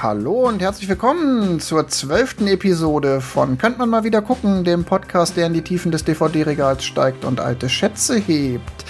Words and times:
Hallo 0.00 0.46
und 0.46 0.62
herzlich 0.62 0.88
willkommen 0.88 1.58
zur 1.58 1.88
zwölften 1.88 2.46
Episode 2.46 3.20
von 3.20 3.58
Könnt 3.58 3.78
man 3.78 3.88
mal 3.88 4.04
wieder 4.04 4.22
gucken, 4.22 4.62
dem 4.62 4.84
Podcast, 4.84 5.36
der 5.36 5.48
in 5.48 5.54
die 5.54 5.62
Tiefen 5.62 5.90
des 5.90 6.04
DVD-Regals 6.04 6.84
steigt 6.84 7.24
und 7.24 7.40
alte 7.40 7.68
Schätze 7.68 8.16
hebt. 8.16 8.84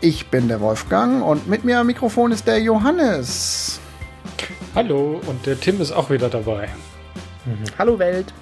Ich 0.00 0.28
bin 0.28 0.48
der 0.48 0.62
Wolfgang 0.62 1.22
und 1.22 1.46
mit 1.46 1.64
mir 1.64 1.78
am 1.78 1.88
Mikrofon 1.88 2.32
ist 2.32 2.46
der 2.46 2.58
Johannes. 2.58 3.80
Hallo 4.74 5.20
und 5.26 5.44
der 5.44 5.60
Tim 5.60 5.78
ist 5.82 5.92
auch 5.92 6.08
wieder 6.08 6.30
dabei. 6.30 6.70
Mhm. 7.44 7.64
Hallo 7.76 7.98
Welt. 7.98 8.32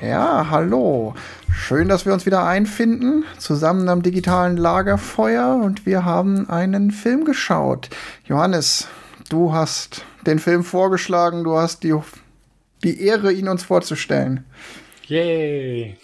Ja, 0.00 0.46
hallo. 0.48 1.14
Schön, 1.50 1.88
dass 1.88 2.06
wir 2.06 2.12
uns 2.12 2.26
wieder 2.26 2.46
einfinden, 2.46 3.24
zusammen 3.38 3.88
am 3.88 4.02
digitalen 4.02 4.56
Lagerfeuer 4.56 5.56
und 5.56 5.84
wir 5.84 6.04
haben 6.04 6.48
einen 6.48 6.92
Film 6.92 7.24
geschaut. 7.24 7.90
Johannes, 8.24 8.86
du 9.28 9.52
hast 9.52 10.04
den 10.26 10.38
Film 10.38 10.64
vorgeschlagen, 10.64 11.44
du 11.44 11.56
hast 11.56 11.82
die, 11.82 11.94
die 12.82 13.02
Ehre, 13.02 13.32
ihn 13.32 13.48
uns 13.48 13.64
vorzustellen. 13.64 14.44
Yay! 15.06 15.96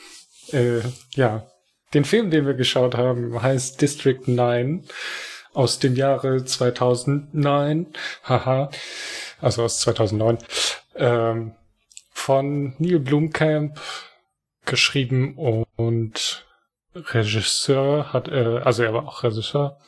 Äh, 0.53 0.81
ja, 1.15 1.47
den 1.95 2.05
Film, 2.05 2.31
den 2.31 2.47
wir 2.47 2.55
geschaut 2.55 2.97
haben, 2.97 3.41
heißt 3.41 3.81
District 3.81 4.27
9 4.27 4.85
aus 5.53 5.79
dem 5.79 5.95
Jahre 5.95 6.45
2009. 6.45 7.87
Haha, 8.25 8.71
also 9.41 9.65
aus 9.65 9.81
2009. 9.81 10.39
Ähm, 10.97 11.55
von 12.11 12.75
Neil 12.79 13.01
Blomkamp 13.01 13.81
geschrieben 14.65 15.37
und 15.77 16.47
Regisseur 16.95 18.13
hat, 18.13 18.29
äh, 18.29 18.61
also 18.65 18.83
er 18.83 18.95
war 18.95 19.07
auch 19.07 19.23
Regisseur. 19.23 19.79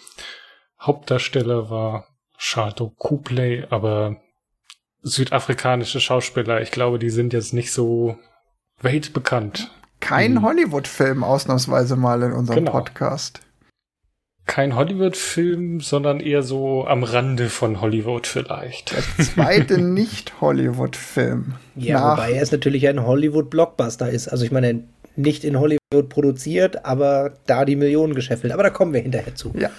Hauptdarsteller 0.81 1.71
war 1.71 2.07
Shadow 2.37 2.93
Kupley, 2.97 3.65
aber 3.71 4.17
südafrikanische 5.03 6.01
Schauspieler, 6.01 6.61
ich 6.61 6.71
glaube, 6.71 6.99
die 6.99 7.11
sind 7.11 7.33
jetzt 7.33 7.55
nicht 7.55 7.73
so 7.73 8.19
weltbekannt. 8.81 9.71
Kein 10.01 10.35
mhm. 10.35 10.43
Hollywood-Film 10.43 11.25
ausnahmsweise 11.25 11.97
mal 11.97 12.23
in 12.23 12.33
unserem 12.33 12.65
genau. 12.65 12.73
Podcast. 12.73 13.41
Kein 14.47 14.77
Hollywood-Film, 14.77 15.81
sondern 15.81 16.21
eher 16.21 16.43
so 16.43 16.87
am 16.87 17.03
Rande 17.03 17.49
von 17.49 17.81
Hollywood 17.81 18.29
vielleicht. 18.29 18.93
Der 18.93 19.25
zweite 19.25 19.79
Nicht-Hollywood-Film. 19.81 21.55
Ja, 21.75 22.13
wobei 22.13 22.33
er 22.33 22.43
es 22.43 22.53
natürlich 22.53 22.87
ein 22.87 23.05
Hollywood-Blockbuster 23.05 24.09
ist. 24.09 24.29
Also 24.29 24.45
ich 24.45 24.53
meine, 24.53 24.85
nicht 25.17 25.45
in 25.45 25.59
Hollywood 25.59 26.09
produziert, 26.09 26.85
aber 26.85 27.33
da 27.47 27.65
die 27.65 27.75
Millionen 27.75 28.15
gescheffelt. 28.15 28.53
Aber 28.53 28.63
da 28.63 28.71
kommen 28.71 28.93
wir 28.93 29.01
hinterher 29.01 29.35
zu. 29.35 29.53
Ja, 29.59 29.71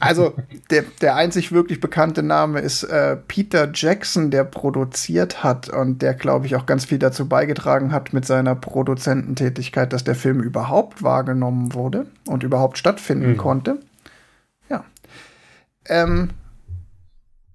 also 0.00 0.34
der, 0.70 0.84
der 1.00 1.16
einzig 1.16 1.52
wirklich 1.52 1.80
bekannte 1.80 2.22
Name 2.22 2.60
ist 2.60 2.84
äh, 2.84 3.16
Peter 3.16 3.70
Jackson, 3.72 4.30
der 4.30 4.44
produziert 4.44 5.42
hat 5.42 5.68
und 5.68 6.02
der, 6.02 6.14
glaube 6.14 6.46
ich, 6.46 6.56
auch 6.56 6.66
ganz 6.66 6.84
viel 6.84 6.98
dazu 6.98 7.28
beigetragen 7.28 7.92
hat 7.92 8.12
mit 8.12 8.24
seiner 8.24 8.54
Produzententätigkeit, 8.54 9.92
dass 9.92 10.04
der 10.04 10.14
Film 10.14 10.40
überhaupt 10.40 11.02
wahrgenommen 11.02 11.74
wurde 11.74 12.06
und 12.28 12.42
überhaupt 12.42 12.78
stattfinden 12.78 13.32
mhm. 13.32 13.36
konnte. 13.36 13.80
Ja. 14.68 14.84
Ähm, 15.86 16.30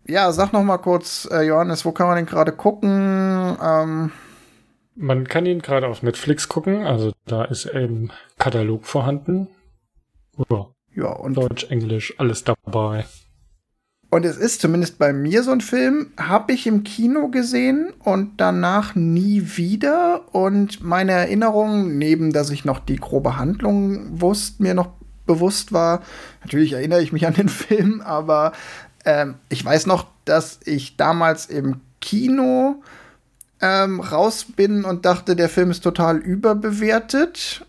ja, 0.07 0.31
sag 0.31 0.53
noch 0.53 0.63
mal 0.63 0.77
kurz, 0.77 1.27
äh, 1.31 1.43
Johannes, 1.43 1.85
wo 1.85 1.91
kann 1.91 2.07
man 2.07 2.17
den 2.17 2.25
gerade 2.25 2.51
gucken? 2.51 3.57
Ähm, 3.61 4.11
man 4.95 5.27
kann 5.27 5.45
ihn 5.45 5.61
gerade 5.61 5.87
auf 5.87 6.03
Netflix 6.03 6.49
gucken, 6.49 6.85
also 6.85 7.13
da 7.25 7.45
ist 7.45 7.65
im 7.65 8.11
Katalog 8.37 8.85
vorhanden. 8.85 9.47
Ja. 10.49 10.67
Ja, 10.95 11.09
und 11.09 11.35
Deutsch, 11.35 11.65
Englisch, 11.69 12.13
alles 12.17 12.43
dabei. 12.43 13.05
Und 14.11 14.25
es 14.25 14.37
ist 14.37 14.61
zumindest 14.61 14.97
bei 14.97 15.13
mir 15.13 15.43
so 15.43 15.51
ein 15.51 15.61
Film, 15.61 16.11
habe 16.17 16.53
ich 16.53 16.65
im 16.65 16.83
Kino 16.83 17.27
gesehen 17.27 17.93
und 17.99 18.37
danach 18.37 18.95
nie 18.95 19.43
wieder. 19.55 20.33
Und 20.33 20.83
meine 20.83 21.11
Erinnerung, 21.11 21.97
neben 21.97 22.33
dass 22.33 22.49
ich 22.49 22.65
noch 22.65 22.79
die 22.79 22.95
grobe 22.95 23.37
Handlung 23.37 24.19
wusste, 24.19 24.63
mir 24.63 24.73
noch 24.73 24.89
bewusst 25.27 25.73
war, 25.73 26.01
natürlich 26.41 26.73
erinnere 26.73 27.03
ich 27.03 27.11
mich 27.11 27.27
an 27.27 27.35
den 27.35 27.49
Film, 27.49 28.01
aber 28.01 28.53
ähm, 29.05 29.35
ich 29.47 29.63
weiß 29.63 29.85
noch, 29.85 30.07
dass 30.25 30.59
ich 30.65 30.97
damals 30.97 31.45
im 31.45 31.81
Kino 32.01 32.81
ähm, 33.61 33.99
raus 33.99 34.45
bin 34.55 34.85
und 34.85 35.05
dachte, 35.05 35.35
der 35.35 35.49
Film 35.49 35.69
ist 35.69 35.81
total 35.81 36.17
überbewertet 36.17 37.65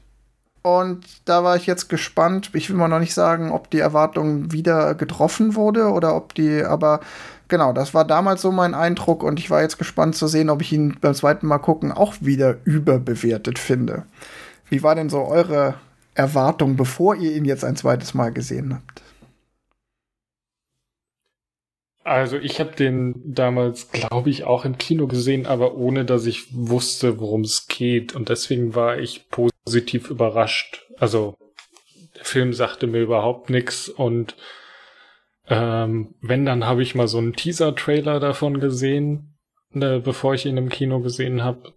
und 0.62 1.06
da 1.24 1.42
war 1.42 1.56
ich 1.56 1.66
jetzt 1.66 1.88
gespannt. 1.88 2.50
Ich 2.54 2.68
will 2.68 2.76
mal 2.76 2.88
noch 2.88 2.98
nicht 2.98 3.14
sagen, 3.14 3.50
ob 3.50 3.70
die 3.70 3.78
Erwartung 3.78 4.52
wieder 4.52 4.94
getroffen 4.94 5.54
wurde 5.54 5.90
oder 5.90 6.14
ob 6.14 6.34
die, 6.34 6.62
aber 6.62 7.00
genau, 7.48 7.72
das 7.72 7.94
war 7.94 8.04
damals 8.04 8.42
so 8.42 8.52
mein 8.52 8.74
Eindruck 8.74 9.22
und 9.22 9.38
ich 9.38 9.50
war 9.50 9.62
jetzt 9.62 9.78
gespannt 9.78 10.16
zu 10.16 10.26
sehen, 10.26 10.50
ob 10.50 10.60
ich 10.60 10.72
ihn 10.72 10.96
beim 11.00 11.14
zweiten 11.14 11.46
Mal 11.46 11.58
gucken 11.58 11.92
auch 11.92 12.14
wieder 12.20 12.56
überbewertet 12.64 13.58
finde. 13.58 14.04
Wie 14.68 14.82
war 14.82 14.94
denn 14.94 15.08
so 15.08 15.24
eure 15.24 15.74
Erwartung, 16.14 16.76
bevor 16.76 17.16
ihr 17.16 17.32
ihn 17.34 17.44
jetzt 17.44 17.64
ein 17.64 17.76
zweites 17.76 18.14
Mal 18.14 18.32
gesehen 18.32 18.74
habt? 18.74 19.02
Also 22.10 22.38
ich 22.38 22.58
habe 22.58 22.72
den 22.72 23.14
damals, 23.24 23.92
glaube 23.92 24.30
ich, 24.30 24.42
auch 24.42 24.64
im 24.64 24.78
Kino 24.78 25.06
gesehen, 25.06 25.46
aber 25.46 25.76
ohne 25.76 26.04
dass 26.04 26.26
ich 26.26 26.48
wusste, 26.52 27.20
worum 27.20 27.42
es 27.42 27.68
geht. 27.68 28.16
Und 28.16 28.30
deswegen 28.30 28.74
war 28.74 28.98
ich 28.98 29.28
positiv 29.30 30.10
überrascht. 30.10 30.88
Also 30.98 31.36
der 32.16 32.24
Film 32.24 32.52
sagte 32.52 32.88
mir 32.88 33.00
überhaupt 33.00 33.48
nichts 33.48 33.88
und 33.88 34.34
ähm, 35.46 36.16
wenn, 36.20 36.44
dann 36.44 36.66
habe 36.66 36.82
ich 36.82 36.96
mal 36.96 37.06
so 37.06 37.18
einen 37.18 37.34
Teaser-Trailer 37.34 38.18
davon 38.18 38.58
gesehen, 38.58 39.38
äh, 39.72 40.00
bevor 40.00 40.34
ich 40.34 40.46
ihn 40.46 40.56
im 40.56 40.68
Kino 40.68 40.98
gesehen 40.98 41.44
habe. 41.44 41.74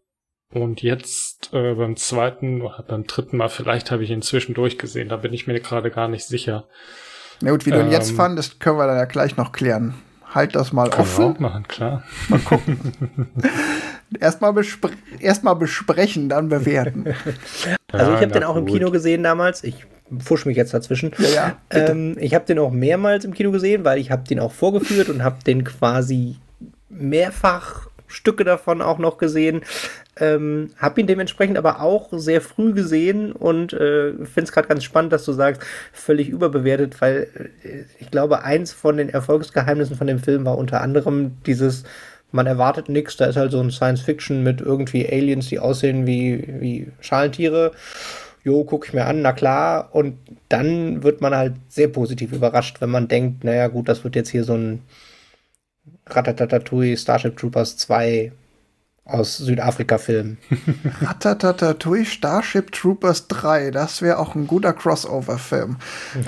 Und 0.50 0.82
jetzt 0.82 1.54
äh, 1.54 1.76
beim 1.76 1.96
zweiten 1.96 2.64
oder 2.64 2.84
beim 2.88 3.04
dritten 3.06 3.38
Mal, 3.38 3.50
vielleicht 3.50 3.92
habe 3.92 4.04
ich 4.04 4.10
ihn 4.10 4.24
zwischendurch 4.24 4.80
gesehen, 4.80 5.10
da 5.10 5.18
bin 5.18 5.32
ich 5.32 5.46
mir 5.46 5.60
gerade 5.60 5.92
gar 5.92 6.08
nicht 6.08 6.26
sicher. 6.26 6.68
Na 7.40 7.52
gut, 7.52 7.68
wie 7.68 7.72
du 7.72 7.80
ihn 7.80 7.92
jetzt 7.92 8.10
ähm, 8.10 8.16
fandest, 8.16 8.60
können 8.60 8.80
wir 8.80 8.88
dann 8.88 8.98
ja 8.98 9.06
gleich 9.06 9.38
noch 9.38 9.52
klären. 9.52 9.94
Halt 10.34 10.56
das 10.56 10.74
mal 10.74 10.90
offen. 10.90 11.24
Wir 11.24 11.30
auch 11.36 11.40
machen, 11.40 11.68
klar. 11.68 12.04
Mal 12.28 12.40
gucken. 12.40 12.80
Erstmal 14.20 14.54
bespre 14.54 14.92
erst 15.20 15.44
besprechen, 15.44 16.30
dann 16.30 16.50
bewerten. 16.50 17.14
Also 17.92 18.12
ich 18.14 18.22
habe 18.22 18.32
den 18.32 18.44
auch 18.44 18.56
gut. 18.56 18.68
im 18.68 18.74
Kino 18.74 18.90
gesehen 18.90 19.22
damals. 19.22 19.64
Ich 19.64 19.86
fusch 20.18 20.48
mich 20.48 20.58
jetzt 20.58 20.74
dazwischen. 20.74 21.12
Ja, 21.20 21.30
ja, 21.30 21.58
ähm, 21.70 22.18
ich 22.20 22.34
habe 22.34 22.44
den 22.44 22.58
auch 22.58 22.72
mehrmals 22.72 23.24
im 23.24 23.36
Kino 23.36 23.52
gesehen, 23.52 23.86
weil 23.86 24.00
ich 24.00 24.10
habe 24.10 24.24
den 24.24 24.40
auch 24.40 24.52
vorgeführt 24.52 25.10
und 25.10 25.24
habe 25.24 25.44
den 25.46 25.64
quasi 25.64 26.38
mehrfach 26.90 27.88
Stücke 28.14 28.44
davon 28.44 28.82
auch 28.82 29.00
noch 29.00 29.18
gesehen. 29.18 29.62
Ähm, 30.18 30.70
habe 30.78 31.02
ihn 31.02 31.08
dementsprechend 31.08 31.58
aber 31.58 31.82
auch 31.82 32.10
sehr 32.12 32.42
früh 32.42 32.74
gesehen 32.74 33.32
und 33.32 33.74
äh, 33.74 34.14
finde 34.14 34.44
es 34.44 34.52
gerade 34.52 34.68
ganz 34.68 34.84
spannend, 34.84 35.12
dass 35.12 35.26
du 35.26 35.34
sagst, 35.34 35.62
völlig 35.92 36.30
überbewertet, 36.30 37.02
weil 37.02 37.28
äh, 37.64 37.84
ich 38.00 38.12
glaube, 38.12 38.44
eins 38.44 38.72
von 38.72 38.98
den 38.98 39.10
Erfolgsgeheimnissen 39.10 39.98
von 39.98 40.08
dem 40.08 40.20
Film 40.20 40.46
war 40.46 40.58
unter 40.58 40.82
anderem 40.82 41.38
dieses 41.46 41.84
man 42.34 42.48
erwartet 42.48 42.90
nichts, 42.90 43.16
da 43.16 43.26
ist 43.26 43.36
halt 43.36 43.52
so 43.52 43.60
ein 43.60 43.70
Science-Fiction 43.70 44.42
mit 44.42 44.60
irgendwie 44.60 45.08
Aliens, 45.08 45.50
die 45.50 45.60
aussehen 45.60 46.08
wie, 46.08 46.44
wie 46.60 46.88
Schalentiere. 47.00 47.74
Jo, 48.44 48.64
gucke 48.64 48.88
ich 48.88 48.94
mir 48.94 49.06
an, 49.06 49.22
na 49.22 49.34
klar. 49.34 49.90
Und 49.94 50.18
dann 50.50 51.04
wird 51.04 51.22
man 51.22 51.36
halt 51.36 51.54
sehr 51.70 51.88
positiv 51.90 52.34
überrascht, 52.34 52.82
wenn 52.82 52.90
man 52.90 53.08
denkt, 53.08 53.44
naja 53.44 53.68
gut, 53.68 53.88
das 53.88 54.04
wird 54.04 54.16
jetzt 54.16 54.30
hier 54.30 54.44
so 54.44 54.56
ein 54.56 54.82
Ratatatatouille 56.08 56.98
Starship 56.98 57.38
Troopers 57.38 57.78
2 57.78 58.32
aus 59.06 59.38
Südafrika-Filmen. 59.38 60.38
Ratatatatouille 61.02 62.06
Starship 62.06 62.72
Troopers 62.72 63.28
3, 63.28 63.72
das 63.72 64.02
wäre 64.02 64.18
auch 64.18 64.34
ein 64.36 64.48
guter 64.48 64.74
Crossover-Film. 64.74 65.78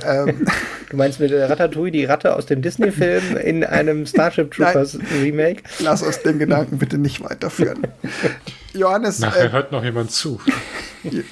ähm. 0.05 0.45
Du 0.91 0.97
meinst 0.97 1.19
mit 1.19 1.33
Ratatouille 1.33 1.91
die 1.91 2.05
Ratte 2.05 2.35
aus 2.35 2.45
dem 2.45 2.61
Disney-Film 2.61 3.37
in 3.37 3.63
einem 3.63 4.05
Starship 4.05 4.51
Troopers 4.51 4.93
Nein, 4.93 5.07
Remake? 5.23 5.63
Lass 5.79 6.03
uns 6.03 6.21
den 6.21 6.37
Gedanken 6.37 6.77
bitte 6.77 6.99
nicht 6.99 7.23
weiterführen. 7.23 7.87
Johannes. 8.73 9.19
Nachher 9.19 9.45
äh, 9.45 9.51
hört 9.51 9.71
noch 9.71 9.83
jemand 9.83 10.11
zu. 10.11 10.39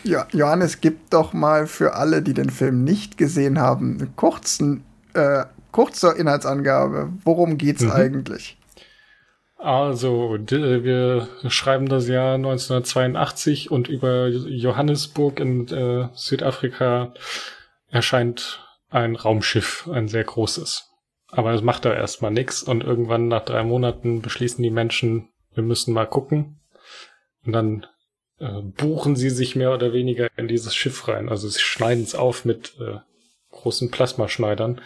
Jo 0.04 0.22
Johannes, 0.32 0.82
gib 0.82 1.10
doch 1.12 1.34
mal 1.34 1.68
für 1.68 1.94
alle, 1.94 2.24
die 2.24 2.34
den 2.34 2.50
Film 2.50 2.84
nicht 2.84 3.18
gesehen 3.18 3.60
haben, 3.60 4.00
einen 4.00 4.16
kurzen, 4.16 4.84
äh, 5.14 5.44
kurze 5.74 6.12
Inhaltsangabe. 6.12 7.12
Worum 7.26 7.58
geht's 7.58 7.82
mhm. 7.82 7.92
eigentlich? 7.92 8.58
Also, 9.58 10.38
wir 10.50 11.28
schreiben 11.48 11.88
das 11.88 12.08
Jahr 12.08 12.36
1982 12.36 13.72
und 13.72 13.88
über 13.88 14.28
Johannesburg 14.28 15.40
in 15.40 15.68
äh, 15.70 16.10
Südafrika 16.14 17.14
erscheint 17.90 18.60
ein 18.90 19.16
Raumschiff, 19.16 19.90
ein 19.92 20.08
sehr 20.08 20.24
großes. 20.24 20.90
Aber 21.30 21.54
es 21.54 21.62
macht 21.62 21.86
da 21.86 21.94
erstmal 21.94 22.32
nichts 22.32 22.62
und 22.62 22.84
irgendwann 22.84 23.28
nach 23.28 23.46
drei 23.46 23.64
Monaten 23.64 24.22
beschließen 24.22 24.62
die 24.62 24.70
Menschen, 24.70 25.30
wir 25.54 25.64
müssen 25.64 25.94
mal 25.94 26.06
gucken. 26.06 26.60
Und 27.46 27.54
dann 27.54 27.88
äh, 28.40 28.62
buchen 28.62 29.16
sie 29.16 29.30
sich 29.30 29.56
mehr 29.56 29.74
oder 29.74 29.94
weniger 29.94 30.28
in 30.36 30.48
dieses 30.48 30.76
Schiff 30.76 31.08
rein. 31.08 31.30
Also 31.30 31.48
sie 31.48 31.60
schneiden 31.60 32.04
es 32.04 32.16
auf 32.16 32.44
mit 32.44 32.76
äh, 32.80 33.00
großen 33.52 33.92
Plasmaschneidern 33.92 34.82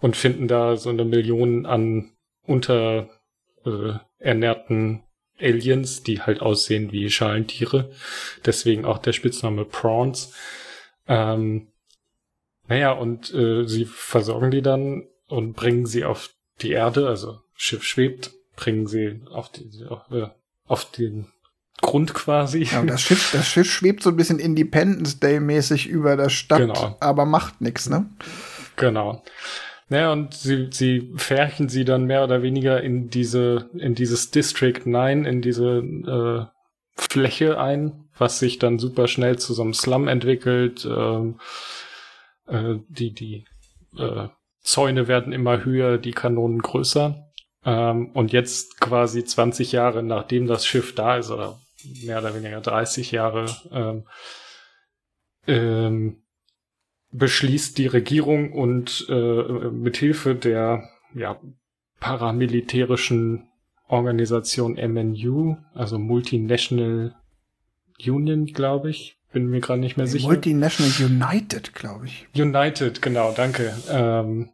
und 0.00 0.16
finden 0.16 0.48
da 0.48 0.76
so 0.76 0.90
eine 0.90 1.04
Million 1.04 1.66
an 1.66 2.12
unter 2.46 3.08
äh, 3.64 3.94
Aliens, 5.40 6.02
die 6.02 6.22
halt 6.22 6.40
aussehen 6.40 6.92
wie 6.92 7.10
Schalentiere. 7.10 7.90
Deswegen 8.44 8.84
auch 8.84 8.98
der 8.98 9.12
Spitzname 9.12 9.64
Prawns. 9.64 10.32
Ähm, 11.06 11.68
naja, 12.68 12.92
und 12.92 13.32
äh, 13.34 13.66
sie 13.66 13.84
versorgen 13.84 14.50
die 14.50 14.62
dann 14.62 15.06
und 15.26 15.54
bringen 15.54 15.86
sie 15.86 16.04
auf 16.04 16.30
die 16.62 16.70
Erde, 16.70 17.08
also 17.08 17.40
Schiff 17.54 17.82
schwebt, 17.82 18.32
bringen 18.56 18.86
sie 18.86 19.20
auf, 19.30 19.50
die, 19.50 19.84
auf, 19.88 20.10
äh, 20.10 20.28
auf 20.66 20.90
den 20.90 21.26
Grund 21.80 22.14
quasi. 22.14 22.62
Ja, 22.62 22.82
das 22.82 23.02
Schiff, 23.02 23.32
das 23.32 23.46
Schiff 23.46 23.70
schwebt 23.70 24.02
so 24.02 24.10
ein 24.10 24.16
bisschen 24.16 24.38
Independence 24.38 25.18
Day 25.20 25.40
mäßig 25.40 25.86
über 25.86 26.16
der 26.16 26.30
Stadt, 26.30 26.60
genau. 26.60 26.96
aber 27.00 27.26
macht 27.26 27.60
nichts, 27.60 27.88
ne? 27.88 28.08
Genau. 28.76 29.22
Naja, 29.88 30.12
und 30.12 30.34
sie, 30.34 30.68
sie 30.70 31.12
färchen 31.16 31.68
sie 31.68 31.84
dann 31.84 32.04
mehr 32.04 32.24
oder 32.24 32.42
weniger 32.42 32.82
in 32.82 33.10
diese, 33.10 33.68
in 33.74 33.94
dieses 33.94 34.30
District 34.30 34.80
9, 34.84 35.24
in 35.24 35.42
diese 35.42 35.78
äh, 35.78 36.46
Fläche 36.96 37.60
ein, 37.60 38.08
was 38.16 38.38
sich 38.38 38.58
dann 38.58 38.78
super 38.78 39.08
schnell 39.08 39.38
zu 39.38 39.52
so 39.52 39.62
einem 39.62 39.74
Slum 39.74 40.08
entwickelt. 40.08 40.86
Ähm, 40.86 41.38
äh, 42.46 42.76
die, 42.88 43.12
die 43.12 43.44
äh, 43.98 44.28
Zäune 44.62 45.06
werden 45.06 45.32
immer 45.32 45.64
höher, 45.64 45.98
die 45.98 46.12
Kanonen 46.12 46.60
größer. 46.60 47.30
Ähm, 47.64 48.10
und 48.12 48.32
jetzt 48.32 48.80
quasi 48.80 49.24
20 49.24 49.72
Jahre 49.72 50.02
nachdem 50.02 50.46
das 50.46 50.66
Schiff 50.66 50.94
da 50.94 51.16
ist, 51.16 51.30
oder 51.30 51.58
mehr 52.04 52.20
oder 52.20 52.34
weniger 52.34 52.60
30 52.60 53.10
Jahre, 53.10 53.46
ähm, 53.70 54.04
ähm, 55.46 56.23
beschließt 57.14 57.78
die 57.78 57.86
Regierung 57.86 58.52
und 58.52 59.06
äh, 59.08 59.70
mithilfe 59.70 60.34
der 60.34 60.88
ja, 61.14 61.40
paramilitärischen 62.00 63.48
Organisation 63.88 64.74
MNU, 64.74 65.56
also 65.74 65.98
Multinational 65.98 67.14
Union, 68.04 68.46
glaube 68.46 68.90
ich, 68.90 69.16
bin 69.32 69.48
mir 69.48 69.60
gerade 69.60 69.80
nicht 69.80 69.96
mehr 69.96 70.06
sicher. 70.06 70.26
Multinational 70.26 70.92
United, 71.00 71.72
glaube 71.74 72.06
ich. 72.06 72.26
United, 72.34 73.00
genau, 73.00 73.32
danke. 73.32 73.72
Ähm, 73.88 74.50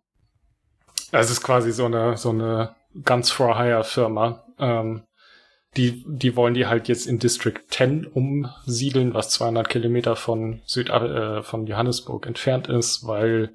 es 1.13 1.31
ist 1.31 1.43
quasi 1.43 1.73
so 1.73 1.87
eine 1.87 2.17
so 2.17 2.31
eine 2.31 2.75
Guns 3.05 3.31
for 3.31 3.59
Hire 3.59 3.85
Firma. 3.85 4.45
Ähm, 4.59 5.03
die, 5.77 6.05
die 6.07 6.35
wollen 6.35 6.55
die 6.55 6.67
halt 6.67 6.89
jetzt 6.89 7.07
in 7.07 7.19
District 7.19 7.61
10 7.69 8.07
umsiedeln, 8.07 9.15
was 9.15 9.31
200 9.31 9.69
Kilometer 9.69 10.17
von 10.17 10.63
Süd, 10.65 10.91
äh, 10.91 11.43
von 11.43 11.67
Johannesburg 11.67 12.27
entfernt 12.27 12.69
ist, 12.69 13.07
weil 13.07 13.55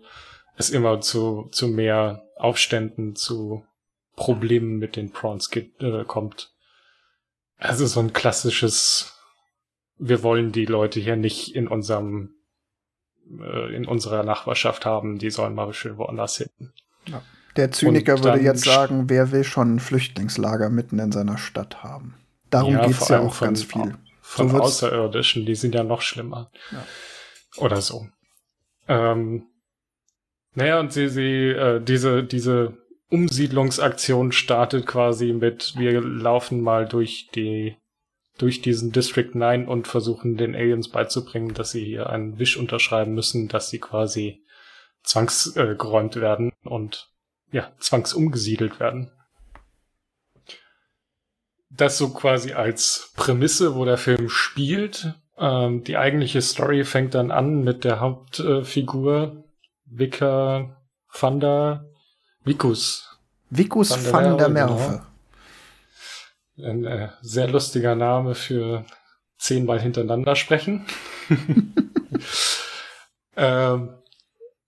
es 0.56 0.70
immer 0.70 1.02
zu, 1.02 1.50
zu 1.52 1.68
mehr 1.68 2.24
Aufständen, 2.38 3.16
zu 3.16 3.66
Problemen 4.16 4.78
mit 4.78 4.96
den 4.96 5.12
Prawns 5.12 5.50
gibt, 5.50 5.84
äh, 5.84 6.06
kommt. 6.06 6.54
Also 7.58 7.86
so 7.86 8.00
ein 8.00 8.14
klassisches, 8.14 9.14
wir 9.98 10.24
wollen 10.24 10.54
die 10.54 10.66
Leute 10.66 11.02
hier 11.02 11.18
nicht 11.18 11.54
in 11.54 11.68
unserem, 11.68 12.36
äh, 13.30 13.76
in 13.76 13.86
unserer 13.86 14.24
Nachbarschaft 14.24 14.86
haben, 14.86 15.20
die 15.20 15.30
sollen 15.30 15.54
mal 15.54 15.74
schön 15.74 15.98
woanders 15.98 16.38
hin. 16.38 16.72
Ja. 17.08 17.22
Der 17.56 17.72
Zyniker 17.72 18.24
würde 18.24 18.42
jetzt 18.42 18.66
sagen, 18.66 19.10
wer 19.10 19.32
will 19.32 19.44
schon 19.44 19.76
ein 19.76 19.80
Flüchtlingslager 19.80 20.70
mitten 20.70 21.00
in 21.00 21.12
seiner 21.12 21.38
Stadt 21.38 21.84
haben? 21.84 22.16
Darum 22.50 22.74
ja, 22.74 22.86
geht 22.86 23.00
es 23.00 23.08
ja 23.08 23.20
auch 23.20 23.34
von, 23.34 23.48
ganz 23.48 23.64
viel. 23.64 23.96
Von 24.22 24.50
so 24.50 24.60
Außerirdischen, 24.60 25.46
die 25.46 25.56
sind 25.56 25.76
ja 25.76 25.84
noch 25.84 26.02
schlimmer. 26.02 26.52
Ja. 26.72 26.86
Oder 27.58 27.82
so. 27.82 28.08
Ähm, 28.88 29.48
naja, 30.54 30.80
und 30.80 30.92
sie, 30.92 31.10
sie, 31.10 31.50
äh, 31.50 31.82
diese, 31.82 32.24
diese 32.24 32.78
Umsiedlungsaktion 33.10 34.32
startet 34.32 34.86
quasi 34.86 35.34
mit, 35.34 35.76
wir 35.78 36.02
laufen 36.02 36.62
mal 36.62 36.88
durch 36.88 37.30
die, 37.34 37.78
durch 38.38 38.62
diesen 38.62 38.92
District 38.92 39.34
9 39.34 39.68
und 39.68 39.88
versuchen 39.88 40.38
den 40.38 40.56
Aliens 40.56 40.90
beizubringen, 40.90 41.54
dass 41.54 41.72
sie 41.72 41.86
hier 41.86 42.10
einen 42.10 42.40
Wisch 42.40 42.58
unterschreiben 42.58 43.14
müssen, 43.14 43.48
dass 43.48 43.70
sie 43.70 43.80
quasi 43.80 44.44
zwangsgeräumt 45.04 46.18
äh, 46.18 46.22
werden 46.22 46.52
und 46.64 47.15
ja, 47.56 47.72
zwangsumgesiedelt 47.80 48.82
werden. 48.82 49.12
Das 51.70 51.98
so 51.98 52.10
quasi 52.10 52.52
als 52.52 53.14
Prämisse, 53.16 53.76
wo 53.76 53.86
der 53.86 53.98
Film 53.98 54.28
spielt. 54.28 55.14
Ähm, 55.38 55.86
die 55.86 55.96
eigentliche 55.96 56.42
Story 56.42 56.84
fängt 56.84 57.16
dann 57.16 57.32
an 57.32 57.64
mit 57.64 57.86
der 57.86 58.02
Hauptfigur 58.02 59.46
Vika 59.86 60.76
van 61.18 61.40
der 61.40 61.86
Vikus. 62.44 63.18
Vikus 63.50 64.12
van 64.12 64.38
der, 64.38 64.50
Merwe. 64.50 65.06
Genau. 66.58 66.70
Ein 66.70 66.84
äh, 66.84 67.10
sehr 67.22 67.48
lustiger 67.48 67.96
Name 67.96 68.36
für 68.36 68.84
zehnmal 69.38 69.80
hintereinander 69.80 70.36
sprechen. 70.36 70.86
ähm, 73.38 73.94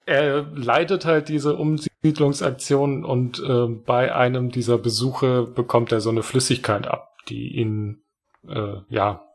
er 0.05 0.43
leitet 0.43 1.03
halt 1.03 1.27
diese 1.27 1.57
Umsiedlungsaktion 2.03 3.03
und 3.03 3.39
äh, 3.39 3.67
bei 3.67 4.15
einem 4.15 4.51
dieser 4.51 4.77
Besuche 4.77 5.43
bekommt 5.43 5.91
er 5.91 6.01
so 6.01 6.09
eine 6.09 6.23
Flüssigkeit 6.23 6.87
ab, 6.87 7.15
die 7.27 7.55
ihn 7.55 8.03
äh, 8.47 8.77
ja 8.89 9.25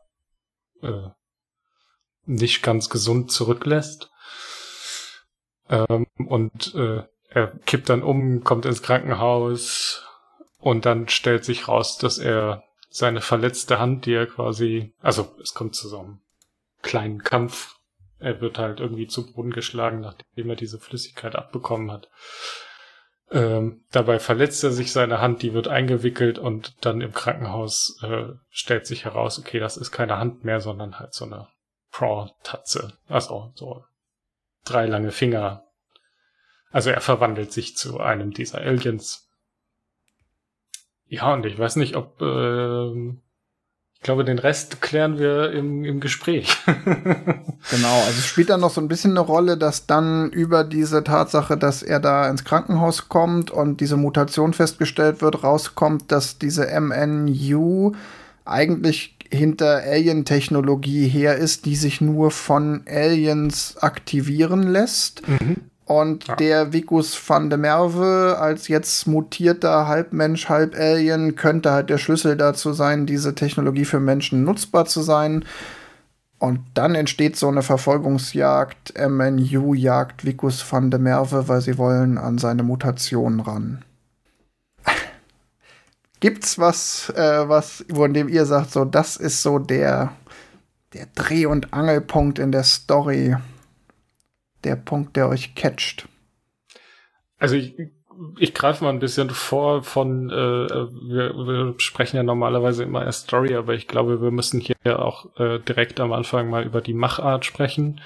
äh, 0.81 1.09
nicht 2.25 2.63
ganz 2.63 2.89
gesund 2.89 3.31
zurücklässt. 3.31 4.11
Ähm, 5.69 6.07
und 6.25 6.73
äh, 6.75 7.03
er 7.29 7.47
kippt 7.65 7.89
dann 7.89 8.03
um, 8.03 8.43
kommt 8.43 8.65
ins 8.65 8.81
Krankenhaus 8.81 10.05
und 10.59 10.85
dann 10.85 11.09
stellt 11.09 11.43
sich 11.43 11.67
raus, 11.67 11.97
dass 11.97 12.17
er 12.17 12.63
seine 12.89 13.21
verletzte 13.21 13.79
Hand, 13.79 14.05
die 14.05 14.13
er 14.13 14.27
quasi, 14.27 14.93
also 15.01 15.35
es 15.41 15.53
kommt 15.53 15.75
zu 15.75 15.89
so 15.89 15.99
einem 15.99 16.21
kleinen 16.81 17.23
Kampf 17.23 17.75
er 18.23 18.41
wird 18.41 18.57
halt 18.57 18.79
irgendwie 18.79 19.07
zu 19.07 19.31
Boden 19.33 19.51
geschlagen, 19.51 20.01
nachdem 20.01 20.49
er 20.49 20.55
diese 20.55 20.79
Flüssigkeit 20.79 21.35
abbekommen 21.35 21.91
hat. 21.91 22.09
Ähm, 23.31 23.83
dabei 23.91 24.19
verletzt 24.19 24.63
er 24.63 24.71
sich 24.71 24.91
seine 24.91 25.19
Hand, 25.19 25.41
die 25.41 25.53
wird 25.53 25.67
eingewickelt 25.67 26.37
und 26.37 26.85
dann 26.85 27.01
im 27.01 27.13
Krankenhaus 27.13 27.99
äh, 28.03 28.33
stellt 28.49 28.85
sich 28.85 29.05
heraus, 29.05 29.39
okay, 29.39 29.59
das 29.59 29.77
ist 29.77 29.91
keine 29.91 30.19
Hand 30.19 30.43
mehr, 30.43 30.59
sondern 30.59 30.99
halt 30.99 31.13
so 31.13 31.25
eine 31.25 31.47
Praw-Tatze. 31.91 32.97
Also 33.07 33.51
so 33.55 33.85
drei 34.65 34.85
lange 34.85 35.11
Finger. 35.11 35.63
Also 36.69 36.89
er 36.89 37.01
verwandelt 37.01 37.51
sich 37.51 37.75
zu 37.77 37.99
einem 37.99 38.31
dieser 38.31 38.59
Aliens. 38.59 39.29
Ja, 41.05 41.33
und 41.33 41.45
ich 41.45 41.57
weiß 41.57 41.75
nicht, 41.77 41.95
ob 41.95 42.21
äh, 42.21 43.13
ich 44.03 44.05
glaube, 44.05 44.25
den 44.25 44.37
Rest 44.37 44.81
klären 44.81 45.17
wir 45.17 45.53
im, 45.53 45.85
im 45.85 46.01
Gespräch. 46.01 46.57
genau, 46.65 47.95
also 48.05 48.19
es 48.19 48.25
spielt 48.25 48.49
dann 48.49 48.59
noch 48.59 48.71
so 48.71 48.81
ein 48.81 48.89
bisschen 48.89 49.11
eine 49.11 49.21
Rolle, 49.21 49.55
dass 49.55 49.87
dann 49.87 50.29
über 50.29 50.65
diese 50.65 51.05
Tatsache, 51.05 51.55
dass 51.55 51.83
er 51.83 52.01
da 52.01 52.29
ins 52.29 52.43
Krankenhaus 52.43 53.07
kommt 53.07 53.49
und 53.49 53.79
diese 53.79 53.95
Mutation 53.95 54.51
festgestellt 54.51 55.21
wird, 55.21 55.45
rauskommt, 55.45 56.11
dass 56.11 56.37
diese 56.37 56.67
MNU 56.81 57.93
eigentlich 58.43 59.15
hinter 59.31 59.83
Alien-Technologie 59.83 61.07
her 61.07 61.37
ist, 61.37 61.65
die 61.65 61.77
sich 61.77 62.01
nur 62.01 62.29
von 62.29 62.83
Aliens 62.85 63.77
aktivieren 63.77 64.63
lässt. 64.63 65.25
Mhm. 65.29 65.55
Und 65.85 66.27
ja. 66.27 66.35
der 66.35 66.71
Vicus 66.71 67.19
van 67.27 67.49
de 67.49 67.57
Merwe 67.57 68.37
als 68.39 68.69
jetzt 68.69 69.05
mutierter 69.05 69.87
Halbmensch, 69.87 70.47
Halbalien 70.47 71.35
könnte 71.35 71.71
halt 71.71 71.89
der 71.89 71.97
Schlüssel 71.97 72.37
dazu 72.37 72.71
sein, 72.71 73.05
diese 73.05 73.35
Technologie 73.35 73.85
für 73.85 73.99
Menschen 73.99 74.43
nutzbar 74.45 74.85
zu 74.85 75.01
sein. 75.01 75.43
Und 76.39 76.59
dann 76.73 76.95
entsteht 76.95 77.35
so 77.35 77.47
eine 77.47 77.63
Verfolgungsjagd. 77.63 78.93
MNU 78.97 79.73
jagt 79.73 80.25
Vicus 80.25 80.65
van 80.69 80.89
de 80.91 80.99
Merwe, 80.99 81.47
weil 81.47 81.61
sie 81.61 81.77
wollen 81.77 82.17
an 82.17 82.37
seine 82.37 82.63
Mutation 82.63 83.39
ran. 83.41 83.83
Gibt's 86.19 86.57
was, 86.59 87.09
äh, 87.15 87.47
was, 87.47 87.85
von 87.93 88.13
dem 88.13 88.29
ihr 88.29 88.45
sagt, 88.45 88.71
so, 88.71 88.85
das 88.85 89.17
ist 89.17 89.41
so 89.41 89.59
der, 89.59 90.13
der 90.93 91.07
Dreh- 91.15 91.45
und 91.45 91.73
Angelpunkt 91.73 92.39
in 92.39 92.51
der 92.51 92.63
Story? 92.63 93.35
Der 94.65 94.75
Punkt, 94.75 95.15
der 95.15 95.29
euch 95.29 95.55
catcht? 95.55 96.07
Also 97.37 97.55
ich, 97.55 97.75
ich 98.37 98.53
greife 98.53 98.83
mal 98.83 98.91
ein 98.91 98.99
bisschen 98.99 99.29
vor 99.29 99.83
von, 99.83 100.29
äh, 100.29 100.33
wir, 100.33 101.33
wir 101.33 101.75
sprechen 101.77 102.17
ja 102.17 102.23
normalerweise 102.23 102.83
immer 102.83 103.03
erst 103.03 103.27
Story, 103.27 103.55
aber 103.55 103.73
ich 103.73 103.87
glaube, 103.87 104.21
wir 104.21 104.31
müssen 104.31 104.61
hier 104.61 104.99
auch 104.99 105.37
äh, 105.37 105.59
direkt 105.59 105.99
am 105.99 106.13
Anfang 106.13 106.49
mal 106.49 106.63
über 106.63 106.81
die 106.81 106.93
Machart 106.93 107.45
sprechen. 107.45 108.01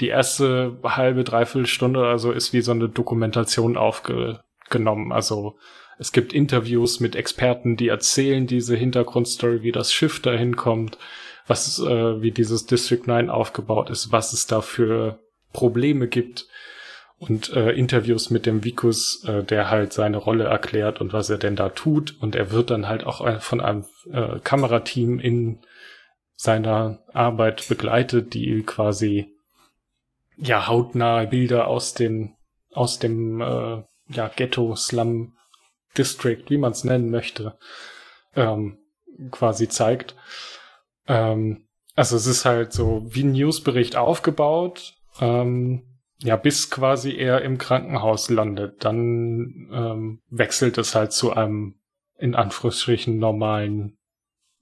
Die 0.00 0.08
erste 0.08 0.76
halbe, 0.82 1.24
dreiviertel 1.24 1.66
Stunde 1.66 2.00
oder 2.00 2.18
so 2.18 2.32
ist 2.32 2.52
wie 2.52 2.62
so 2.62 2.72
eine 2.72 2.88
Dokumentation 2.88 3.76
aufgenommen. 3.76 5.12
Also 5.12 5.56
es 5.98 6.12
gibt 6.12 6.32
Interviews 6.32 7.00
mit 7.00 7.14
Experten, 7.14 7.76
die 7.76 7.88
erzählen 7.88 8.46
diese 8.46 8.74
Hintergrundstory, 8.76 9.62
wie 9.62 9.72
das 9.72 9.92
Schiff 9.92 10.20
dahin 10.20 10.56
kommt, 10.56 10.98
was, 11.46 11.78
äh, 11.78 12.20
wie 12.20 12.32
dieses 12.32 12.66
District 12.66 13.06
9 13.06 13.30
aufgebaut 13.30 13.90
ist, 13.90 14.10
was 14.10 14.32
es 14.32 14.46
da 14.46 14.60
für 14.60 15.20
Probleme 15.54 16.08
gibt. 16.08 16.46
und 17.18 17.50
äh, 17.54 17.70
Interviews 17.70 18.28
mit 18.28 18.44
dem 18.44 18.64
Vikus, 18.64 19.24
äh, 19.24 19.44
der 19.44 19.70
halt 19.70 19.94
seine 19.94 20.18
Rolle 20.18 20.44
erklärt 20.44 21.00
und 21.00 21.14
was 21.14 21.30
er 21.30 21.38
denn 21.38 21.56
da 21.56 21.70
tut. 21.70 22.16
Und 22.20 22.34
er 22.34 22.50
wird 22.50 22.70
dann 22.70 22.86
halt 22.86 23.04
auch 23.04 23.40
von 23.40 23.62
einem 23.62 23.86
äh, 24.12 24.40
Kamerateam 24.40 25.20
in 25.20 25.60
seiner 26.36 26.98
Arbeit 27.12 27.66
begleitet, 27.68 28.34
die 28.34 28.62
quasi 28.64 29.32
ja 30.36 30.66
hautnahe 30.66 31.26
Bilder 31.28 31.68
aus 31.68 31.94
den 31.94 32.36
aus 32.72 32.98
dem 32.98 33.40
äh, 33.40 33.82
ja 34.08 34.28
Ghetto 34.34 34.74
Slum 34.74 35.36
District, 35.96 36.44
wie 36.48 36.58
man 36.58 36.72
es 36.72 36.84
nennen 36.84 37.10
möchte, 37.10 37.56
ähm, 38.34 38.78
quasi 39.30 39.68
zeigt. 39.68 40.16
Ähm, 41.06 41.68
also 41.94 42.16
es 42.16 42.26
ist 42.26 42.44
halt 42.44 42.72
so 42.72 43.06
wie 43.08 43.22
ein 43.22 43.32
Newsbericht 43.32 43.96
aufgebaut. 43.96 44.93
Ähm, 45.20 45.82
ja, 46.18 46.36
bis 46.36 46.70
quasi 46.70 47.14
er 47.16 47.42
im 47.42 47.58
Krankenhaus 47.58 48.30
landet, 48.30 48.84
dann 48.84 49.68
ähm, 49.72 50.20
wechselt 50.30 50.78
es 50.78 50.94
halt 50.94 51.12
zu 51.12 51.32
einem 51.32 51.74
in 52.18 52.34
Anführungsstrichen 52.34 53.18
normalen 53.18 53.98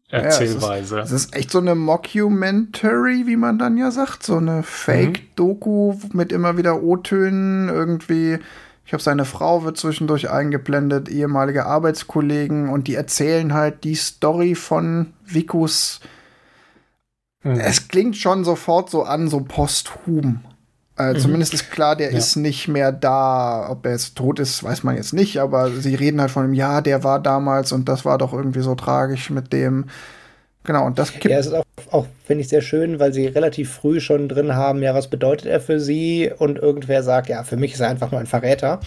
Erzählweise. 0.09 0.97
Ja, 0.97 1.02
es, 1.02 1.11
ist, 1.11 1.14
es, 1.14 1.25
ist, 1.26 1.37
echt 1.37 1.50
so 1.50 1.59
eine 1.59 1.75
Mockumentary, 1.75 3.26
wie 3.26 3.37
man 3.37 3.59
dann 3.59 3.76
ja 3.76 3.90
sagt, 3.90 4.23
so 4.25 4.37
eine 4.37 4.62
Fake-Doku 4.62 5.94
mhm. 5.94 6.11
mit 6.12 6.32
immer 6.32 6.59
wieder 6.59 6.82
O-Tönen 6.82 7.68
irgendwie. 7.68 8.38
Ich 8.85 8.92
habe 8.92 9.02
seine 9.02 9.25
Frau 9.25 9.64
wird 9.64 9.78
zwischendurch 9.78 10.28
eingeblendet, 10.28 11.09
ehemalige 11.09 11.64
Arbeitskollegen 11.64 12.68
und 12.68 12.88
die 12.88 12.94
erzählen 12.94 13.54
halt 13.54 13.85
die 13.85 13.94
Story 13.94 14.54
von 14.54 15.14
Vikus. 15.25 16.00
Mhm. 17.43 17.61
Es 17.61 17.89
klingt 17.89 18.17
schon 18.17 18.45
sofort 18.45 18.91
so 18.91 19.03
an, 19.03 19.29
so 19.29 19.41
posthum. 19.41 20.41
Äh, 20.99 21.15
mhm. 21.15 21.19
Zumindest 21.19 21.55
ist 21.55 21.71
klar, 21.71 21.97
der 21.97 22.13
ja. 22.13 22.19
ist 22.19 22.37
nicht 22.37 22.69
mehr 22.69 22.93
da. 22.93 23.69
Ob 23.71 23.85
er 23.87 23.93
jetzt 23.93 24.17
tot 24.17 24.39
ist, 24.39 24.63
weiß 24.63 24.83
man 24.83 24.97
jetzt 24.97 25.13
nicht, 25.13 25.39
aber 25.39 25.71
sie 25.71 25.95
reden 25.95 26.21
halt 26.21 26.31
von 26.31 26.45
ihm, 26.47 26.55
ja, 26.55 26.81
der 26.81 27.03
war 27.05 27.21
damals 27.21 27.73
und 27.73 27.89
das 27.89 28.05
war 28.05 28.19
doch 28.19 28.33
irgendwie 28.33 28.61
so 28.61 28.75
tragisch 28.75 29.31
mit 29.31 29.53
dem. 29.53 29.87
Genau, 30.65 30.87
und 30.87 30.99
das 30.99 31.13
gibt. 31.13 31.25
Ja, 31.25 31.39
es 31.39 31.47
ist 31.47 31.55
auch, 31.55 31.65
auch 31.91 32.07
finde 32.25 32.43
ich, 32.43 32.49
sehr 32.49 32.63
schön, 32.63 33.01
weil 33.01 33.13
sie 33.13 33.27
relativ 33.27 33.73
früh 33.73 34.01
schon 34.01 34.29
drin 34.29 34.55
haben, 34.55 34.83
ja, 34.83 34.95
was 34.95 35.09
bedeutet 35.09 35.47
er 35.47 35.61
für 35.61 35.81
sie? 35.81 36.31
Und 36.37 36.59
irgendwer 36.59 37.03
sagt, 37.03 37.29
ja, 37.29 37.43
für 37.43 37.57
mich 37.57 37.73
ist 37.73 37.81
er 37.81 37.89
einfach 37.89 38.13
nur 38.13 38.21
ein 38.21 38.27
Verräter. 38.27 38.81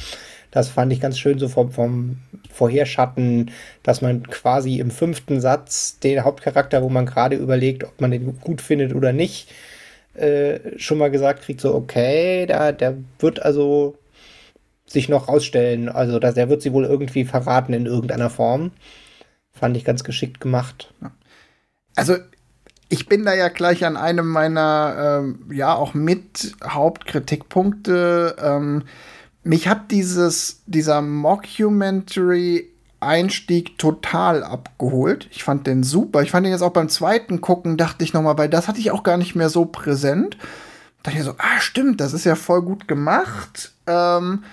Das 0.56 0.70
fand 0.70 0.94
ich 0.94 1.02
ganz 1.02 1.20
schön 1.20 1.38
so 1.38 1.50
vom, 1.50 1.74
vom 1.74 2.16
Vorherschatten, 2.50 3.52
dass 3.84 4.02
man 4.02 4.26
quasi 4.26 4.80
im 4.80 4.90
fünften 4.90 5.42
Satz 5.42 6.00
den 6.00 6.24
Hauptcharakter, 6.24 6.82
wo 6.82 6.88
man 6.88 7.06
gerade 7.06 7.36
überlegt, 7.36 7.84
ob 7.84 8.00
man 8.00 8.12
den 8.12 8.40
gut 8.40 8.62
findet 8.62 8.96
oder 8.96 9.12
nicht, 9.12 9.52
äh, 10.14 10.60
schon 10.78 10.98
mal 10.98 11.12
gesagt 11.12 11.42
kriegt, 11.44 11.60
so 11.60 11.76
okay, 11.76 12.46
da, 12.46 12.72
der 12.72 12.96
wird 13.20 13.44
also 13.44 13.98
sich 14.86 15.10
noch 15.10 15.28
rausstellen. 15.28 15.90
Also 15.90 16.20
dass 16.20 16.36
der 16.36 16.48
wird 16.48 16.62
sie 16.62 16.72
wohl 16.72 16.86
irgendwie 16.86 17.26
verraten 17.26 17.74
in 17.74 17.86
irgendeiner 17.86 18.30
Form. 18.30 18.72
Fand 19.52 19.76
ich 19.76 19.84
ganz 19.84 20.06
geschickt 20.06 20.40
gemacht. 20.40 20.94
Also 21.98 22.16
ich 22.88 23.08
bin 23.08 23.26
da 23.26 23.34
ja 23.34 23.50
gleich 23.50 23.84
an 23.84 23.98
einem 23.98 24.30
meiner, 24.30 25.20
ähm, 25.20 25.52
ja, 25.52 25.76
auch 25.76 25.94
mit 25.94 26.56
Hauptkritikpunkte. 26.64 28.38
Ähm, 28.42 28.84
mich 29.46 29.68
hat 29.68 29.92
dieses, 29.92 30.64
dieser 30.66 31.02
Mockumentary 31.02 32.68
Einstieg 33.00 33.78
total 33.78 34.44
abgeholt. 34.44 35.28
Ich 35.32 35.44
fand 35.44 35.68
den 35.68 35.84
super. 35.84 36.24
Ich 36.24 36.32
fand 36.32 36.46
den 36.46 36.52
jetzt 36.52 36.64
auch 36.64 36.74
beim 36.74 36.90
zweiten 36.90 37.42
Gucken, 37.42 37.78
dachte 37.78 38.04
ich 38.04 38.14
nochmal, 38.14 38.38
weil 38.38 38.50
das 38.50 38.68
hatte 38.68 38.80
ich 38.80 38.90
auch 38.90 39.04
gar 39.04 39.18
nicht 39.18 39.36
mehr 39.36 39.50
so 39.50 39.66
präsent. 39.66 40.38
Da 41.04 41.12
dachte 41.12 41.20
ich 41.20 41.25
so, 41.25 41.36
ah, 41.38 41.60
stimmt, 41.60 42.02
das 42.02 42.14
ist 42.14 42.25
ja 42.25 42.36
voll 42.36 42.64
gut 42.64 42.88
gemacht. 42.88 43.74
Ähm, 43.86 44.44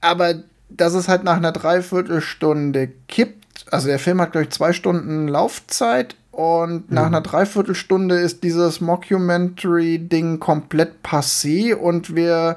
aber 0.00 0.34
dass 0.68 0.94
es 0.94 1.06
halt 1.06 1.22
nach 1.22 1.36
einer 1.36 1.52
Dreiviertelstunde 1.52 2.88
kippt, 3.06 3.66
also 3.70 3.86
der 3.86 4.00
Film 4.00 4.20
hat, 4.20 4.32
glaube 4.32 4.44
ich, 4.44 4.50
zwei 4.50 4.72
Stunden 4.72 5.28
Laufzeit 5.28 6.16
und 6.32 6.90
mhm. 6.90 6.94
nach 6.94 7.06
einer 7.06 7.20
Dreiviertelstunde 7.20 8.16
ist 8.16 8.42
dieses 8.42 8.80
Mockumentary-Ding 8.80 10.40
komplett 10.40 11.04
passé 11.04 11.74
und 11.74 12.16
wir 12.16 12.56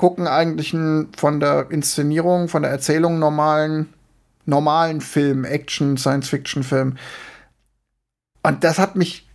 gucken 0.00 0.26
eigentlich 0.26 0.72
einen 0.72 1.12
von 1.12 1.40
der 1.40 1.70
Inszenierung, 1.70 2.48
von 2.48 2.62
der 2.62 2.70
Erzählung 2.70 3.18
normalen 3.18 3.92
normalen 4.46 5.02
Film, 5.02 5.44
Action, 5.44 5.98
Science-Fiction-Film. 5.98 6.96
Und 8.42 8.64
das 8.64 8.78
hat 8.78 8.96
mich 8.96 9.28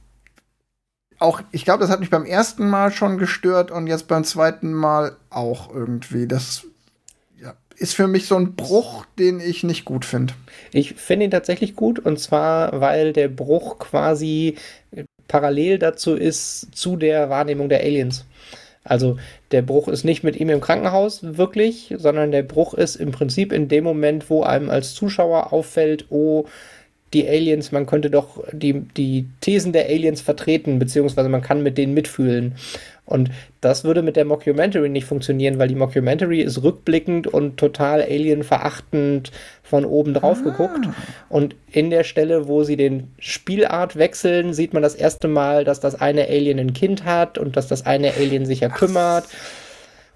auch, 1.19 1.41
ich 1.51 1.65
glaube, 1.65 1.81
das 1.81 1.91
hat 1.91 1.99
mich 1.99 2.09
beim 2.09 2.25
ersten 2.25 2.67
Mal 2.67 2.91
schon 2.91 3.19
gestört 3.19 3.69
und 3.69 3.85
jetzt 3.85 4.07
beim 4.07 4.23
zweiten 4.23 4.73
Mal 4.73 5.15
auch 5.29 5.71
irgendwie. 5.71 6.25
Das 6.25 6.65
ja, 7.39 7.53
ist 7.75 7.93
für 7.93 8.07
mich 8.07 8.25
so 8.25 8.35
ein 8.35 8.55
Bruch, 8.55 9.05
den 9.19 9.39
ich 9.39 9.63
nicht 9.63 9.85
gut 9.85 10.03
finde. 10.03 10.33
Ich 10.71 10.95
finde 10.95 11.25
ihn 11.25 11.31
tatsächlich 11.31 11.75
gut 11.75 11.99
und 11.99 12.19
zwar, 12.19 12.81
weil 12.81 13.13
der 13.13 13.27
Bruch 13.27 13.77
quasi 13.77 14.57
parallel 15.27 15.77
dazu 15.77 16.15
ist 16.15 16.75
zu 16.75 16.95
der 16.95 17.29
Wahrnehmung 17.29 17.69
der 17.69 17.81
Aliens. 17.81 18.25
Also 18.83 19.17
der 19.55 19.61
Bruch 19.61 19.87
ist 19.87 20.03
nicht 20.03 20.21
mit 20.21 20.35
ihm 20.35 20.49
im 20.49 20.59
Krankenhaus 20.59 21.21
wirklich, 21.23 21.95
sondern 21.97 22.31
der 22.31 22.43
Bruch 22.43 22.73
ist 22.73 22.97
im 22.97 23.13
Prinzip 23.13 23.53
in 23.53 23.69
dem 23.69 23.85
Moment, 23.85 24.29
wo 24.29 24.43
einem 24.43 24.69
als 24.69 24.93
Zuschauer 24.93 25.53
auffällt, 25.53 26.07
oh, 26.09 26.43
die 27.13 27.25
Aliens, 27.25 27.71
man 27.71 27.85
könnte 27.85 28.09
doch 28.09 28.43
die, 28.51 28.81
die 28.81 29.27
Thesen 29.39 29.71
der 29.71 29.85
Aliens 29.85 30.19
vertreten, 30.19 30.77
beziehungsweise 30.77 31.29
man 31.29 31.41
kann 31.41 31.63
mit 31.63 31.77
denen 31.77 31.93
mitfühlen. 31.93 32.55
Und 33.05 33.29
das 33.61 33.83
würde 33.83 34.01
mit 34.01 34.15
der 34.15 34.25
Mockumentary 34.25 34.89
nicht 34.89 35.05
funktionieren, 35.05 35.59
weil 35.59 35.67
die 35.67 35.75
Mockumentary 35.75 36.41
ist 36.41 36.63
rückblickend 36.63 37.27
und 37.27 37.57
total 37.57 38.01
alienverachtend 38.01 39.31
von 39.61 39.85
oben 39.85 40.13
drauf 40.13 40.39
ah. 40.41 40.43
geguckt. 40.43 40.89
Und 41.29 41.55
in 41.71 41.91
der 41.91 42.03
Stelle, 42.03 42.47
wo 42.47 42.63
sie 42.63 42.77
den 42.77 43.11
Spielart 43.19 43.95
wechseln, 43.95 44.53
sieht 44.53 44.73
man 44.73 44.81
das 44.81 44.95
erste 44.95 45.27
Mal, 45.27 45.65
dass 45.65 45.79
das 45.79 45.99
eine 46.01 46.27
Alien 46.27 46.59
ein 46.59 46.73
Kind 46.73 47.05
hat 47.05 47.37
und 47.37 47.55
dass 47.57 47.67
das 47.67 47.85
eine 47.85 48.13
Alien 48.13 48.45
sich 48.45 48.61
ja 48.61 48.69
kümmert. 48.69 49.25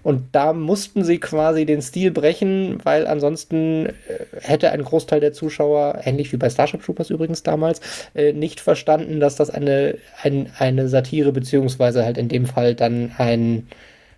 Und 0.02 0.28
da 0.32 0.52
mussten 0.52 1.04
sie 1.04 1.18
quasi 1.18 1.66
den 1.66 1.82
Stil 1.82 2.10
brechen, 2.10 2.78
weil 2.84 3.06
ansonsten 3.06 3.86
äh, 3.86 3.92
hätte 4.40 4.70
ein 4.70 4.82
Großteil 4.82 5.20
der 5.20 5.32
Zuschauer, 5.32 6.00
ähnlich 6.04 6.32
wie 6.32 6.36
bei 6.36 6.48
Starship 6.48 6.82
Troopers 6.82 7.10
übrigens 7.10 7.42
damals, 7.42 7.80
äh, 8.14 8.32
nicht 8.32 8.60
verstanden, 8.60 9.20
dass 9.20 9.36
das 9.36 9.50
eine, 9.50 9.98
ein, 10.22 10.50
eine 10.58 10.88
Satire 10.88 11.32
beziehungsweise 11.32 12.04
halt 12.04 12.18
in 12.18 12.28
dem 12.28 12.46
Fall 12.46 12.74
dann 12.74 13.12
ein, 13.18 13.68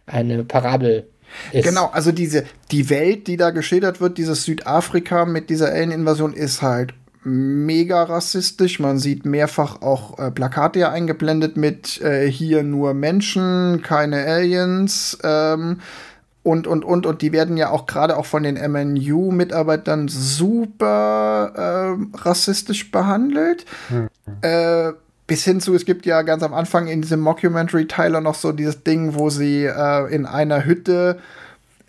eine 0.07 0.45
Parabel 0.45 1.05
ist. 1.53 1.65
Genau, 1.65 1.87
also 1.87 2.12
diese, 2.12 2.45
die 2.71 2.91
Welt, 2.91 3.27
die 3.27 3.37
da 3.37 3.51
geschildert 3.51 4.01
wird, 4.01 4.19
dieses 4.19 4.45
Südafrika 4.45 5.25
mit 5.25 5.51
dieser 5.51 5.73
Alien-Invasion 5.73 6.35
ist 6.35 6.62
halt 6.62 6.95
mega 7.25 8.02
rassistisch. 8.02 8.81
Man 8.81 8.99
sieht 8.99 9.25
mehrfach 9.25 9.83
auch 9.83 10.19
äh, 10.19 10.31
Plakate 10.31 10.81
ja 10.81 10.91
eingeblendet 10.91 11.57
mit 11.57 12.00
äh, 12.00 12.31
hier 12.31 12.62
nur 12.62 12.95
Menschen, 12.95 13.83
keine 13.83 14.25
Aliens. 14.26 15.19
Ähm, 15.23 15.81
und, 16.43 16.67
und, 16.67 16.85
und, 16.85 17.07
und 17.07 17.23
die 17.23 17.33
werden 17.33 17.57
ja 17.57 17.71
auch 17.71 17.87
gerade 17.87 18.17
auch 18.17 18.26
von 18.26 18.43
den 18.43 18.57
MNU-Mitarbeitern 18.57 20.09
super 20.09 21.52
äh, 21.55 22.19
rassistisch 22.19 22.91
behandelt. 22.91 23.64
Mhm. 23.91 24.09
Äh, 24.41 24.93
bis 25.29 25.45
hin 25.45 25.61
zu, 25.61 25.75
es 25.75 25.85
gibt 25.85 26.05
ja 26.05 26.23
ganz 26.23 26.43
am 26.43 26.52
Anfang 26.52 26.88
in 26.88 27.00
diesem 27.00 27.21
Mockumentary-Teiler 27.21 28.21
noch 28.21 28.35
so 28.35 28.50
dieses 28.50 28.83
Ding, 28.83 29.14
wo 29.14 29.31
sie 29.31 29.64
äh, 29.64 30.12
in 30.12 30.26
einer 30.26 30.64
Hütte 30.64 31.21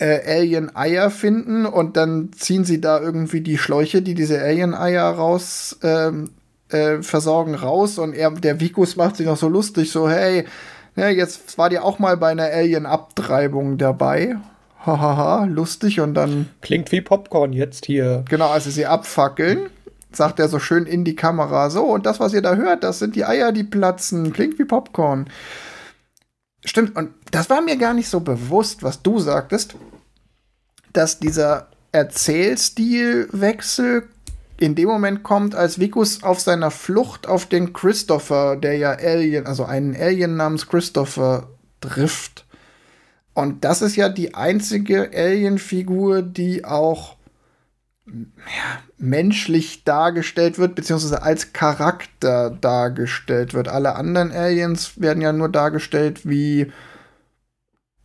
äh, 0.04 0.40
Alien-Eier 0.40 1.10
finden 1.10 1.66
und 1.66 1.96
dann 1.96 2.32
ziehen 2.34 2.66
sie 2.66 2.82
da 2.82 3.00
irgendwie 3.00 3.40
die 3.40 3.58
Schläuche, 3.58 4.02
die 4.02 4.16
diese 4.16 4.42
Alien-Eier 4.42 5.06
raus 5.06 5.78
ähm, 5.82 6.32
äh, 6.68 7.02
versorgen, 7.02 7.56
raus 7.56 7.98
und 7.98 8.14
er, 8.14 8.32
der 8.32 8.60
Vikus 8.60 8.98
macht 8.98 9.16
sich 9.16 9.26
noch 9.26 9.38
so 9.38 9.48
lustig, 9.48 9.92
so 9.92 10.10
hey, 10.10 10.44
ja, 10.98 11.08
jetzt 11.08 11.58
war 11.58 11.70
dir 11.70 11.86
auch 11.86 12.00
mal 12.00 12.18
bei 12.18 12.32
einer 12.32 12.44
Alien-Abtreibung 12.44 13.78
dabei. 13.78 14.36
Hahaha, 14.86 15.46
lustig 15.46 16.02
und 16.02 16.14
dann. 16.14 16.50
Klingt 16.62 16.92
wie 16.92 17.00
Popcorn 17.00 17.54
jetzt 17.54 17.86
hier. 17.86 18.26
Genau, 18.30 18.50
als 18.50 18.66
sie 18.66 18.72
sie 18.72 18.86
abfackeln, 18.86 19.70
sagt 20.12 20.40
er 20.40 20.50
so 20.50 20.60
schön 20.60 20.86
in 20.86 21.06
die 21.06 21.16
Kamera: 21.16 21.70
So, 21.70 21.86
und 21.86 22.06
das, 22.06 22.20
was 22.20 22.34
ihr 22.34 22.42
da 22.42 22.56
hört, 22.56 22.84
das 22.84 23.00
sind 23.00 23.16
die 23.16 23.24
Eier, 23.24 23.54
die 23.54 23.64
platzen. 23.64 24.34
Klingt 24.34 24.60
wie 24.60 24.66
Popcorn. 24.66 25.30
Stimmt, 26.66 26.96
und 26.98 27.12
das 27.32 27.50
war 27.50 27.62
mir 27.62 27.78
gar 27.78 27.94
nicht 27.94 28.10
so 28.10 28.20
bewusst, 28.20 28.84
was 28.84 29.02
du 29.02 29.20
sagtest, 29.20 29.76
dass 30.94 31.20
dieser 31.20 31.68
Erzählstilwechsel 31.92 34.08
in 34.58 34.76
dem 34.76 34.88
Moment 34.88 35.24
kommt, 35.24 35.56
als 35.56 35.80
Vikus 35.80 36.24
auf 36.24 36.40
seiner 36.40 36.72
Flucht 36.72 37.28
auf 37.28 37.48
den 37.48 37.74
Christopher, 37.74 38.56
der 38.56 38.78
ja 38.78 38.92
Alien, 38.92 39.46
also 39.46 39.66
einen 39.66 39.96
Alien 39.96 40.38
namens 40.38 40.68
Christopher 40.68 41.50
trifft. 41.82 42.46
Und 43.34 43.66
das 43.66 43.82
ist 43.82 43.96
ja 43.96 44.10
die 44.10 44.36
einzige 44.36 45.10
Alien-Figur, 45.14 46.22
die 46.22 46.66
auch 46.66 47.16
ja, 48.06 48.80
menschlich 48.98 49.86
dargestellt 49.86 50.60
wird, 50.60 50.76
beziehungsweise 50.76 51.24
als 51.24 51.54
Charakter 51.54 52.50
dargestellt 52.50 53.54
wird. 53.54 53.68
Alle 53.68 53.96
anderen 53.96 54.32
Aliens 54.32 55.02
werden 55.02 55.22
ja 55.22 55.34
nur 55.34 55.50
dargestellt 55.50 56.30
wie 56.30 56.72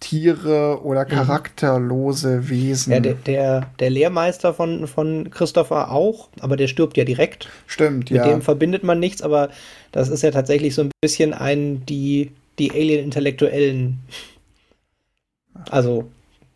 Tiere 0.00 0.83
oder 0.85 1.05
mhm. 1.05 1.09
charakterlose 1.09 2.49
Wesen. 2.49 2.93
Ja, 2.93 3.00
der, 3.00 3.14
der, 3.14 3.71
der 3.81 3.90
Lehrmeister 3.90 4.55
von, 4.55 4.87
von 4.87 5.31
Christopher 5.31 5.90
auch, 5.90 6.28
aber 6.40 6.57
der 6.57 6.69
stirbt 6.69 6.97
ja 6.97 7.05
direkt. 7.05 7.49
Stimmt, 7.67 8.11
Mit 8.11 8.19
ja. 8.19 8.25
Mit 8.25 8.35
dem 8.35 8.43
verbindet 8.43 8.85
man 8.85 9.00
nichts, 9.00 9.23
aber 9.23 9.50
das 9.93 10.09
ist 10.09 10.23
ja 10.23 10.31
tatsächlich 10.31 10.75
so 10.75 10.83
ein 10.83 10.90
bisschen 11.00 11.35
ein, 11.35 11.85
die, 11.87 12.31
die 12.59 12.71
Alien-Intellektuellen. 12.71 13.99
Also 15.71 16.09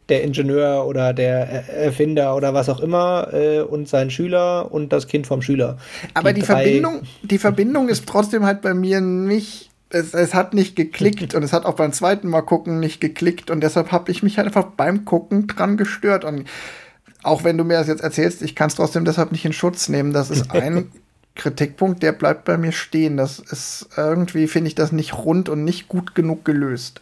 der 0.08 0.22
Ingenieur 0.22 0.86
oder 0.86 1.12
der 1.12 1.68
Erfinder 1.68 2.36
oder 2.36 2.54
was 2.54 2.68
auch 2.68 2.80
immer 2.80 3.28
äh, 3.32 3.60
und 3.60 3.88
sein 3.88 4.10
Schüler 4.10 4.70
und 4.70 4.92
das 4.92 5.08
Kind 5.08 5.26
vom 5.26 5.42
Schüler. 5.42 5.78
Aber 6.14 6.32
die, 6.32 6.40
die 6.40 6.46
Verbindung, 6.46 7.02
die 7.22 7.38
Verbindung 7.38 7.88
ist 7.88 8.06
trotzdem 8.06 8.44
halt 8.44 8.62
bei 8.62 8.74
mir 8.74 9.00
nicht 9.00 9.71
es, 9.94 10.14
es 10.14 10.34
hat 10.34 10.54
nicht 10.54 10.76
geklickt 10.76 11.34
und 11.34 11.42
es 11.42 11.52
hat 11.52 11.64
auch 11.64 11.74
beim 11.74 11.92
zweiten 11.92 12.28
Mal 12.28 12.42
gucken 12.42 12.80
nicht 12.80 13.00
geklickt 13.00 13.50
und 13.50 13.60
deshalb 13.60 13.92
habe 13.92 14.10
ich 14.10 14.22
mich 14.22 14.38
halt 14.38 14.46
einfach 14.46 14.66
beim 14.76 15.04
Gucken 15.04 15.46
dran 15.46 15.76
gestört 15.76 16.24
und 16.24 16.46
auch 17.22 17.44
wenn 17.44 17.56
du 17.56 17.64
mir 17.64 17.78
das 17.78 17.86
jetzt 17.86 18.02
erzählst, 18.02 18.42
ich 18.42 18.54
kann 18.54 18.68
es 18.68 18.74
trotzdem 18.74 19.04
deshalb 19.04 19.32
nicht 19.32 19.44
in 19.44 19.52
Schutz 19.52 19.88
nehmen. 19.88 20.12
Das 20.12 20.30
ist 20.30 20.50
ein 20.54 20.90
Kritikpunkt, 21.34 22.02
der 22.02 22.12
bleibt 22.12 22.44
bei 22.44 22.58
mir 22.58 22.72
stehen. 22.72 23.16
Das 23.16 23.38
ist 23.38 23.88
irgendwie, 23.96 24.48
finde 24.48 24.68
ich 24.68 24.74
das 24.74 24.92
nicht 24.92 25.14
rund 25.14 25.48
und 25.48 25.64
nicht 25.64 25.88
gut 25.88 26.14
genug 26.14 26.44
gelöst. 26.44 27.00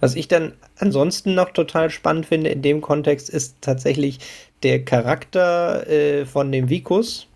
Was 0.00 0.14
ich 0.14 0.28
dann 0.28 0.52
ansonsten 0.78 1.34
noch 1.34 1.50
total 1.50 1.90
spannend 1.90 2.26
finde 2.26 2.50
in 2.50 2.62
dem 2.62 2.80
Kontext 2.80 3.30
ist 3.30 3.56
tatsächlich 3.60 4.18
der 4.62 4.84
Charakter 4.84 5.86
äh, 5.88 6.26
von 6.26 6.50
dem 6.50 6.68
Vikus, 6.68 7.28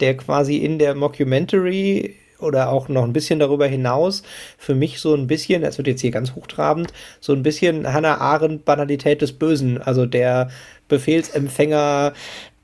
der 0.00 0.16
quasi 0.16 0.58
in 0.58 0.78
der 0.78 0.94
Mockumentary 0.94 2.14
oder 2.42 2.70
auch 2.70 2.88
noch 2.88 3.04
ein 3.04 3.12
bisschen 3.12 3.38
darüber 3.38 3.66
hinaus 3.66 4.22
für 4.58 4.74
mich 4.74 5.00
so 5.00 5.14
ein 5.14 5.26
bisschen, 5.26 5.62
das 5.62 5.78
wird 5.78 5.88
jetzt 5.88 6.00
hier 6.00 6.10
ganz 6.10 6.34
hochtrabend, 6.34 6.92
so 7.20 7.32
ein 7.32 7.42
bisschen 7.42 7.92
Hannah 7.92 8.18
Arendt 8.18 8.64
Banalität 8.64 9.22
des 9.22 9.32
Bösen, 9.32 9.80
also 9.80 10.06
der 10.06 10.50
Befehlsempfänger, 10.88 12.12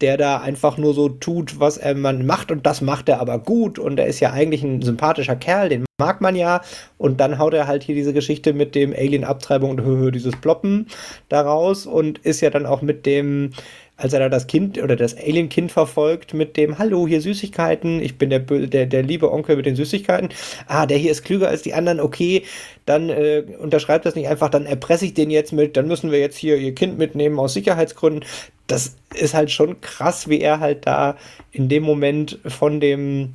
der 0.01 0.17
da 0.19 0.39
einfach 0.39 0.77
nur 0.77 0.93
so 0.93 1.09
tut, 1.09 1.59
was 1.59 1.79
er 1.79 1.95
man 1.95 2.27
macht 2.27 2.51
und 2.51 2.67
das 2.67 2.83
macht 2.83 3.09
er 3.09 3.21
aber 3.21 3.39
gut 3.39 3.79
und 3.79 3.99
er 3.99 4.07
ist 4.07 4.21
ja 4.21 4.33
eigentlich 4.33 4.63
ein 4.63 4.83
sympathischer 4.83 5.37
Kerl, 5.37 5.71
den 5.71 5.87
mag 5.99 6.21
man 6.21 6.37
ja 6.37 6.61
und 6.99 7.21
dann 7.21 7.39
haut 7.39 7.55
er 7.55 7.67
halt 7.67 7.83
hier 7.83 7.95
diese 7.95 8.13
Geschichte 8.13 8.53
mit 8.53 8.75
dem 8.75 8.93
Alien-Abtreibung 8.93 9.71
und 9.71 10.15
dieses 10.15 10.37
Ploppen 10.37 10.89
daraus 11.31 11.87
und 11.87 12.19
ist 12.19 12.43
ja 12.43 12.51
dann 12.51 12.67
auch 12.67 12.83
mit 12.83 13.07
dem 13.07 13.53
als 13.97 14.13
er 14.13 14.21
da 14.21 14.29
das 14.29 14.47
Kind 14.47 14.79
oder 14.83 14.95
das 14.95 15.17
Alien-Kind 15.17 15.73
verfolgt 15.73 16.35
mit 16.35 16.57
dem 16.57 16.79
Hallo, 16.79 17.09
hier 17.09 17.21
Süßigkeiten, 17.21 18.03
ich 18.03 18.19
bin 18.19 18.29
der, 18.29 18.41
der, 18.41 18.87
der 18.87 19.03
liebe 19.03 19.33
Onkel 19.33 19.57
mit 19.57 19.67
den 19.67 19.77
Süßigkeiten. 19.77 20.29
Ah, 20.67 20.87
der 20.87 20.99
hier 20.99 21.11
ist 21.11 21.25
klüger 21.25 21.49
als 21.49 21.63
die 21.63 21.73
anderen, 21.73 22.01
okay, 22.01 22.43
dann 22.85 23.09
äh, 23.09 23.45
unterschreibt 23.59 24.05
das 24.05 24.15
nicht 24.15 24.29
einfach, 24.29 24.51
dann 24.51 24.67
erpresse 24.67 25.07
ich 25.07 25.15
den 25.15 25.31
jetzt 25.31 25.53
mit, 25.53 25.77
dann 25.77 25.89
müssen 25.89 26.11
wir 26.11 26.19
jetzt 26.19 26.37
hier 26.37 26.57
ihr 26.57 26.75
Kind 26.75 26.99
mitnehmen 26.99 27.39
aus 27.39 27.55
Sicherheitsgründen. 27.55 28.25
Das 28.67 28.97
ist 29.15 29.35
halt 29.35 29.51
schon 29.51 29.81
krass, 29.81 30.29
wie 30.29 30.41
er 30.41 30.61
halt 30.61 30.87
da 30.87 31.17
in 31.53 31.69
dem 31.69 31.83
Moment 31.83 32.39
von 32.45 32.81
dem 32.81 33.35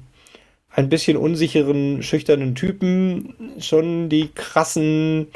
ein 0.69 0.89
bisschen 0.89 1.17
unsicheren, 1.17 2.03
schüchternen 2.03 2.55
Typen 2.55 3.33
schon 3.59 4.09
die 4.09 4.29
krassen 4.33 5.27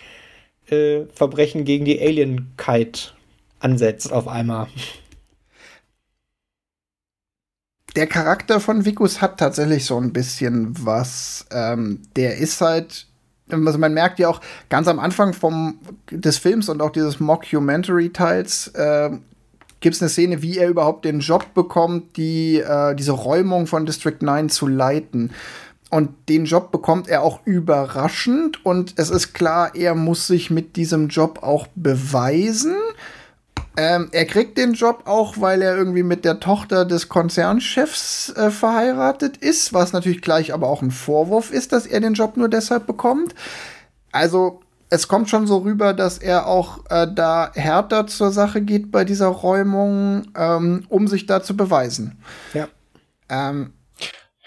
äh, 0.69 1.01
Verbrechen 1.13 1.65
gegen 1.65 1.85
die 1.85 1.99
Alienkeit 1.99 3.15
ansetzt 3.59 4.13
auf 4.13 4.27
einmal 4.27 4.67
der 7.95 8.07
Charakter 8.07 8.59
von 8.59 8.85
Vikus 8.85 9.21
hat 9.21 9.37
tatsächlich 9.39 9.85
so 9.85 9.97
ein 9.97 10.11
bisschen 10.13 10.73
was. 10.85 11.45
Ähm, 11.51 12.01
der 12.15 12.37
ist 12.37 12.61
halt, 12.61 13.07
also 13.49 13.77
man 13.77 13.93
merkt 13.93 14.19
ja 14.19 14.27
auch 14.27 14.41
ganz 14.69 14.87
am 14.87 14.99
Anfang 14.99 15.33
vom, 15.33 15.79
des 16.11 16.37
Films 16.37 16.69
und 16.69 16.81
auch 16.81 16.91
dieses 16.91 17.19
Mockumentary-Teils, 17.19 18.69
äh, 18.69 19.11
gibt 19.79 19.95
es 19.95 20.01
eine 20.01 20.09
Szene, 20.09 20.41
wie 20.41 20.57
er 20.57 20.69
überhaupt 20.69 21.05
den 21.05 21.19
Job 21.19 21.53
bekommt, 21.53 22.17
die, 22.17 22.57
äh, 22.57 22.95
diese 22.95 23.11
Räumung 23.11 23.67
von 23.67 23.85
District 23.85 24.17
9 24.19 24.49
zu 24.49 24.67
leiten. 24.67 25.31
Und 25.91 26.09
den 26.27 26.45
Job 26.45 26.71
bekommt 26.71 27.07
er 27.07 27.21
auch 27.21 27.45
überraschend 27.45 28.65
und 28.65 28.95
es 28.97 29.11
ist 29.11 29.33
klar, 29.33 29.75
er 29.75 29.93
muss 29.93 30.27
sich 30.27 30.49
mit 30.49 30.75
diesem 30.75 31.09
Job 31.09 31.43
auch 31.43 31.67
beweisen. 31.75 32.75
Ähm, 33.77 34.09
er 34.11 34.25
kriegt 34.25 34.57
den 34.57 34.73
Job 34.73 35.03
auch, 35.05 35.35
weil 35.39 35.61
er 35.61 35.75
irgendwie 35.75 36.03
mit 36.03 36.23
der 36.23 36.39
Tochter 36.39 36.85
des 36.85 37.09
Konzernchefs 37.09 38.33
äh, 38.35 38.49
verheiratet 38.49 39.37
ist, 39.37 39.73
was 39.73 39.91
natürlich 39.91 40.21
gleich 40.21 40.53
aber 40.53 40.67
auch 40.67 40.81
ein 40.81 40.91
Vorwurf 40.91 41.51
ist, 41.51 41.73
dass 41.73 41.85
er 41.85 41.99
den 41.99 42.13
Job 42.13 42.37
nur 42.37 42.47
deshalb 42.47 42.87
bekommt. 42.87 43.35
Also 44.11 44.61
es 44.89 45.07
kommt 45.07 45.29
schon 45.29 45.47
so 45.47 45.57
rüber, 45.57 45.93
dass 45.93 46.17
er 46.17 46.47
auch 46.47 46.85
äh, 46.89 47.07
da 47.13 47.51
härter 47.53 48.07
zur 48.07 48.31
Sache 48.31 48.61
geht 48.61 48.91
bei 48.91 49.03
dieser 49.03 49.27
Räumung, 49.27 50.27
ähm, 50.37 50.85
um 50.89 51.07
sich 51.07 51.25
da 51.25 51.43
zu 51.43 51.57
beweisen. 51.57 52.23
Ja. 52.53 52.67
Ähm, 53.29 53.73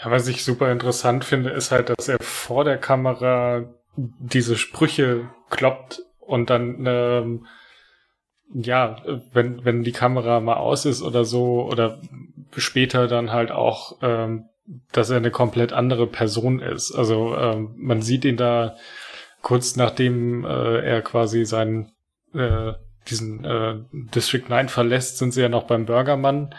ja, 0.01 0.11
was 0.11 0.29
ich 0.29 0.45
super 0.45 0.71
interessant 0.71 1.25
finde, 1.25 1.51
ist 1.51 1.73
halt, 1.73 1.91
dass 1.91 2.09
er 2.09 2.19
vor 2.21 2.65
der 2.65 2.79
Kamera 2.79 3.65
diese 3.97 4.57
Sprüche 4.57 5.29
kloppt 5.51 6.03
und 6.21 6.51
dann 6.51 6.85
ähm, 6.87 7.47
ja, 8.55 8.97
wenn, 9.33 9.65
wenn 9.65 9.83
die 9.83 9.93
Kamera 9.93 10.41
mal 10.41 10.57
aus 10.57 10.85
ist 10.87 11.03
oder 11.03 11.25
so, 11.25 11.69
oder 11.71 12.01
später 12.57 13.07
dann 13.07 13.33
halt 13.33 13.51
auch, 13.51 13.99
ähm, 14.03 14.47
dass 14.93 15.11
er 15.11 15.17
eine 15.19 15.31
komplett 15.31 15.73
andere 15.73 16.07
Person 16.07 16.61
ist. 16.61 16.93
Also 16.93 17.37
ähm, 17.37 17.75
man 17.77 18.03
sieht 18.03 18.25
ihn 18.25 18.37
da 18.37 18.77
kurz 19.43 19.77
nachdem 19.77 20.45
äh, 20.45 20.81
er 20.81 21.03
quasi 21.03 21.45
seinen 21.45 21.93
äh, 22.35 22.73
diesen 23.09 23.45
äh, 23.45 23.77
District 23.93 24.45
9 24.49 24.69
verlässt, 24.69 25.19
sind 25.19 25.33
sie 25.33 25.41
ja 25.41 25.49
noch 25.49 25.65
beim 25.65 25.87
Burgermann. 25.87 26.55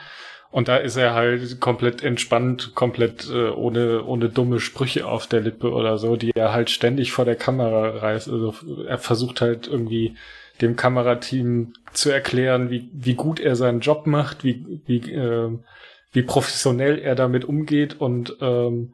Und 0.52 0.68
da 0.68 0.78
ist 0.78 0.96
er 0.96 1.14
halt 1.14 1.60
komplett 1.60 2.04
entspannt, 2.04 2.74
komplett 2.74 3.30
äh, 3.30 3.50
ohne, 3.50 4.04
ohne 4.04 4.30
dumme 4.30 4.60
Sprüche 4.60 5.06
auf 5.06 5.28
der 5.28 5.42
Lippe 5.42 5.72
oder 5.72 6.00
so, 6.00 6.16
die 6.16 6.32
er 6.36 6.52
halt 6.52 6.72
ständig 6.72 7.12
vor 7.12 7.26
der 7.26 7.36
Kamera 7.36 8.00
reißt. 8.00 8.30
Also 8.30 8.56
er 8.88 8.98
versucht 8.98 9.42
halt 9.42 9.68
irgendwie 9.68 10.16
dem 10.62 10.76
Kamerateam 10.76 11.74
zu 11.94 12.10
erklären, 12.10 12.70
wie, 12.70 12.90
wie 12.94 13.16
gut 13.16 13.40
er 13.40 13.56
seinen 13.56 13.80
Job 13.80 14.08
macht, 14.08 14.44
wie, 14.44 14.82
wie, 14.86 15.12
äh, 15.12 15.58
wie 16.12 16.24
professionell 16.24 17.00
er 17.00 17.16
damit 17.16 17.46
umgeht 17.46 18.00
und 18.00 18.38
ähm, 18.42 18.94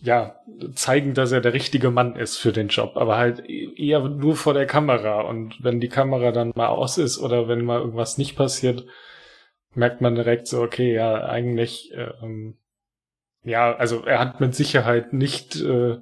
ja, 0.00 0.36
zeigen, 0.74 1.14
dass 1.14 1.32
er 1.32 1.40
der 1.40 1.54
richtige 1.54 1.90
Mann 1.90 2.14
ist 2.14 2.36
für 2.36 2.52
den 2.52 2.68
Job, 2.68 2.92
aber 2.96 3.16
halt 3.16 3.48
eher 3.48 4.00
nur 4.00 4.36
vor 4.36 4.54
der 4.54 4.66
Kamera. 4.66 5.22
Und 5.22 5.62
wenn 5.62 5.80
die 5.80 5.88
Kamera 5.88 6.30
dann 6.30 6.52
mal 6.54 6.68
aus 6.68 6.98
ist 6.98 7.18
oder 7.18 7.48
wenn 7.48 7.64
mal 7.64 7.80
irgendwas 7.80 8.16
nicht 8.16 8.36
passiert, 8.36 8.86
merkt 9.74 10.00
man 10.00 10.14
direkt 10.14 10.46
so, 10.46 10.62
okay, 10.62 10.94
ja, 10.94 11.24
eigentlich, 11.24 11.92
ähm, 11.94 12.58
ja, 13.42 13.74
also 13.74 14.04
er 14.04 14.20
hat 14.20 14.40
mit 14.40 14.54
Sicherheit 14.54 15.12
nicht 15.12 15.60
äh, 15.60 15.96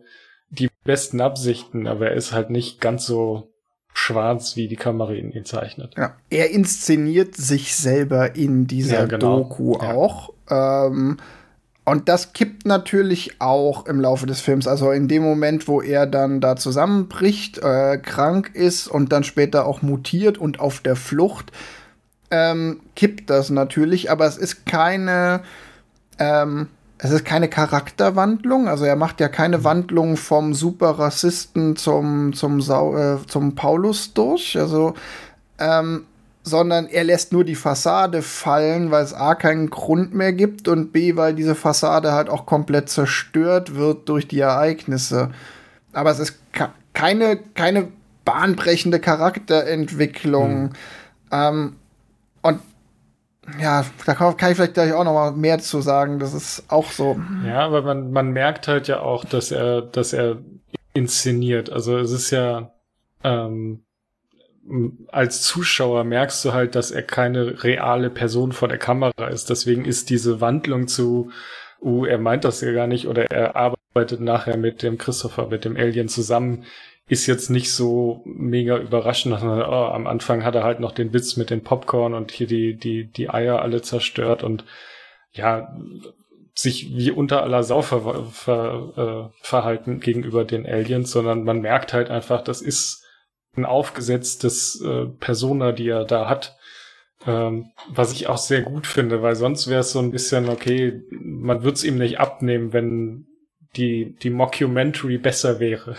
die 0.50 0.68
besten 0.84 1.20
Absichten, 1.20 1.86
aber 1.86 2.10
er 2.10 2.16
ist 2.16 2.32
halt 2.32 2.50
nicht 2.50 2.80
ganz 2.80 3.06
so 3.06 3.52
schwarz, 3.96 4.56
wie 4.56 4.68
die 4.68 4.76
Kamera 4.76 5.12
ihn, 5.12 5.32
ihn 5.32 5.46
zeichnet. 5.46 5.94
Ja. 5.96 6.14
Er 6.28 6.50
inszeniert 6.50 7.34
sich 7.34 7.74
selber 7.74 8.36
in 8.36 8.66
dieser 8.66 9.00
ja, 9.00 9.06
genau. 9.06 9.38
Doku 9.38 9.78
ja. 9.80 9.94
auch. 9.94 10.34
Ähm, 10.50 11.16
und 11.86 12.08
das 12.08 12.34
kippt 12.34 12.66
natürlich 12.66 13.40
auch 13.40 13.86
im 13.86 13.98
Laufe 13.98 14.26
des 14.26 14.42
Films. 14.42 14.66
Also 14.66 14.90
in 14.90 15.08
dem 15.08 15.22
Moment, 15.22 15.66
wo 15.66 15.80
er 15.80 16.06
dann 16.06 16.42
da 16.42 16.56
zusammenbricht, 16.56 17.58
äh, 17.58 17.96
krank 17.96 18.50
ist 18.52 18.86
und 18.86 19.12
dann 19.12 19.24
später 19.24 19.64
auch 19.64 19.80
mutiert 19.80 20.36
und 20.36 20.60
auf 20.60 20.80
der 20.80 20.96
Flucht, 20.96 21.50
ähm, 22.30 22.80
kippt 22.96 23.30
das 23.30 23.48
natürlich. 23.48 24.10
Aber 24.10 24.26
es 24.26 24.36
ist 24.36 24.66
keine 24.66 25.42
ähm, 26.18 26.68
es 26.98 27.10
ist 27.10 27.24
keine 27.24 27.48
Charakterwandlung, 27.48 28.68
also 28.68 28.84
er 28.84 28.96
macht 28.96 29.20
ja 29.20 29.28
keine 29.28 29.64
Wandlung 29.64 30.16
vom 30.16 30.54
Superrassisten 30.54 31.76
zum, 31.76 32.32
zum, 32.32 32.62
Sau, 32.62 32.96
äh, 32.96 33.18
zum 33.26 33.54
Paulus 33.54 34.14
durch, 34.14 34.58
also, 34.58 34.94
ähm, 35.58 36.06
sondern 36.42 36.86
er 36.86 37.04
lässt 37.04 37.32
nur 37.32 37.44
die 37.44 37.56
Fassade 37.56 38.22
fallen, 38.22 38.90
weil 38.90 39.04
es 39.04 39.12
A 39.12 39.34
keinen 39.34 39.68
Grund 39.68 40.14
mehr 40.14 40.32
gibt 40.32 40.68
und 40.68 40.92
B, 40.92 41.16
weil 41.16 41.34
diese 41.34 41.54
Fassade 41.54 42.12
halt 42.12 42.30
auch 42.30 42.46
komplett 42.46 42.88
zerstört 42.88 43.74
wird 43.74 44.08
durch 44.08 44.28
die 44.28 44.40
Ereignisse. 44.40 45.30
Aber 45.92 46.12
es 46.12 46.20
ist 46.20 46.38
keine, 46.94 47.36
keine 47.54 47.88
bahnbrechende 48.24 49.00
Charakterentwicklung. 49.00 50.62
Mhm. 50.62 50.70
Ähm, 51.32 51.76
ja, 53.60 53.84
da 54.04 54.14
kann 54.14 54.34
ich 54.50 54.56
vielleicht 54.56 54.74
gleich 54.74 54.92
auch 54.92 55.04
noch 55.04 55.12
mal 55.12 55.32
mehr 55.32 55.58
zu 55.58 55.80
sagen. 55.80 56.18
Das 56.18 56.34
ist 56.34 56.64
auch 56.68 56.90
so. 56.90 57.18
Ja, 57.46 57.60
aber 57.60 57.82
man, 57.82 58.10
man 58.10 58.30
merkt 58.30 58.68
halt 58.68 58.88
ja 58.88 59.00
auch, 59.00 59.24
dass 59.24 59.50
er, 59.50 59.82
dass 59.82 60.12
er 60.12 60.38
inszeniert. 60.94 61.70
Also 61.70 61.98
es 61.98 62.10
ist 62.10 62.30
ja, 62.30 62.72
ähm, 63.22 63.84
als 65.08 65.42
Zuschauer 65.42 66.04
merkst 66.04 66.44
du 66.44 66.52
halt, 66.52 66.74
dass 66.74 66.90
er 66.90 67.02
keine 67.02 67.62
reale 67.62 68.10
Person 68.10 68.52
vor 68.52 68.68
der 68.68 68.78
Kamera 68.78 69.28
ist. 69.28 69.50
Deswegen 69.50 69.84
ist 69.84 70.10
diese 70.10 70.40
Wandlung 70.40 70.88
zu, 70.88 71.30
uh, 71.80 72.04
er 72.04 72.18
meint 72.18 72.44
das 72.44 72.60
ja 72.60 72.72
gar 72.72 72.86
nicht 72.86 73.06
oder 73.06 73.30
er 73.30 73.54
arbeitet 73.54 74.20
nachher 74.20 74.56
mit 74.56 74.82
dem 74.82 74.98
Christopher, 74.98 75.46
mit 75.48 75.64
dem 75.64 75.76
Alien 75.76 76.08
zusammen, 76.08 76.64
ist 77.08 77.26
jetzt 77.26 77.50
nicht 77.50 77.72
so 77.72 78.22
mega 78.24 78.78
überraschend. 78.78 79.34
Dass 79.34 79.42
man, 79.42 79.60
oh, 79.62 79.86
am 79.92 80.06
Anfang 80.06 80.44
hat 80.44 80.54
er 80.54 80.64
halt 80.64 80.80
noch 80.80 80.92
den 80.92 81.12
Witz 81.12 81.36
mit 81.36 81.50
den 81.50 81.62
Popcorn 81.62 82.14
und 82.14 82.32
hier 82.32 82.46
die, 82.46 82.76
die, 82.76 83.04
die 83.04 83.30
Eier 83.30 83.62
alle 83.62 83.82
zerstört 83.82 84.42
und 84.42 84.64
ja, 85.32 85.76
sich 86.54 86.96
wie 86.96 87.10
unter 87.10 87.42
aller 87.42 87.62
Sau 87.62 87.82
ver, 87.82 88.26
ver, 88.32 89.30
äh, 89.32 89.44
verhalten 89.44 90.00
gegenüber 90.00 90.44
den 90.44 90.66
Aliens, 90.66 91.10
sondern 91.10 91.44
man 91.44 91.60
merkt 91.60 91.92
halt 91.92 92.10
einfach, 92.10 92.42
das 92.42 92.62
ist 92.62 93.04
ein 93.56 93.66
aufgesetztes 93.66 94.80
äh, 94.80 95.06
Persona, 95.06 95.72
die 95.72 95.88
er 95.88 96.04
da 96.04 96.28
hat. 96.28 96.56
Ähm, 97.26 97.70
was 97.88 98.12
ich 98.12 98.26
auch 98.28 98.38
sehr 98.38 98.62
gut 98.62 98.86
finde, 98.86 99.22
weil 99.22 99.36
sonst 99.36 99.68
wäre 99.68 99.80
es 99.80 99.92
so 99.92 99.98
ein 99.98 100.10
bisschen, 100.10 100.48
okay, 100.48 101.02
man 101.10 101.62
würde 101.62 101.74
es 101.74 101.84
ihm 101.84 101.98
nicht 101.98 102.20
abnehmen, 102.20 102.72
wenn 102.72 103.26
die, 103.76 104.16
die 104.22 104.30
Mockumentary 104.30 105.18
besser 105.18 105.60
wäre. 105.60 105.96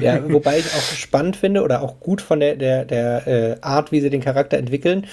Ja, 0.00 0.30
wobei 0.30 0.58
ich 0.58 0.66
auch 0.66 0.96
spannend 0.96 1.36
finde 1.36 1.62
oder 1.62 1.82
auch 1.82 2.00
gut 2.00 2.20
von 2.20 2.40
der, 2.40 2.56
der, 2.56 2.84
der 2.84 3.26
äh, 3.26 3.56
Art, 3.60 3.92
wie 3.92 4.00
sie 4.00 4.10
den 4.10 4.20
Charakter 4.20 4.58
entwickeln, 4.58 5.06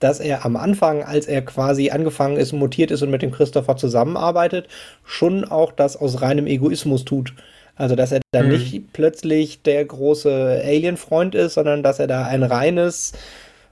dass 0.00 0.20
er 0.20 0.44
am 0.44 0.56
Anfang, 0.56 1.02
als 1.02 1.26
er 1.26 1.42
quasi 1.42 1.90
angefangen 1.90 2.36
ist, 2.36 2.52
mutiert 2.52 2.90
ist 2.90 3.02
und 3.02 3.10
mit 3.10 3.22
dem 3.22 3.30
Christopher 3.30 3.76
zusammenarbeitet, 3.76 4.68
schon 5.04 5.44
auch 5.44 5.72
das 5.72 5.96
aus 5.96 6.20
reinem 6.22 6.46
Egoismus 6.46 7.04
tut. 7.04 7.34
Also, 7.76 7.94
dass 7.94 8.12
er 8.12 8.20
da 8.32 8.42
mhm. 8.42 8.50
nicht 8.50 8.92
plötzlich 8.92 9.62
der 9.62 9.84
große 9.84 10.62
Alien-Freund 10.64 11.34
ist, 11.34 11.54
sondern 11.54 11.82
dass 11.82 11.98
er 11.98 12.06
da 12.06 12.24
ein 12.24 12.42
reines, 12.42 13.12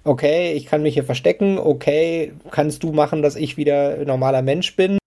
okay, 0.05 0.53
ich 0.53 0.67
kann 0.67 0.83
mich 0.83 0.95
hier 0.95 1.05
verstecken, 1.05 1.59
okay, 1.59 2.33
kannst 2.51 2.83
du 2.83 2.93
machen, 2.93 3.23
dass 3.23 3.37
ich 3.37 3.57
wieder 3.57 4.05
normaler 4.05 4.43
Mensch 4.43 4.77
bin 4.77 4.99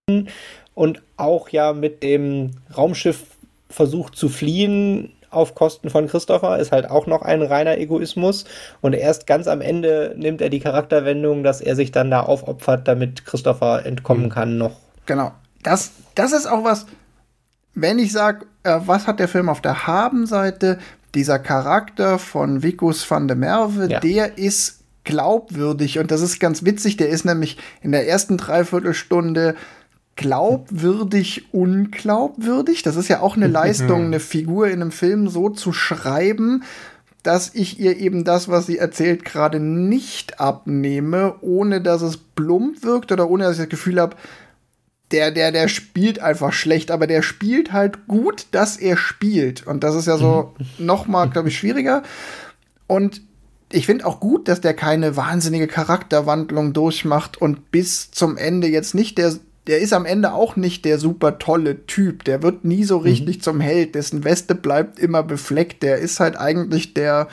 und 0.73 1.01
auch 1.15 1.49
ja 1.49 1.73
mit 1.73 2.01
dem 2.01 2.51
Raumschiff 2.75 3.23
versucht 3.69 4.15
zu 4.15 4.29
fliehen, 4.29 5.11
auf 5.38 5.56
Kosten 5.56 5.89
von 5.89 6.08
Christopher 6.08 6.58
ist 6.60 6.71
halt 6.71 6.89
auch 6.89 7.08
noch 7.08 7.21
ein 7.21 7.41
reiner 7.41 7.78
Egoismus. 7.78 8.45
Und 8.82 8.93
erst 8.93 9.28
ganz 9.28 9.47
am 9.47 9.62
Ende 9.62 10.13
nimmt 10.17 10.41
er 10.41 10.50
die 10.50 10.60
Charakterwendung, 10.60 11.43
dass 11.43 11.62
er 11.62 11.76
sich 11.76 11.91
dann 11.91 12.12
da 12.12 12.21
aufopfert, 12.21 12.88
damit 12.88 13.26
Christopher 13.26 13.86
entkommen 13.86 14.26
mhm. 14.26 14.30
kann 14.30 14.58
noch. 14.58 14.78
Genau. 15.06 15.32
Das, 15.63 15.91
das 16.15 16.34
ist 16.34 16.47
auch 16.47 16.63
was, 16.63 16.86
wenn 17.73 18.00
ich 18.00 18.12
sage, 18.12 18.45
äh, 18.63 18.80
was 18.86 19.08
hat 19.08 19.19
der 19.19 19.28
Film 19.28 19.50
auf 19.50 19.62
der 19.62 19.88
Habenseite? 19.88 20.80
Dieser 21.15 21.39
Charakter 21.39 22.19
von 22.19 22.63
Vicus 22.63 23.10
van 23.10 23.28
der 23.28 23.38
Merwe, 23.38 23.88
ja. 23.89 24.00
der 24.00 24.38
ist 24.38 24.84
glaubwürdig 25.04 26.00
und 26.00 26.12
das 26.12 26.21
ist 26.21 26.39
ganz 26.39 26.65
witzig. 26.65 26.97
Der 26.97 27.10
ist 27.10 27.23
nämlich 27.23 27.58
in 27.82 27.91
der 27.91 28.08
ersten 28.08 28.38
Dreiviertelstunde 28.38 29.56
glaubwürdig, 30.17 31.53
unglaubwürdig. 31.53 32.84
Das 32.84 32.97
ist 32.97 33.08
ja 33.08 33.21
auch 33.21 33.38
eine 33.38 33.47
Leistung, 33.47 34.06
eine 34.06 34.19
Figur 34.19 34.67
in 34.67 34.82
einem 34.82 34.91
Film 34.91 35.30
so 35.30 35.49
zu 35.49 35.71
schreiben, 35.71 36.63
dass 37.23 37.56
ich 37.56 37.80
ihr 37.80 37.97
eben 37.97 38.23
das, 38.23 38.49
was 38.49 38.65
sie 38.65 38.77
erzählt, 38.77 39.25
gerade 39.25 39.60
nicht 39.60 40.39
abnehme, 40.39 41.36
ohne 41.41 41.82
dass 41.82 42.01
es 42.01 42.17
plump 42.17 42.84
wirkt 42.84 43.12
oder 43.12 43.30
ohne 43.30 43.45
dass 43.45 43.53
ich 43.53 43.63
das 43.63 43.69
Gefühl 43.69 43.99
habe, 43.99 44.15
der, 45.12 45.32
der, 45.32 45.51
der 45.51 45.67
spielt 45.67 46.19
einfach 46.19 46.51
schlecht, 46.51 46.91
aber 46.91 47.08
der 47.08 47.21
spielt 47.21 47.71
halt 47.71 48.08
gut, 48.08 48.47
dass 48.51 48.77
er 48.77 48.97
spielt. 48.97 49.65
Und 49.65 49.84
das 49.84 49.95
ist 49.95 50.08
ja 50.08 50.17
so 50.17 50.53
mhm. 50.58 50.86
noch 50.86 51.08
mal, 51.08 51.30
glaube 51.30 51.47
ich, 51.47 51.58
schwieriger. 51.58 52.03
Und 52.88 53.21
ich 53.71 53.86
finde 53.86 54.06
auch 54.06 54.19
gut, 54.19 54.47
dass 54.47 54.62
der 54.62 54.73
keine 54.73 55.17
wahnsinnige 55.17 55.67
Charakterwandlung 55.67 56.73
durchmacht 56.73 57.38
und 57.41 57.71
bis 57.71 58.12
zum 58.12 58.38
Ende 58.38 58.67
jetzt 58.67 58.95
nicht 58.95 59.17
der 59.17 59.34
der 59.67 59.80
ist 59.80 59.93
am 59.93 60.06
Ende 60.06 60.34
auch 60.34 60.56
nicht 60.56 60.86
der 60.86 60.97
super 60.97 61.39
tolle 61.39 61.86
Typ. 61.86 62.23
Der 62.23 62.41
wird 62.41 62.63
nie 62.65 62.84
so 62.84 62.97
richtig 62.97 63.38
mhm. 63.38 63.41
zum 63.41 63.60
Held. 63.60 63.95
Dessen 63.95 64.23
Weste 64.23 64.56
bleibt 64.56 64.97
immer 64.97 65.23
befleckt. 65.23 65.84
Der 65.84 65.97
ist 65.97 66.19
halt 66.19 66.38
eigentlich 66.38 66.93
der, 66.93 67.27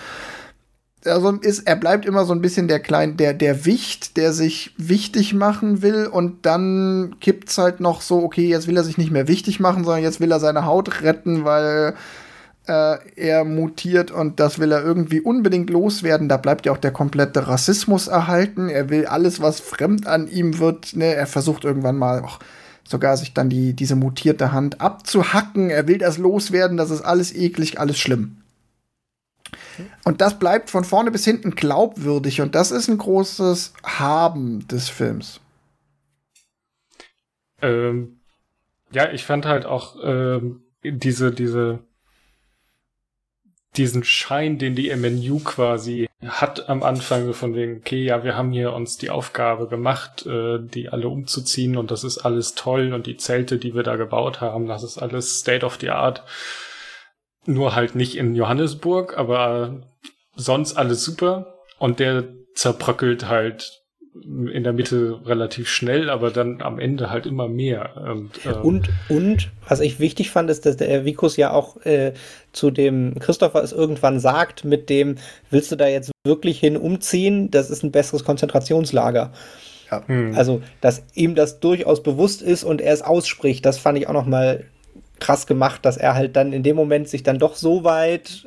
also 1.04 1.30
ist, 1.30 1.66
er 1.66 1.76
bleibt 1.76 2.06
immer 2.06 2.24
so 2.24 2.32
ein 2.32 2.40
bisschen 2.40 2.66
der 2.66 2.80
kleine, 2.80 3.14
der, 3.14 3.34
der 3.34 3.64
Wicht, 3.64 4.16
der 4.16 4.32
sich 4.32 4.74
wichtig 4.76 5.34
machen 5.34 5.82
will 5.82 6.06
und 6.06 6.44
dann 6.46 7.16
kippt's 7.20 7.58
halt 7.58 7.80
noch 7.80 8.00
so, 8.00 8.22
okay, 8.22 8.48
jetzt 8.48 8.66
will 8.66 8.76
er 8.76 8.84
sich 8.84 8.98
nicht 8.98 9.10
mehr 9.10 9.28
wichtig 9.28 9.60
machen, 9.60 9.84
sondern 9.84 10.02
jetzt 10.02 10.20
will 10.20 10.32
er 10.32 10.40
seine 10.40 10.64
Haut 10.64 11.02
retten, 11.02 11.44
weil 11.44 11.94
äh, 12.66 12.96
er 13.16 13.44
mutiert 13.44 14.10
und 14.10 14.40
das 14.40 14.58
will 14.58 14.72
er 14.72 14.82
irgendwie 14.82 15.20
unbedingt 15.20 15.70
loswerden. 15.70 16.28
Da 16.28 16.36
bleibt 16.36 16.66
ja 16.66 16.72
auch 16.72 16.78
der 16.78 16.92
komplette 16.92 17.46
Rassismus 17.46 18.08
erhalten. 18.08 18.68
Er 18.68 18.88
will 18.90 19.06
alles, 19.06 19.40
was 19.40 19.60
fremd 19.60 20.06
an 20.06 20.28
ihm 20.28 20.58
wird. 20.58 20.96
Ne? 20.96 21.14
Er 21.14 21.26
versucht 21.26 21.64
irgendwann 21.64 21.96
mal 21.96 22.22
auch 22.22 22.38
sogar 22.86 23.16
sich 23.16 23.34
dann 23.34 23.48
die, 23.48 23.74
diese 23.74 23.96
mutierte 23.96 24.52
Hand 24.52 24.80
abzuhacken. 24.80 25.70
Er 25.70 25.88
will 25.88 25.98
das 25.98 26.18
loswerden. 26.18 26.76
Das 26.76 26.90
ist 26.90 27.02
alles 27.02 27.34
eklig, 27.34 27.80
alles 27.80 27.98
schlimm. 27.98 28.38
Und 30.04 30.20
das 30.20 30.38
bleibt 30.38 30.70
von 30.70 30.84
vorne 30.84 31.10
bis 31.10 31.24
hinten 31.24 31.54
glaubwürdig 31.54 32.40
und 32.40 32.54
das 32.54 32.70
ist 32.70 32.88
ein 32.88 32.98
großes 32.98 33.74
Haben 33.82 34.66
des 34.68 34.88
Films. 34.88 35.40
Ähm, 37.60 38.20
ja, 38.92 39.10
ich 39.10 39.24
fand 39.24 39.46
halt 39.46 39.64
auch 39.64 39.96
ähm, 40.02 40.62
diese, 40.82 41.32
diese 41.32 41.80
diesen 43.76 44.04
Schein, 44.04 44.58
den 44.58 44.74
die 44.74 44.94
MNU 44.94 45.40
quasi 45.40 46.08
hat 46.26 46.68
am 46.68 46.82
Anfang, 46.82 47.34
von 47.34 47.54
wegen, 47.54 47.78
okay, 47.78 48.04
ja, 48.04 48.24
wir 48.24 48.36
haben 48.36 48.52
hier 48.52 48.72
uns 48.72 48.96
die 48.96 49.10
Aufgabe 49.10 49.68
gemacht, 49.68 50.24
äh, 50.26 50.58
die 50.60 50.88
alle 50.88 51.08
umzuziehen 51.08 51.76
und 51.76 51.90
das 51.90 52.04
ist 52.04 52.18
alles 52.18 52.54
toll 52.54 52.92
und 52.92 53.06
die 53.06 53.16
Zelte, 53.16 53.58
die 53.58 53.74
wir 53.74 53.82
da 53.82 53.96
gebaut 53.96 54.40
haben, 54.40 54.66
das 54.66 54.82
ist 54.82 54.98
alles 54.98 55.40
State 55.40 55.66
of 55.66 55.78
the 55.80 55.90
Art. 55.90 56.22
Nur 57.46 57.74
halt 57.74 57.94
nicht 57.94 58.16
in 58.16 58.34
Johannesburg, 58.34 59.18
aber 59.18 59.82
sonst 60.34 60.76
alles 60.76 61.04
super. 61.04 61.60
Und 61.78 62.00
der 62.00 62.24
zerbröckelt 62.54 63.28
halt 63.28 63.83
in 64.22 64.62
der 64.62 64.72
Mitte 64.72 65.20
relativ 65.26 65.68
schnell, 65.68 66.08
aber 66.08 66.30
dann 66.30 66.62
am 66.62 66.78
Ende 66.78 67.10
halt 67.10 67.26
immer 67.26 67.48
mehr. 67.48 67.96
Und, 67.96 68.30
ähm, 68.46 68.62
und, 68.62 68.90
und, 69.08 69.50
was 69.68 69.80
ich 69.80 69.98
wichtig 69.98 70.30
fand, 70.30 70.48
ist, 70.50 70.66
dass 70.66 70.76
der 70.76 71.04
Vikus 71.04 71.36
ja 71.36 71.52
auch 71.52 71.84
äh, 71.84 72.12
zu 72.52 72.70
dem 72.70 73.18
Christopher 73.18 73.62
es 73.62 73.72
irgendwann 73.72 74.20
sagt, 74.20 74.64
mit 74.64 74.88
dem, 74.88 75.16
willst 75.50 75.72
du 75.72 75.76
da 75.76 75.88
jetzt 75.88 76.12
wirklich 76.24 76.60
hin 76.60 76.76
umziehen? 76.76 77.50
Das 77.50 77.70
ist 77.70 77.82
ein 77.82 77.90
besseres 77.90 78.24
Konzentrationslager. 78.24 79.32
Ja. 79.90 80.06
Hm. 80.06 80.34
Also, 80.36 80.62
dass 80.80 81.02
ihm 81.14 81.34
das 81.34 81.58
durchaus 81.58 82.02
bewusst 82.02 82.40
ist 82.40 82.62
und 82.62 82.80
er 82.80 82.94
es 82.94 83.02
ausspricht, 83.02 83.66
das 83.66 83.78
fand 83.78 83.98
ich 83.98 84.08
auch 84.08 84.12
noch 84.14 84.26
mal 84.26 84.64
krass 85.18 85.46
gemacht, 85.46 85.84
dass 85.84 85.96
er 85.96 86.14
halt 86.14 86.36
dann 86.36 86.52
in 86.52 86.62
dem 86.62 86.76
Moment 86.76 87.08
sich 87.08 87.22
dann 87.22 87.38
doch 87.38 87.56
so 87.56 87.82
weit 87.82 88.46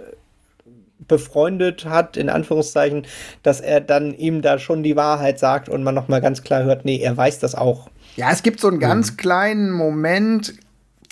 befreundet 1.07 1.85
hat, 1.85 2.17
in 2.17 2.29
Anführungszeichen, 2.29 3.05
dass 3.43 3.61
er 3.61 3.81
dann 3.81 4.13
ihm 4.13 4.41
da 4.41 4.59
schon 4.59 4.83
die 4.83 4.95
Wahrheit 4.95 5.39
sagt 5.39 5.69
und 5.69 5.83
man 5.83 5.95
nochmal 5.95 6.21
ganz 6.21 6.43
klar 6.43 6.63
hört, 6.63 6.85
nee, 6.85 6.97
er 6.97 7.15
weiß 7.15 7.39
das 7.39 7.55
auch. 7.55 7.89
Ja, 8.15 8.31
es 8.31 8.43
gibt 8.43 8.59
so 8.59 8.67
einen 8.67 8.79
ganz 8.79 9.11
mhm. 9.11 9.17
kleinen 9.17 9.71
Moment, 9.71 10.55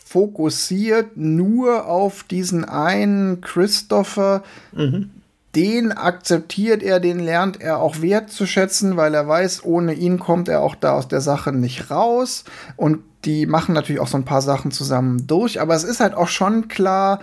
fokussiert 0.06 1.18
nur 1.18 1.88
auf 1.88 2.24
diesen 2.24 2.64
einen 2.64 3.42
Christopher. 3.42 4.44
Mhm. 4.72 5.12
Den 5.56 5.92
akzeptiert 5.92 6.84
er, 6.84 7.00
den 7.00 7.20
lernt 7.20 7.62
er 7.62 7.80
auch 7.80 8.02
wertzuschätzen, 8.02 8.98
weil 8.98 9.14
er 9.14 9.28
weiß, 9.28 9.64
ohne 9.66 9.94
ihn 9.94 10.20
kommt 10.20 10.48
er 10.48 10.62
auch 10.62 10.76
da 10.76 10.94
aus 10.94 11.08
der 11.08 11.22
Sache 11.22 11.52
nicht 11.52 11.92
raus. 11.92 12.44
Und 12.76 13.00
die 13.26 13.46
machen 13.46 13.74
natürlich 13.74 14.02
auch 14.02 14.08
so 14.08 14.18
ein 14.18 14.26
paar 14.26 14.42
Sachen 14.42 14.72
zusammen 14.72 15.28
durch. 15.28 15.60
Aber 15.60 15.76
es 15.76 15.84
ist 15.84 16.00
halt 16.00 16.14
auch 16.14 16.28
schon 16.28 16.68
klar, 16.68 17.20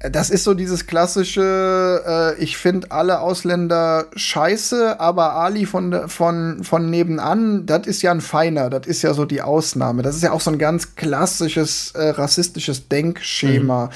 das 0.00 0.30
ist 0.30 0.44
so 0.44 0.54
dieses 0.54 0.86
klassische, 0.86 2.34
äh, 2.38 2.42
ich 2.42 2.56
finde 2.56 2.90
alle 2.90 3.20
Ausländer 3.20 4.06
scheiße, 4.16 4.98
aber 4.98 5.34
Ali 5.34 5.66
von, 5.66 6.08
von, 6.08 6.64
von 6.64 6.88
nebenan, 6.88 7.66
das 7.66 7.86
ist 7.86 8.00
ja 8.00 8.10
ein 8.10 8.22
Feiner, 8.22 8.70
das 8.70 8.86
ist 8.86 9.02
ja 9.02 9.12
so 9.12 9.26
die 9.26 9.42
Ausnahme. 9.42 10.02
Das 10.02 10.16
ist 10.16 10.22
ja 10.22 10.32
auch 10.32 10.40
so 10.40 10.50
ein 10.50 10.58
ganz 10.58 10.96
klassisches 10.96 11.90
äh, 11.90 12.10
rassistisches 12.10 12.88
Denkschema, 12.88 13.86
mhm. 13.86 13.90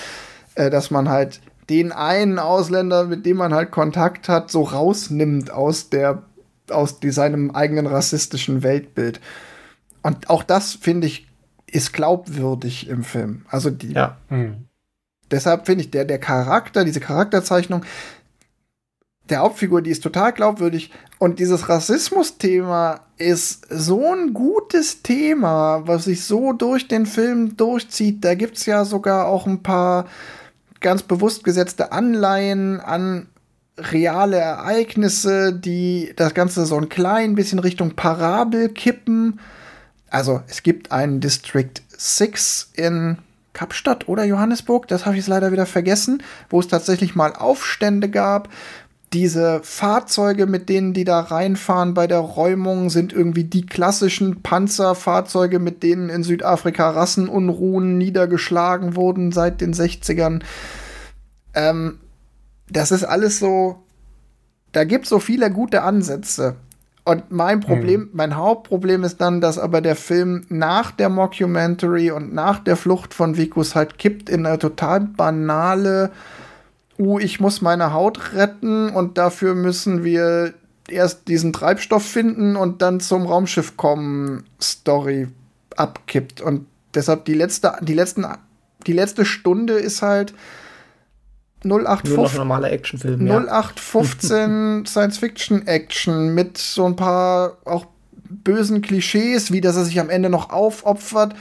äh, 0.63 0.69
dass 0.69 0.91
man 0.91 1.09
halt 1.09 1.41
den 1.71 1.91
einen 1.91 2.39
Ausländer, 2.39 3.05
mit 3.05 3.25
dem 3.25 3.39
man 3.39 3.55
halt 3.55 3.71
Kontakt 3.71 4.29
hat, 4.29 4.51
so 4.51 4.63
rausnimmt 4.63 5.51
aus 5.51 5.89
der, 5.89 6.23
aus 6.69 7.01
die, 7.01 7.13
seinem 7.13 7.51
eigenen 7.53 7.87
rassistischen 7.87 8.63
Weltbild. 8.63 9.23
Und 10.03 10.29
auch 10.29 10.43
das, 10.43 10.75
finde 10.75 11.07
ich, 11.07 11.27
ist 11.67 11.95
glaubwürdig 11.95 12.91
im 12.91 13.05
Film. 13.05 13.47
Also 13.49 13.71
die, 13.71 13.93
ja. 13.93 14.19
Mhm 14.29 14.64
Deshalb 15.35 15.67
finde 15.67 15.85
ich, 15.85 15.91
der, 15.91 16.05
der 16.05 16.19
Charakter, 16.19 16.85
diese 16.85 17.01
Charakterzeichnung 17.01 17.85
der 19.29 19.39
Hauptfigur, 19.39 19.83
die 19.83 19.91
ist 19.91 20.03
total 20.03 20.33
glaubwürdig. 20.33 20.91
Und 21.19 21.39
dieses 21.39 21.69
Rassismus-Thema 21.69 23.01
ist 23.17 23.67
so 23.71 24.13
ein 24.13 24.35
gutes 24.35 25.03
Thema, 25.03 25.83
was 25.87 26.05
sich 26.05 26.25
so 26.25 26.53
durch 26.53 26.89
den 26.89 27.07
Film 27.07 27.57
durchzieht. 27.57 28.25
Da 28.25 28.35
gibt 28.35 28.59
es 28.59 28.67
ja 28.67 28.85
sogar 28.85 29.27
auch 29.27 29.47
ein 29.47 29.63
paar 29.63 30.07
ganz 30.81 31.03
bewusst 31.03 31.45
gesetzte 31.45 31.93
Anleihen 31.93 32.81
an 32.81 33.29
reale 33.79 34.37
Ereignisse, 34.37 35.53
die 35.53 36.13
das 36.17 36.35
Ganze 36.35 36.67
so 36.67 36.77
ein 36.77 36.89
klein 36.89 37.35
bisschen 37.35 37.59
Richtung 37.59 37.97
Parabel 37.97 38.69
kippen. 38.69 39.41
Also 40.11 40.43
es 40.47 40.63
gibt 40.63 40.93
einen 40.93 41.21
District 41.21 41.73
6 41.97 42.73
in 42.75 43.19
Kapstadt 43.55 44.09
oder 44.09 44.25
Johannesburg, 44.25 44.87
das 44.89 45.07
habe 45.07 45.17
ich 45.17 45.27
leider 45.27 45.51
wieder 45.53 45.65
vergessen, 45.65 46.23
wo 46.51 46.61
es 46.61 46.69
tatsächlich 46.69 47.15
mal 47.15 47.33
Aufstände 47.33 48.11
gab. 48.11 48.51
Diese 49.15 49.61
Fahrzeuge, 49.63 50.47
mit 50.47 50.69
denen 50.69 50.93
die 50.93 51.05
da 51.05 51.21
reinfahren 51.21 51.95
bei 51.95 52.09
der 52.09 52.19
Räumung, 52.19 52.91
sind 52.91 53.13
irgendwie 53.13 53.45
die 53.45 53.65
klassischen 53.65 54.43
Panzerfahrzeuge, 54.43 55.61
mit 55.61 55.85
denen 55.85 56.11
in 56.11 56.25
Südafrika 56.25 56.91
Rassenunruhen 56.91 57.97
niedergeschlagen 57.97 58.97
wurden 58.97 59.31
seit 59.31 59.61
den 59.61 59.73
60ern. 59.73 60.43
Ähm, 61.55 62.01
das 62.69 62.91
ist 62.91 63.05
alles 63.05 63.39
so. 63.39 63.85
Da 64.73 64.83
gibt 64.83 65.05
es 65.05 65.11
so 65.11 65.21
viele 65.21 65.51
gute 65.53 65.83
Ansätze. 65.83 66.57
Und 67.05 67.31
mein 67.31 67.61
Problem, 67.61 68.03
hm. 68.03 68.11
mein 68.15 68.37
Hauptproblem 68.37 69.05
ist 69.05 69.21
dann, 69.21 69.43
dass 69.43 69.59
aber 69.59 69.83
der 69.83 69.95
Film 69.95 70.47
nach 70.49 70.91
der 70.91 71.11
Mockumentary 71.11 72.11
und 72.11 72.33
nach 72.33 72.61
der 72.61 72.77
Flucht 72.77 73.13
von 73.13 73.37
Vikus 73.37 73.75
halt 73.75 73.99
kippt 73.99 74.31
in 74.31 74.47
eine 74.47 74.59
total 74.59 75.01
banale, 75.01 76.11
uh, 76.99 77.19
ich 77.19 77.41
muss 77.41 77.61
meine 77.61 77.93
Haut 77.93 78.33
retten 78.35 78.89
und 78.89 79.19
dafür 79.19 79.55
müssen 79.55 80.03
wir 80.03 80.55
erst 80.89 81.29
diesen 81.29 81.53
Treibstoff 81.53 82.05
finden 82.05 82.57
und 82.57 82.81
dann 82.81 83.01
zum 83.01 83.27
Raumschiff 83.27 83.77
kommen, 83.77 84.45
Story 84.61 85.29
abkippt. 85.77 86.41
Und 86.41 86.67
deshalb 86.95 87.27
die 87.27 87.35
letzte, 87.35 87.73
die 87.83 87.95
letzten, 87.95 88.27
die 88.87 88.93
letzte 88.93 89.27
Stunde 89.27 89.75
ist 89.75 90.01
halt, 90.01 90.35
0815, 91.65 92.15
Nur 92.15 92.25
noch 92.25 92.35
normaler 92.35 92.73
Actionfilm. 92.73 93.27
0815 93.27 94.79
ja. 94.79 94.87
Science-Fiction-Action 94.87 96.35
mit 96.35 96.59
so 96.59 96.87
ein 96.87 96.97
paar 96.97 97.59
auch 97.65 97.87
bösen 98.29 98.83
Klischees, 98.83 99.53
wie 99.53 99.61
dass 99.61 99.77
er 99.77 99.85
sich 99.85 100.01
am 100.01 100.11
Ende 100.11 100.29
noch 100.29 100.51
aufopfert. 100.51 101.35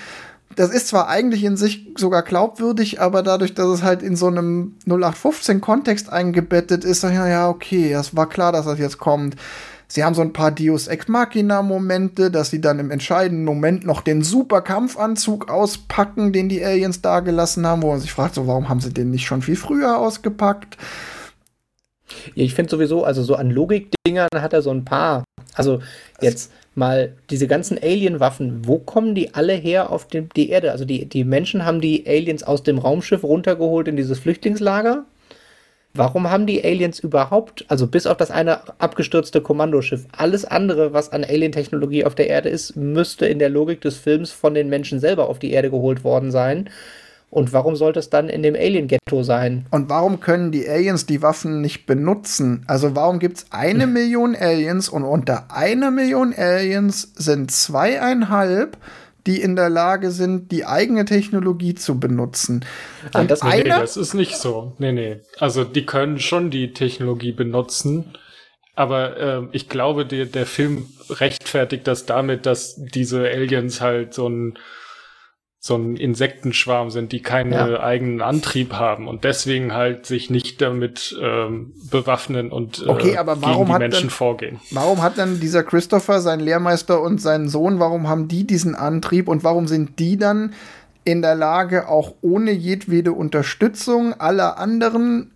Das 0.55 0.69
ist 0.69 0.87
zwar 0.87 1.07
eigentlich 1.07 1.43
in 1.43 1.57
sich 1.57 1.93
sogar 1.97 2.21
glaubwürdig, 2.21 3.01
aber 3.01 3.23
dadurch, 3.23 3.55
dass 3.55 3.67
es 3.67 3.83
halt 3.83 4.03
in 4.03 4.15
so 4.15 4.27
einem 4.27 4.75
0815-Kontext 4.85 6.11
eingebettet 6.11 6.83
ist, 6.83 7.03
ja, 7.03 7.27
ja, 7.27 7.49
okay, 7.49 7.91
das 7.91 8.15
war 8.15 8.29
klar, 8.29 8.51
dass 8.51 8.65
das 8.65 8.77
jetzt 8.77 8.99
kommt. 8.99 9.35
Sie 9.93 10.03
haben 10.03 10.15
so 10.15 10.23
ein 10.23 10.33
paar 10.33 10.49
Deus 10.49 10.87
Ex 10.87 11.07
Machina-Momente, 11.07 12.31
dass 12.31 12.49
sie 12.49 12.59
dann 12.59 12.79
im 12.79 12.89
entscheidenden 12.89 13.45
Moment 13.45 13.85
noch 13.85 14.01
den 14.01 14.23
super 14.23 14.63
Kampfanzug 14.63 15.51
auspacken, 15.51 16.33
den 16.33 16.49
die 16.49 16.65
Aliens 16.65 17.03
da 17.03 17.19
gelassen 17.19 17.67
haben, 17.67 17.83
wo 17.83 17.91
man 17.91 17.99
sich 17.99 18.11
fragt, 18.11 18.33
so, 18.33 18.47
warum 18.47 18.69
haben 18.69 18.79
sie 18.79 18.91
den 18.91 19.11
nicht 19.11 19.27
schon 19.27 19.43
viel 19.43 19.55
früher 19.55 19.99
ausgepackt? 19.99 20.77
Ich 22.33 22.55
finde 22.55 22.71
sowieso, 22.71 23.03
also 23.03 23.21
so 23.21 23.35
an 23.35 23.51
Logik-Dingern 23.51 24.29
hat 24.35 24.53
er 24.53 24.63
so 24.63 24.71
ein 24.71 24.83
paar. 24.83 25.25
Also 25.53 25.79
jetzt 26.19 26.51
mal 26.73 27.13
diese 27.29 27.45
ganzen 27.45 27.77
Alien-Waffen, 27.77 28.65
wo 28.65 28.79
kommen 28.79 29.13
die 29.13 29.35
alle 29.35 29.53
her 29.53 29.91
auf 29.91 30.07
dem, 30.07 30.27
die 30.29 30.49
Erde? 30.49 30.71
Also 30.71 30.85
die, 30.85 31.05
die 31.05 31.23
Menschen 31.23 31.65
haben 31.65 31.81
die 31.81 32.07
Aliens 32.07 32.41
aus 32.41 32.63
dem 32.63 32.79
Raumschiff 32.79 33.23
runtergeholt 33.23 33.87
in 33.87 33.95
dieses 33.95 34.17
Flüchtlingslager 34.17 35.05
Warum 35.95 36.31
haben 36.31 36.47
die 36.47 36.63
Aliens 36.65 36.97
überhaupt, 36.97 37.65
also 37.67 37.85
bis 37.85 38.07
auf 38.07 38.17
das 38.17 38.31
eine 38.31 38.61
abgestürzte 38.79 39.41
Kommandoschiff, 39.41 40.07
alles 40.17 40.43
andere, 40.43 40.91
was 40.91 41.11
an 41.11 41.23
Alien-Technologie 41.23 42.03
auf 42.03 42.15
der 42.15 42.29
Erde 42.29 42.49
ist, 42.49 42.75
müsste 42.75 43.27
in 43.27 43.37
der 43.37 43.49
Logik 43.49 43.81
des 43.81 43.97
Films 43.97 44.31
von 44.31 44.55
den 44.55 44.69
Menschen 44.69 44.99
selber 44.99 45.29
auf 45.29 45.37
die 45.37 45.51
Erde 45.51 45.69
geholt 45.69 46.03
worden 46.03 46.31
sein. 46.31 46.67
Und 47.29 47.53
warum 47.53 47.75
sollte 47.75 47.99
es 47.99 48.09
dann 48.09 48.27
in 48.27 48.41
dem 48.41 48.55
Alien-Ghetto 48.55 49.21
sein? 49.21 49.67
Und 49.69 49.87
warum 49.89 50.19
können 50.19 50.51
die 50.51 50.67
Aliens 50.67 51.05
die 51.05 51.21
Waffen 51.21 51.61
nicht 51.61 51.85
benutzen? 51.85 52.63
Also 52.65 52.95
warum 52.95 53.19
gibt 53.19 53.37
es 53.37 53.45
eine 53.51 53.85
Million 53.87 54.35
Aliens 54.35 54.89
und 54.89 55.03
unter 55.03 55.55
einer 55.55 55.91
Million 55.91 56.33
Aliens 56.35 57.11
sind 57.15 57.51
zweieinhalb 57.51 58.77
die 59.25 59.41
in 59.41 59.55
der 59.55 59.69
Lage 59.69 60.11
sind, 60.11 60.51
die 60.51 60.65
eigene 60.65 61.05
Technologie 61.05 61.75
zu 61.75 61.99
benutzen. 61.99 62.65
Und 63.13 63.31
das, 63.31 63.43
nee, 63.43 63.63
nee, 63.63 63.69
das 63.69 63.97
ist 63.97 64.13
nicht 64.13 64.35
so. 64.35 64.73
Nee, 64.79 64.91
nee. 64.91 65.21
Also 65.39 65.63
die 65.63 65.85
können 65.85 66.19
schon 66.19 66.49
die 66.49 66.73
Technologie 66.73 67.31
benutzen, 67.31 68.13
aber 68.75 69.17
äh, 69.17 69.41
ich 69.51 69.69
glaube, 69.69 70.05
der, 70.05 70.25
der 70.25 70.45
Film 70.45 70.87
rechtfertigt 71.09 71.87
das 71.87 72.05
damit, 72.05 72.45
dass 72.45 72.75
diese 72.75 73.21
Aliens 73.21 73.81
halt 73.81 74.13
so 74.13 74.27
ein 74.27 74.57
so 75.65 75.77
ein 75.77 75.95
Insektenschwarm 75.95 76.91
sind, 76.91 77.13
die 77.13 77.21
keinen 77.21 77.53
ja. 77.53 77.79
eigenen 77.79 78.21
Antrieb 78.21 78.73
haben 78.73 79.07
und 79.07 79.23
deswegen 79.23 79.73
halt 79.73 80.05
sich 80.05 80.29
nicht 80.29 80.61
damit 80.61 81.17
ähm, 81.21 81.71
bewaffnen 81.89 82.51
und 82.51 82.83
äh, 82.85 82.89
okay, 82.89 83.15
aber 83.15 83.41
warum 83.41 83.67
gegen 83.67 83.77
die 83.77 83.79
Menschen 83.79 84.01
dann, 84.01 84.09
vorgehen. 84.09 84.59
Warum 84.71 85.01
hat 85.01 85.17
dann 85.17 85.39
dieser 85.39 85.63
Christopher, 85.63 86.19
sein 86.19 86.41
Lehrmeister 86.41 87.01
und 87.01 87.21
sein 87.21 87.47
Sohn, 87.47 87.79
warum 87.79 88.09
haben 88.09 88.27
die 88.27 88.45
diesen 88.45 88.75
Antrieb 88.75 89.29
und 89.29 89.45
warum 89.45 89.67
sind 89.67 89.99
die 89.99 90.17
dann 90.17 90.53
in 91.05 91.21
der 91.21 91.35
Lage, 91.35 91.87
auch 91.87 92.15
ohne 92.19 92.51
jedwede 92.51 93.13
Unterstützung 93.13 94.19
aller 94.19 94.57
anderen 94.57 95.31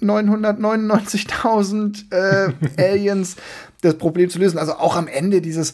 999.000 0.00 2.12
äh, 2.12 2.52
Aliens 2.80 3.34
das 3.80 3.98
Problem 3.98 4.30
zu 4.30 4.38
lösen? 4.38 4.58
Also 4.58 4.74
auch 4.74 4.94
am 4.94 5.08
Ende 5.08 5.40
dieses 5.40 5.72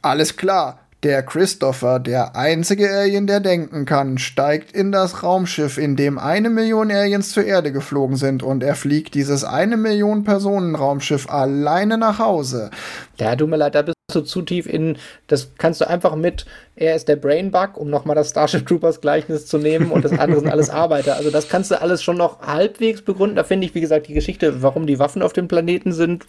alles 0.00 0.36
klar, 0.36 0.78
der 1.04 1.22
Christopher, 1.22 2.00
der 2.00 2.34
einzige 2.34 2.90
Alien, 2.90 3.26
der 3.26 3.40
denken 3.40 3.84
kann, 3.84 4.16
steigt 4.16 4.72
in 4.72 4.90
das 4.90 5.22
Raumschiff, 5.22 5.76
in 5.76 5.96
dem 5.96 6.18
eine 6.18 6.48
Million 6.48 6.90
Aliens 6.90 7.30
zur 7.30 7.44
Erde 7.44 7.72
geflogen 7.72 8.16
sind 8.16 8.42
und 8.42 8.62
er 8.62 8.74
fliegt 8.74 9.14
dieses 9.14 9.44
eine 9.44 9.76
Million 9.76 10.24
Personen 10.24 10.74
Raumschiff 10.74 11.28
alleine 11.28 11.98
nach 11.98 12.18
Hause. 12.18 12.70
Ja, 13.18 13.36
du 13.36 13.46
mir 13.46 13.56
leid, 13.56 13.74
da 13.74 13.82
bist 13.82 13.96
du 14.14 14.22
zu 14.22 14.40
tief 14.40 14.66
in, 14.66 14.96
das 15.26 15.50
kannst 15.58 15.82
du 15.82 15.88
einfach 15.88 16.16
mit, 16.16 16.46
er 16.74 16.96
ist 16.96 17.06
der 17.06 17.16
Brainbug, 17.16 17.76
um 17.76 17.90
nochmal 17.90 18.16
das 18.16 18.30
Starship 18.30 18.66
Troopers 18.66 19.02
Gleichnis 19.02 19.46
zu 19.46 19.58
nehmen 19.58 19.90
und 19.90 20.06
das 20.06 20.18
andere 20.18 20.40
sind 20.40 20.50
alles 20.50 20.70
Arbeiter. 20.70 21.16
Also 21.16 21.30
das 21.30 21.50
kannst 21.50 21.70
du 21.70 21.80
alles 21.80 22.02
schon 22.02 22.16
noch 22.16 22.40
halbwegs 22.40 23.02
begründen. 23.02 23.36
Da 23.36 23.44
finde 23.44 23.66
ich, 23.66 23.74
wie 23.74 23.82
gesagt, 23.82 24.08
die 24.08 24.14
Geschichte, 24.14 24.62
warum 24.62 24.86
die 24.86 24.98
Waffen 24.98 25.20
auf 25.20 25.34
dem 25.34 25.48
Planeten 25.48 25.92
sind, 25.92 26.24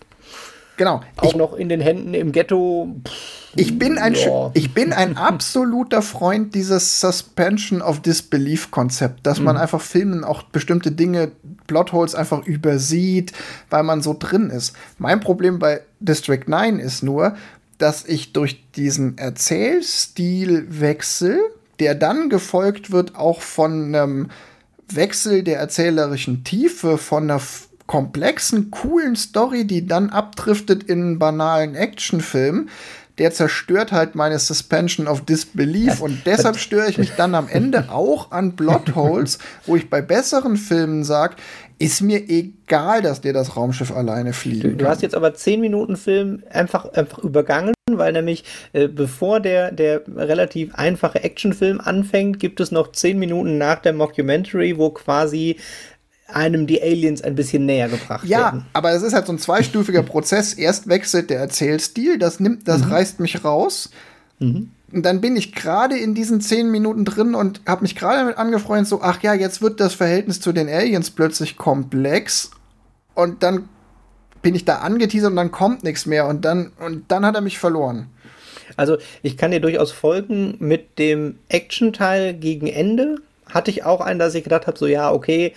Genau. 0.77 1.01
Auch 1.17 1.31
ich, 1.31 1.35
noch 1.35 1.53
in 1.53 1.67
den 1.69 1.81
Händen 1.81 2.13
im 2.13 2.31
Ghetto. 2.31 2.95
Pff, 3.07 3.13
ich, 3.55 3.79
bin 3.79 3.97
ein, 3.97 4.13
ja. 4.15 4.51
ich 4.53 4.73
bin 4.73 4.93
ein 4.93 5.17
absoluter 5.17 6.01
Freund 6.01 6.53
dieses 6.53 6.99
Suspension 6.99 7.81
of 7.81 8.01
Disbelief-Konzept, 8.01 9.25
dass 9.25 9.39
mhm. 9.39 9.45
man 9.45 9.55
einfach 9.57 9.79
Filmen 9.81 10.23
auch 10.23 10.43
bestimmte 10.43 10.91
Dinge, 10.91 11.31
Plotholes 11.67 12.13
einfach 12.15 12.45
übersieht, 12.45 13.31
weil 13.69 13.83
man 13.83 14.01
so 14.01 14.15
drin 14.17 14.49
ist. 14.49 14.75
Mein 14.97 15.21
Problem 15.21 15.59
bei 15.59 15.81
District 15.99 16.43
9 16.45 16.79
ist 16.79 17.03
nur, 17.03 17.35
dass 17.77 18.05
ich 18.05 18.33
durch 18.33 18.63
diesen 18.73 19.17
Erzählstilwechsel, 19.17 21.39
der 21.79 21.95
dann 21.95 22.29
gefolgt 22.29 22.91
wird 22.91 23.15
auch 23.15 23.41
von 23.41 23.95
einem 23.95 24.29
Wechsel 24.87 25.43
der 25.43 25.59
erzählerischen 25.59 26.43
Tiefe, 26.43 26.97
von 26.97 27.23
einer 27.23 27.41
komplexen, 27.87 28.71
coolen 28.71 29.15
Story, 29.15 29.65
die 29.65 29.85
dann 29.85 30.09
abdriftet 30.09 30.83
in 30.83 31.01
einen 31.01 31.19
banalen 31.19 31.75
Actionfilm, 31.75 32.69
der 33.17 33.31
zerstört 33.31 33.91
halt 33.91 34.15
meine 34.15 34.39
Suspension 34.39 35.07
of 35.07 35.23
Disbelief 35.23 36.01
und 36.01 36.25
deshalb 36.25 36.57
störe 36.57 36.89
ich 36.89 36.97
mich 36.97 37.11
dann 37.11 37.33
am 37.33 37.47
Ende 37.47 37.89
auch 37.89 38.31
an 38.31 38.55
Plotholes, 38.55 39.39
wo 39.65 39.75
ich 39.75 39.89
bei 39.89 40.01
besseren 40.01 40.57
Filmen 40.57 41.03
sage, 41.03 41.35
ist 41.77 42.01
mir 42.01 42.29
egal, 42.29 43.01
dass 43.01 43.21
der 43.21 43.33
das 43.33 43.55
Raumschiff 43.55 43.91
alleine 43.91 44.33
fliegt. 44.33 44.63
Du, 44.63 44.75
du, 44.75 44.87
hast 44.87 45.01
jetzt 45.01 45.15
aber 45.15 45.33
10 45.33 45.59
Minuten 45.59 45.97
Film 45.97 46.43
einfach, 46.49 46.85
einfach 46.93 47.19
übergangen, 47.19 47.73
weil 47.91 48.13
nämlich 48.13 48.45
äh, 48.71 48.87
bevor 48.87 49.41
der, 49.41 49.71
der 49.71 50.01
relativ 50.07 50.73
einfache 50.75 51.23
Actionfilm 51.23 51.81
anfängt, 51.81 52.39
gibt 52.39 52.61
es 52.61 52.71
noch 52.71 52.91
10 52.91 53.19
Minuten 53.19 53.57
nach 53.57 53.79
der 53.79 53.93
Mockumentary, 53.93 54.77
wo 54.77 54.89
quasi 54.89 55.57
einem 56.27 56.67
die 56.67 56.81
Aliens 56.81 57.21
ein 57.21 57.35
bisschen 57.35 57.65
näher 57.65 57.87
gebracht 57.87 58.25
ja, 58.25 58.39
werden. 58.39 58.59
Ja, 58.61 58.65
aber 58.73 58.91
es 58.91 59.03
ist 59.03 59.13
halt 59.13 59.27
so 59.27 59.33
ein 59.33 59.39
zweistufiger 59.39 60.03
Prozess. 60.03 60.53
Erst 60.53 60.87
wechselt 60.87 61.29
der 61.29 61.39
Erzählstil, 61.39 62.17
das 62.17 62.39
nimmt, 62.39 62.67
das 62.67 62.83
mhm. 62.83 62.91
reißt 62.91 63.19
mich 63.19 63.43
raus. 63.43 63.89
Mhm. 64.39 64.71
Und 64.91 65.05
dann 65.05 65.21
bin 65.21 65.35
ich 65.35 65.53
gerade 65.53 65.97
in 65.97 66.15
diesen 66.15 66.41
zehn 66.41 66.71
Minuten 66.71 67.05
drin 67.05 67.35
und 67.35 67.61
habe 67.67 67.81
mich 67.81 67.95
gerade 67.95 68.19
damit 68.19 68.37
angefreundet, 68.37 68.87
so, 68.87 69.01
ach 69.01 69.21
ja, 69.23 69.33
jetzt 69.33 69.61
wird 69.61 69.79
das 69.79 69.93
Verhältnis 69.93 70.39
zu 70.39 70.51
den 70.51 70.69
Aliens 70.69 71.11
plötzlich 71.11 71.57
komplex. 71.57 72.51
Und 73.13 73.43
dann 73.43 73.67
bin 74.41 74.55
ich 74.55 74.63
da 74.63 74.77
angeteasert 74.77 75.31
und 75.31 75.35
dann 75.35 75.51
kommt 75.51 75.83
nichts 75.83 76.05
mehr. 76.05 76.27
Und 76.27 76.45
dann, 76.45 76.71
und 76.79 77.11
dann 77.11 77.25
hat 77.25 77.35
er 77.35 77.41
mich 77.41 77.59
verloren. 77.59 78.07
Also, 78.77 78.97
ich 79.21 79.37
kann 79.37 79.51
dir 79.51 79.59
durchaus 79.59 79.91
folgen 79.91 80.55
mit 80.59 80.99
dem 80.99 81.39
Action-Teil 81.49 82.33
gegen 82.33 82.67
Ende. 82.67 83.17
Hatte 83.49 83.71
ich 83.71 83.83
auch 83.83 84.01
einen, 84.01 84.19
dass 84.19 84.35
ich 84.35 84.43
gedacht 84.43 84.67
habe, 84.67 84.77
so, 84.77 84.87
ja, 84.87 85.11
okay, 85.11 85.53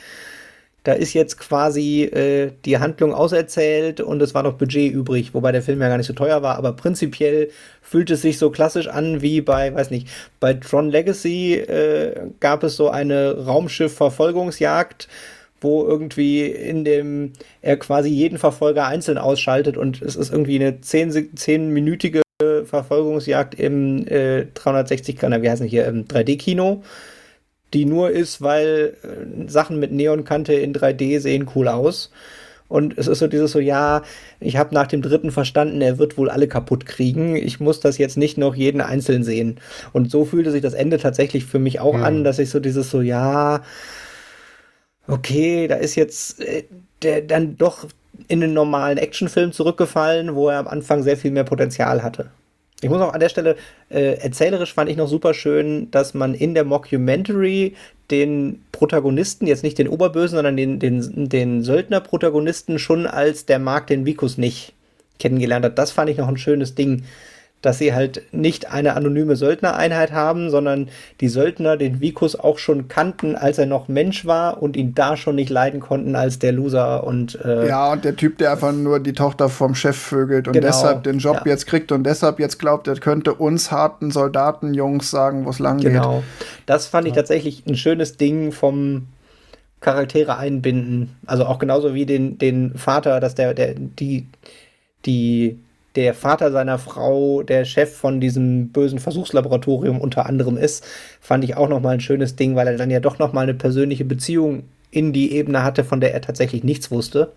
da 0.88 0.94
ist 0.94 1.12
jetzt 1.12 1.38
quasi 1.38 2.04
äh, 2.04 2.50
die 2.64 2.78
Handlung 2.78 3.12
auserzählt 3.12 4.00
und 4.00 4.22
es 4.22 4.32
war 4.32 4.42
noch 4.42 4.54
Budget 4.54 4.90
übrig, 4.90 5.34
wobei 5.34 5.52
der 5.52 5.60
Film 5.60 5.82
ja 5.82 5.88
gar 5.88 5.98
nicht 5.98 6.06
so 6.06 6.14
teuer 6.14 6.40
war, 6.40 6.56
aber 6.56 6.72
prinzipiell 6.72 7.50
fühlt 7.82 8.10
es 8.10 8.22
sich 8.22 8.38
so 8.38 8.48
klassisch 8.48 8.88
an 8.88 9.20
wie 9.20 9.42
bei, 9.42 9.74
weiß 9.74 9.90
nicht, 9.90 10.08
bei 10.40 10.54
Tron 10.54 10.88
Legacy 10.88 11.56
äh, 11.56 12.30
gab 12.40 12.62
es 12.62 12.76
so 12.76 12.88
eine 12.88 13.36
Raumschiff-Verfolgungsjagd, 13.36 15.08
wo 15.60 15.84
irgendwie 15.84 16.46
in 16.46 16.86
dem 16.86 17.34
er 17.60 17.76
quasi 17.76 18.08
jeden 18.08 18.38
Verfolger 18.38 18.86
einzeln 18.86 19.18
ausschaltet 19.18 19.76
und 19.76 20.00
es 20.00 20.16
ist 20.16 20.32
irgendwie 20.32 20.56
eine 20.56 20.78
10-minütige 20.78 22.22
10 22.40 22.64
Verfolgungsjagd 22.64 23.56
im 23.56 24.06
äh, 24.06 24.46
360, 24.54 25.20
wie 25.20 25.50
heißt 25.50 25.60
es 25.60 25.68
hier, 25.68 25.84
im 25.84 26.06
3D-Kino 26.06 26.82
die 27.74 27.84
nur 27.84 28.10
ist, 28.10 28.40
weil 28.42 28.96
äh, 29.02 29.48
Sachen 29.48 29.78
mit 29.78 29.92
Neonkante 29.92 30.54
in 30.54 30.74
3D 30.74 31.20
sehen 31.20 31.50
cool 31.54 31.68
aus. 31.68 32.10
Und 32.68 32.98
es 32.98 33.06
ist 33.06 33.20
so 33.20 33.28
dieses 33.28 33.52
so, 33.52 33.60
ja, 33.60 34.02
ich 34.40 34.58
habe 34.58 34.74
nach 34.74 34.86
dem 34.86 35.00
dritten 35.00 35.30
verstanden, 35.30 35.80
er 35.80 35.98
wird 35.98 36.18
wohl 36.18 36.28
alle 36.28 36.48
kaputt 36.48 36.84
kriegen. 36.84 37.34
Ich 37.34 37.60
muss 37.60 37.80
das 37.80 37.96
jetzt 37.96 38.18
nicht 38.18 38.36
noch 38.36 38.54
jeden 38.54 38.82
einzeln 38.82 39.24
sehen. 39.24 39.58
Und 39.94 40.10
so 40.10 40.26
fühlte 40.26 40.50
sich 40.50 40.60
das 40.60 40.74
Ende 40.74 40.98
tatsächlich 40.98 41.46
für 41.46 41.58
mich 41.58 41.80
auch 41.80 41.94
hm. 41.94 42.04
an, 42.04 42.24
dass 42.24 42.38
ich 42.38 42.50
so 42.50 42.60
dieses 42.60 42.90
so, 42.90 43.00
ja, 43.00 43.62
okay, 45.06 45.66
da 45.66 45.76
ist 45.76 45.94
jetzt 45.94 46.40
äh, 46.40 46.64
der 47.02 47.22
dann 47.22 47.56
doch 47.56 47.86
in 48.26 48.40
den 48.40 48.52
normalen 48.52 48.98
Actionfilm 48.98 49.52
zurückgefallen, 49.52 50.34
wo 50.34 50.48
er 50.48 50.58
am 50.58 50.68
Anfang 50.68 51.02
sehr 51.02 51.16
viel 51.16 51.30
mehr 51.30 51.44
Potenzial 51.44 52.02
hatte. 52.02 52.30
Ich 52.80 52.88
muss 52.88 53.00
auch 53.00 53.12
an 53.12 53.20
der 53.20 53.28
Stelle, 53.28 53.56
äh, 53.90 54.18
erzählerisch 54.18 54.72
fand 54.72 54.88
ich 54.88 54.96
noch 54.96 55.08
super 55.08 55.34
schön, 55.34 55.90
dass 55.90 56.14
man 56.14 56.34
in 56.34 56.54
der 56.54 56.64
Mockumentary 56.64 57.74
den 58.10 58.62
Protagonisten, 58.70 59.46
jetzt 59.46 59.64
nicht 59.64 59.78
den 59.78 59.88
Oberbösen, 59.88 60.36
sondern 60.36 60.56
den, 60.56 60.78
den, 60.78 61.28
den 61.28 61.64
Söldner-Protagonisten 61.64 62.78
schon 62.78 63.06
als 63.06 63.46
der 63.46 63.58
mag 63.58 63.88
den 63.88 64.06
Vikus 64.06 64.38
nicht 64.38 64.74
kennengelernt 65.18 65.64
hat. 65.64 65.78
Das 65.78 65.90
fand 65.90 66.08
ich 66.08 66.18
noch 66.18 66.28
ein 66.28 66.38
schönes 66.38 66.76
Ding, 66.76 67.04
dass 67.60 67.78
sie 67.78 67.92
halt 67.92 68.22
nicht 68.30 68.72
eine 68.72 68.94
anonyme 68.94 69.34
Söldnereinheit 69.34 70.12
haben, 70.12 70.48
sondern 70.48 70.88
die 71.20 71.28
Söldner 71.28 71.76
den 71.76 72.00
Vikus 72.00 72.38
auch 72.38 72.58
schon 72.58 72.86
kannten, 72.86 73.34
als 73.34 73.58
er 73.58 73.66
noch 73.66 73.88
Mensch 73.88 74.26
war 74.26 74.62
und 74.62 74.76
ihn 74.76 74.94
da 74.94 75.16
schon 75.16 75.34
nicht 75.34 75.50
leiden 75.50 75.80
konnten 75.80 76.14
als 76.14 76.38
der 76.38 76.52
Loser 76.52 77.04
und 77.04 77.38
äh 77.44 77.66
ja 77.66 77.92
und 77.92 78.04
der 78.04 78.14
Typ, 78.14 78.38
der 78.38 78.52
einfach 78.52 78.72
nur 78.72 79.00
die 79.00 79.12
Tochter 79.12 79.48
vom 79.48 79.74
Chef 79.74 79.96
vögelt 79.96 80.46
und 80.46 80.54
genau, 80.54 80.68
deshalb 80.68 81.02
den 81.02 81.18
Job 81.18 81.42
ja. 81.44 81.52
jetzt 81.52 81.66
kriegt 81.66 81.90
und 81.90 82.04
deshalb 82.04 82.38
jetzt 82.38 82.58
glaubt, 82.58 82.86
er 82.86 82.94
könnte 82.96 83.34
uns 83.34 83.72
harten 83.72 84.12
Soldatenjungs 84.12 85.10
sagen, 85.10 85.44
wo 85.44 85.50
es 85.50 85.58
lang 85.58 85.78
genau. 85.78 85.90
geht. 85.90 86.02
Genau, 86.02 86.22
das 86.66 86.86
fand 86.86 87.08
ich 87.08 87.14
tatsächlich 87.14 87.64
ein 87.66 87.76
schönes 87.76 88.16
Ding 88.16 88.52
vom 88.52 89.08
Charaktere 89.80 90.36
einbinden, 90.36 91.16
also 91.26 91.44
auch 91.44 91.58
genauso 91.58 91.94
wie 91.94 92.06
den 92.06 92.38
den 92.38 92.76
Vater, 92.76 93.18
dass 93.18 93.34
der 93.34 93.54
der 93.54 93.74
die 93.74 94.26
die 95.04 95.58
der 95.98 96.14
Vater 96.14 96.52
seiner 96.52 96.78
Frau 96.78 97.42
der 97.42 97.64
Chef 97.64 97.92
von 97.92 98.20
diesem 98.20 98.68
bösen 98.68 99.00
Versuchslaboratorium 99.00 100.00
unter 100.00 100.26
anderem 100.26 100.56
ist, 100.56 100.84
fand 101.20 101.42
ich 101.42 101.56
auch 101.56 101.68
nochmal 101.68 101.94
ein 101.94 102.00
schönes 102.00 102.36
Ding, 102.36 102.54
weil 102.54 102.68
er 102.68 102.76
dann 102.76 102.88
ja 102.88 103.00
doch 103.00 103.18
nochmal 103.18 103.42
eine 103.42 103.54
persönliche 103.54 104.04
Beziehung 104.04 104.68
in 104.92 105.12
die 105.12 105.32
Ebene 105.32 105.64
hatte, 105.64 105.82
von 105.82 106.00
der 106.00 106.14
er 106.14 106.20
tatsächlich 106.20 106.62
nichts 106.62 106.92
wusste. 106.92 107.32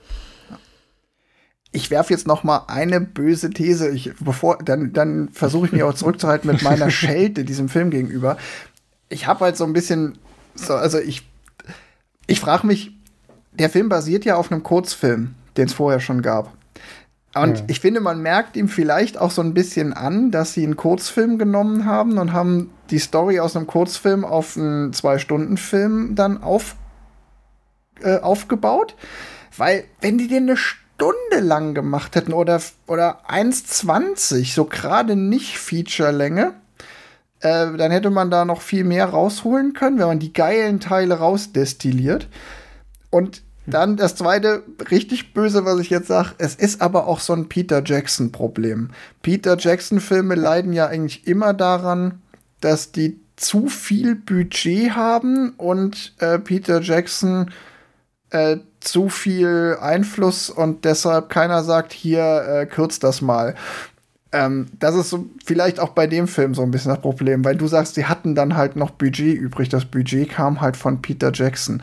Ich 1.71 1.89
werfe 1.89 2.13
jetzt 2.13 2.28
noch 2.28 2.43
mal 2.43 2.65
eine 2.67 3.02
böse 3.02 3.50
These, 3.50 3.89
ich, 3.89 4.12
bevor 4.19 4.60
dann 4.63 4.93
dann 4.93 5.30
versuche 5.30 5.65
ich 5.65 5.71
mich 5.71 5.82
auch 5.82 5.95
zurückzuhalten 5.95 6.52
mit 6.52 6.62
meiner 6.62 6.91
Schelte 6.91 7.43
diesem 7.43 7.67
Film 7.67 7.89
gegenüber. 7.89 8.38
Ich 9.10 9.26
habe 9.26 9.45
halt 9.45 9.58
so 9.58 9.63
ein 9.63 9.74
bisschen 9.74 10.19
so, 10.54 10.76
also 10.76 11.00
ich 11.00 11.24
ich 12.28 12.39
frage 12.39 12.67
mich, 12.67 12.91
der 13.54 13.71
Film 13.71 13.89
basiert 13.89 14.24
ja 14.24 14.36
auf 14.36 14.52
einem 14.52 14.62
Kurzfilm, 14.62 15.34
den 15.58 15.65
es 15.65 15.74
vorher 15.74 16.00
schon 16.00 16.21
gab. 16.21 16.61
Und 17.34 17.60
ja. 17.60 17.65
ich 17.67 17.80
finde, 17.80 18.02
man 18.02 18.22
merkt 18.22 18.58
ihm 18.58 18.67
vielleicht 18.67 19.17
auch 19.17 19.32
so 19.32 19.41
ein 19.41 19.54
bisschen 19.54 19.94
an, 19.94 20.32
dass 20.32 20.54
sie 20.54 20.63
einen 20.63 20.76
Kurzfilm 20.76 21.38
genommen 21.38 21.86
haben 21.86 22.17
und 22.17 22.34
haben 22.34 22.72
die 22.89 23.00
Story 23.00 23.39
aus 23.39 23.56
einem 23.56 23.67
Kurzfilm 23.67 24.26
auf 24.26 24.58
einen 24.58 24.91
Zwei-Stunden-Film 24.91 26.15
dann 26.15 26.44
auf, 26.44 26.76
äh, 28.02 28.20
aufgebaut. 28.20 28.96
Weil, 29.56 29.86
wenn 30.02 30.17
die 30.17 30.28
den 30.28 30.44
eine 30.44 30.58
Stunde 30.58 31.39
lang 31.39 31.74
gemacht 31.74 32.15
hätten 32.15 32.34
oder, 32.34 32.62
oder 32.88 33.22
1,20, 33.30 34.54
so 34.54 34.65
gerade 34.65 35.15
nicht 35.15 35.58
Feature-Länge, 35.58 36.54
äh, 37.39 37.72
dann 37.78 37.91
hätte 37.91 38.10
man 38.10 38.30
da 38.30 38.44
noch 38.44 38.62
viel 38.62 38.84
mehr 38.84 39.06
rausholen 39.06 39.74
können, 39.74 40.00
wenn 40.00 40.08
man 40.08 40.20
die 40.20 40.34
geilen 40.34 40.82
Teile 40.82 41.15
rausdestilliert. 41.15 42.28
Und 43.10 43.41
dann 43.65 43.95
das 43.95 44.15
zweite, 44.15 44.63
richtig 44.89 45.34
böse, 45.34 45.65
was 45.65 45.80
ich 45.80 45.89
jetzt 45.89 46.08
sage, 46.08 46.32
es 46.39 46.56
ist 46.56 46.82
aber 46.82 47.08
auch 47.08 47.19
so 47.19 47.34
ein 47.34 47.47
Peter 47.47 47.82
Jackson-Problem. 47.84 48.89
Peter 49.21 49.58
Jackson-Filme 49.58 50.36
leiden 50.36 50.74
ja 50.74 50.88
eigentlich 50.88 51.28
immer 51.28 51.54
daran, 51.54 52.21
dass 52.60 52.91
die 52.91 53.19
zu 53.36 53.67
viel 53.67 54.15
Budget 54.15 54.95
haben 54.95 55.54
und 55.58 56.13
äh, 56.19 56.39
Peter 56.39 56.82
Jackson 56.82 57.52
äh, 58.30 58.58
zu 58.80 59.10
viel 59.10 59.78
Einfluss 59.80 60.50
und 60.50 60.86
deshalb 60.86 61.30
keiner 61.30 61.63
sagt, 61.63 61.93
hier 61.93 62.43
äh, 62.47 62.65
kürzt 62.65 63.04
das 63.04 63.21
mal. 63.21 63.56
Ähm, 64.32 64.67
das 64.80 64.95
ist 64.95 65.10
so 65.10 65.26
vielleicht 65.43 65.80
auch 65.80 65.89
bei 65.89 66.08
dem 66.08 66.28
Film 66.28 66.54
so 66.56 66.62
ein 66.62 66.71
bisschen 66.71 66.91
das 66.91 67.02
Problem, 67.02 67.43
weil 67.43 67.58
du 67.58 67.67
sagst, 67.67 67.95
sie 67.95 68.06
hatten 68.06 68.34
dann 68.34 68.56
halt 68.56 68.76
noch 68.76 68.91
Budget 68.91 69.38
übrig. 69.38 69.69
Das 69.69 69.86
Budget 69.86 70.30
kam 70.30 70.62
halt 70.62 70.78
von 70.78 71.02
Peter 71.02 71.32
Jackson. 71.34 71.82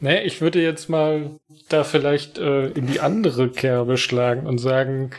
Nee, 0.00 0.22
ich 0.22 0.40
würde 0.40 0.62
jetzt 0.62 0.88
mal 0.88 1.38
da 1.68 1.84
vielleicht 1.84 2.38
äh, 2.38 2.68
in 2.68 2.86
die 2.86 3.00
andere 3.00 3.50
Kerbe 3.50 3.96
schlagen 3.96 4.46
und 4.46 4.58
sagen, 4.58 5.10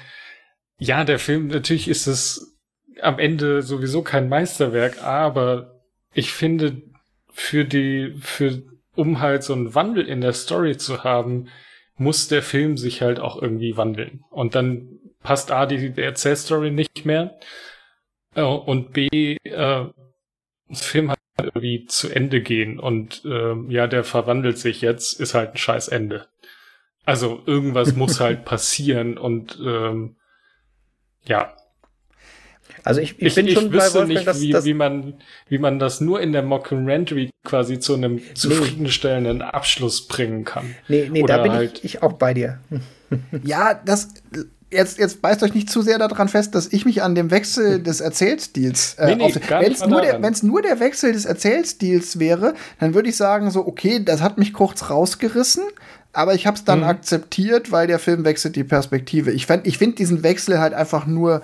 ja, 0.78 1.04
der 1.04 1.20
Film, 1.20 1.48
natürlich 1.48 1.88
ist 1.88 2.08
es 2.08 2.58
am 3.02 3.20
Ende 3.20 3.62
sowieso 3.62 4.02
kein 4.02 4.30
Meisterwerk, 4.30 5.04
aber 5.04 5.82
ich 6.14 6.32
finde, 6.32 6.82
für 7.32 7.66
die, 7.66 8.16
für, 8.22 8.64
um 8.96 9.20
halt 9.20 9.44
so 9.44 9.54
einen 9.54 9.76
Wandel 9.76 10.08
in 10.08 10.22
der 10.22 10.34
Story 10.34 10.78
zu 10.78 11.04
haben, 11.04 11.50
muss 11.98 12.28
der 12.28 12.42
Film 12.42 12.78
sich 12.78 13.02
halt 13.02 13.20
auch 13.20 13.42
irgendwie 13.42 13.78
wandeln. 13.78 14.24
Und 14.30 14.56
dann 14.56 15.00
passt 15.24 15.52
A, 15.52 15.66
die, 15.66 15.92
die 15.92 16.02
Erzählstory 16.02 16.72
nicht 16.72 17.06
mehr, 17.06 17.38
äh, 18.36 18.42
und 18.42 18.94
B, 18.94 19.38
äh, 19.44 19.86
das 20.68 20.86
Film 20.86 21.12
hat 21.12 21.15
irgendwie 21.42 21.86
zu 21.86 22.10
Ende 22.10 22.42
gehen 22.42 22.80
und 22.80 23.24
ähm, 23.26 23.70
ja, 23.70 23.88
der 23.88 24.04
verwandelt 24.04 24.58
sich 24.58 24.82
jetzt, 24.82 25.20
ist 25.20 25.34
halt 25.34 25.52
ein 25.52 25.58
scheiß 25.58 25.90
Ende. 25.90 26.28
Also 27.06 27.42
irgendwas 27.46 27.96
muss 27.96 28.20
halt 28.20 28.46
passieren 28.46 29.18
und 29.18 29.60
ähm, 29.64 30.16
ja. 31.26 31.56
Also 32.84 33.02
ich, 33.02 33.20
ich, 33.20 33.28
ich 33.28 33.36
bin 33.36 33.48
ich 33.48 33.54
schon 33.54 33.72
wüsste 33.72 33.94
bei 33.94 34.00
Wolfgang, 34.00 34.08
nicht, 34.10 34.28
dass, 34.28 34.42
wie, 34.42 34.52
dass 34.52 34.66
wie, 34.66 34.74
man, 34.74 35.16
wie 35.50 35.58
man 35.58 35.80
das 35.80 36.02
nur 36.02 36.22
in 36.22 36.32
der 36.32 36.44
Mockumentary 36.44 37.32
quasi 37.44 37.80
zu 37.80 37.96
einem 37.96 38.22
zufriedenstellenden 38.36 39.42
Abschluss 39.42 40.08
bringen 40.08 40.46
kann. 40.46 40.76
Nee, 40.88 41.10
nee, 41.12 41.24
Oder 41.24 41.38
da 41.38 41.44
bin 41.44 41.52
halt 41.52 41.80
ich, 41.80 41.96
ich 41.96 42.04
auch 42.04 42.14
bei 42.14 42.34
dir. 42.34 42.60
ja, 43.44 43.74
das 43.74 44.14
jetzt, 44.76 45.00
jetzt 45.00 45.22
beißt 45.22 45.42
euch 45.44 45.54
nicht 45.54 45.70
zu 45.70 45.82
sehr 45.82 45.98
daran 45.98 46.28
fest, 46.28 46.54
dass 46.54 46.72
ich 46.72 46.86
mich 46.86 47.02
an 47.02 47.16
dem 47.16 47.32
Wechsel 47.32 47.82
des 47.82 48.02
Erzählstils 48.02 48.96
äh, 48.96 49.16
nee, 49.16 49.16
nee, 49.16 49.34
Wenn 49.50 49.72
es 49.72 49.86
nur, 49.86 50.02
der, 50.02 50.20
nur 50.44 50.62
der 50.62 50.80
Wechsel 50.80 51.14
des 51.14 51.26
Erzählstils 51.26 52.20
wäre, 52.20 52.54
dann 52.80 52.94
würde 52.94 53.10
ich 53.10 53.18
sagen, 53.18 53.50
so, 53.52 53.66
okay, 53.66 54.04
das 54.04 54.22
hat 54.22 54.38
mich 54.38 54.54
kurz 54.54 54.90
rausgerissen, 54.90 55.64
aber 56.14 56.36
ich 56.36 56.48
habe 56.48 56.58
es 56.58 56.64
dann 56.64 56.80
mhm. 56.80 56.86
akzeptiert, 56.86 57.72
weil 57.72 57.88
der 57.88 58.00
Film 58.00 58.24
wechselt 58.26 58.56
die 58.56 58.64
Perspektive. 58.64 59.32
Ich, 59.32 59.48
ich 59.64 59.78
finde 59.78 59.96
diesen 59.96 60.24
Wechsel 60.24 60.60
halt 60.60 60.74
einfach 60.74 61.06
nur 61.06 61.42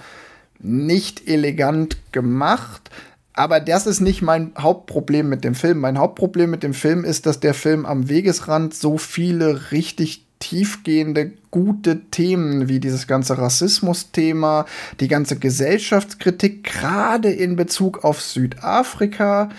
nicht 0.60 1.28
elegant 1.28 1.98
gemacht. 2.12 2.90
Aber 3.34 3.60
das 3.60 3.88
ist 3.88 4.02
nicht 4.02 4.22
mein 4.22 4.52
Hauptproblem 4.58 5.28
mit 5.28 5.44
dem 5.44 5.56
Film. 5.56 5.80
Mein 5.80 5.98
Hauptproblem 5.98 6.50
mit 6.50 6.64
dem 6.64 6.74
Film 6.74 7.06
ist, 7.06 7.26
dass 7.26 7.40
der 7.40 7.54
Film 7.54 7.86
am 7.86 8.10
Wegesrand 8.10 8.74
so 8.74 8.98
viele 8.98 9.72
richtig 9.72 10.26
tiefgehende, 10.42 11.32
gute 11.52 12.02
Themen 12.12 12.68
wie 12.68 12.82
dieses 12.82 13.08
ganze 13.08 13.38
Rassismus-Thema, 13.38 14.66
die 15.00 15.08
ganze 15.08 15.38
Gesellschaftskritik, 15.38 16.66
gerade 16.66 17.32
in 17.32 17.56
Bezug 17.56 18.04
auf 18.04 18.22
Südafrika, 18.22 19.50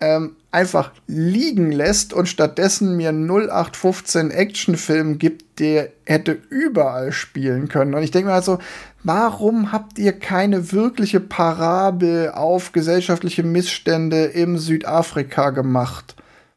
ähm, 0.00 0.36
einfach 0.50 0.92
liegen 1.06 1.72
lässt 1.72 2.12
und 2.12 2.28
stattdessen 2.28 2.96
mir 2.96 3.10
0815 3.12 4.30
Actionfilm 4.30 5.18
gibt, 5.18 5.58
der 5.58 5.90
hätte 6.06 6.32
überall 6.50 7.12
spielen 7.12 7.68
können. 7.68 7.94
Und 7.94 8.02
ich 8.02 8.10
denke 8.10 8.28
mir 8.28 8.34
halt 8.34 8.44
so, 8.44 8.58
warum 9.02 9.72
habt 9.72 9.98
ihr 9.98 10.12
keine 10.12 10.72
wirkliche 10.72 11.20
Parabel 11.20 12.30
auf 12.30 12.72
gesellschaftliche 12.72 13.42
Missstände 13.42 14.24
im 14.26 14.56
Südafrika 14.56 15.50
gemacht 15.50 16.14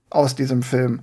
aus 0.10 0.36
diesem 0.36 0.62
Film? 0.62 1.02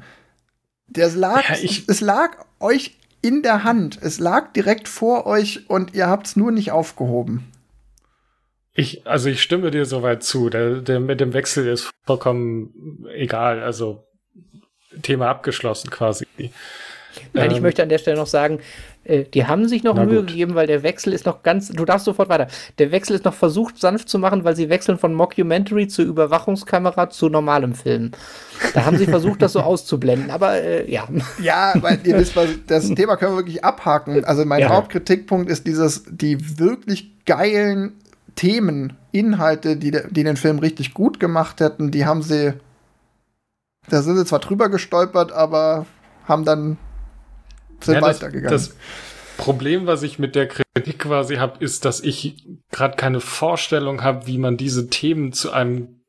Der 0.87 1.11
lag, 1.11 1.43
ja, 1.61 1.69
es 1.87 2.01
lag 2.01 2.31
euch 2.61 2.99
in 3.23 3.43
der 3.43 3.65
Hand. 3.65 3.99
Es 4.01 4.19
lag 4.19 4.53
direkt 4.53 4.89
vor 4.89 5.27
euch 5.27 5.69
und 5.69 5.95
ihr 5.95 6.07
habt 6.07 6.27
es 6.29 6.37
nur 6.37 6.53
nicht 6.53 6.71
aufgehoben. 6.71 7.51
Ich, 8.75 9.07
also 9.07 9.29
ich 9.29 9.43
stimme 9.43 9.71
dir 9.71 9.85
soweit 9.85 10.23
zu. 10.23 10.51
Der, 10.51 10.77
der 10.77 11.01
mit 11.01 11.21
dem 11.21 11.33
Wechsel 11.33 11.67
ist 11.67 11.91
vollkommen 12.07 13.07
egal. 13.13 13.61
Also 13.61 14.05
Thema 15.03 15.29
abgeschlossen 15.29 15.91
quasi. 15.91 16.27
Nein, 17.33 17.51
ähm, 17.51 17.57
ich 17.57 17.61
möchte 17.61 17.83
an 17.83 17.89
der 17.89 17.99
Stelle 17.99 18.17
noch 18.17 18.27
sagen, 18.27 18.61
äh, 19.09 19.25
die 19.25 19.47
haben 19.47 19.67
sich 19.69 19.83
noch 19.83 19.95
Mühe 19.95 20.21
gut. 20.21 20.29
gegeben, 20.29 20.55
weil 20.55 20.67
der 20.67 20.83
Wechsel 20.83 21.13
ist 21.13 21.27
noch 21.27 21.43
ganz, 21.43 21.69
du 21.69 21.85
darfst 21.85 22.05
sofort 22.05 22.29
weiter. 22.29 22.49
Der 22.79 22.91
Wechsel 22.93 23.17
ist 23.17 23.25
noch 23.25 23.35
versucht 23.35 23.79
sanft 23.79 24.09
zu 24.09 24.19
machen, 24.19 24.45
weil 24.45 24.55
sie 24.55 24.69
wechseln 24.69 24.99
von 24.99 25.15
Mockumentary 25.15 25.89
zu 25.89 26.03
Überwachungskamera 26.03 27.11
zu 27.11 27.29
normalem 27.29 27.75
Film. 27.75 28.13
Da 28.75 28.85
haben 28.85 28.99
sie 28.99 29.07
versucht, 29.07 29.43
das 29.43 29.53
so 29.53 29.61
auszublenden, 29.61 30.31
aber 30.31 30.61
äh, 30.63 30.91
ja. 30.91 31.09
Ja, 31.41 31.73
weil 31.81 31.99
ihr 32.05 32.19
wisst, 32.19 32.37
das 32.67 32.89
Thema 32.91 33.17
können 33.17 33.33
wir 33.33 33.39
wirklich 33.39 33.65
abhaken. 33.65 34.25
Also 34.25 34.45
mein 34.45 34.61
ja. 34.61 34.69
Hauptkritikpunkt 34.69 35.51
ist 35.51 35.67
dieses, 35.67 36.05
die 36.11 36.59
wirklich 36.59 37.25
geilen 37.25 37.93
Themen, 38.37 38.93
Inhalte, 39.11 39.77
die, 39.77 39.91
die 39.91 40.23
den 40.23 40.37
Film 40.37 40.59
richtig 40.59 40.95
gut 40.95 41.19
gemacht 41.19 41.61
hätten, 41.61 41.91
die 41.91 42.07
haben 42.07 42.23
sie 42.23 42.53
Da 43.89 44.03
sind 44.03 44.17
sie 44.17 44.25
zwar 44.25 44.39
drüber 44.39 44.69
gestolpert, 44.69 45.33
aber 45.33 45.87
haben 46.27 46.45
dann 46.45 46.77
sind 47.81 47.95
Ja, 47.95 48.01
das, 48.01 48.20
weitergegangen. 48.20 48.51
das 48.51 48.76
Problem, 49.37 49.87
was 49.87 50.03
ich 50.03 50.18
mit 50.18 50.35
der 50.35 50.49
Kritik 50.49 50.99
quasi 50.99 51.37
habe, 51.37 51.62
ist, 51.64 51.85
dass 51.85 52.01
ich 52.01 52.45
gerade 52.70 52.97
keine 52.97 53.20
Vorstellung 53.20 54.03
habe, 54.03 54.26
wie 54.26 54.39
man 54.39 54.57
diese 54.57 54.89
Themen 54.89 55.33
zu 55.33 55.53
einem 55.53 56.01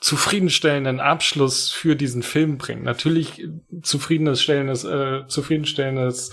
zufriedenstellenden 0.00 0.98
Abschluss 0.98 1.70
für 1.70 1.94
diesen 1.94 2.24
Film 2.24 2.58
bringt. 2.58 2.82
Natürlich 2.82 3.46
zufriedenstellendes, 3.82 4.84
äh, 4.84 5.26
zufriedenstellendes, 5.28 6.32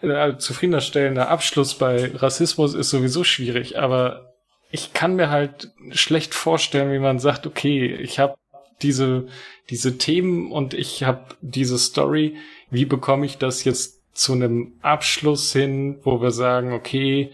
äh, 0.00 0.38
zufriedenstellender 0.38 1.28
Abschluss 1.28 1.74
bei 1.74 2.10
Rassismus 2.14 2.74
ist 2.74 2.88
sowieso 2.88 3.22
schwierig, 3.22 3.78
aber 3.78 4.34
ich 4.70 4.94
kann 4.94 5.16
mir 5.16 5.28
halt 5.28 5.72
schlecht 5.90 6.34
vorstellen, 6.34 6.90
wie 6.90 6.98
man 6.98 7.18
sagt, 7.18 7.46
okay, 7.46 7.94
ich 7.94 8.18
habe 8.18 8.34
diese 8.82 9.26
diese 9.70 9.98
Themen 9.98 10.52
und 10.52 10.74
ich 10.74 11.02
habe 11.02 11.36
diese 11.40 11.78
Story, 11.78 12.36
wie 12.70 12.84
bekomme 12.84 13.26
ich 13.26 13.38
das 13.38 13.64
jetzt 13.64 13.95
zu 14.16 14.32
einem 14.32 14.78
Abschluss 14.82 15.52
hin, 15.52 16.00
wo 16.02 16.20
wir 16.22 16.30
sagen, 16.30 16.72
okay, 16.72 17.32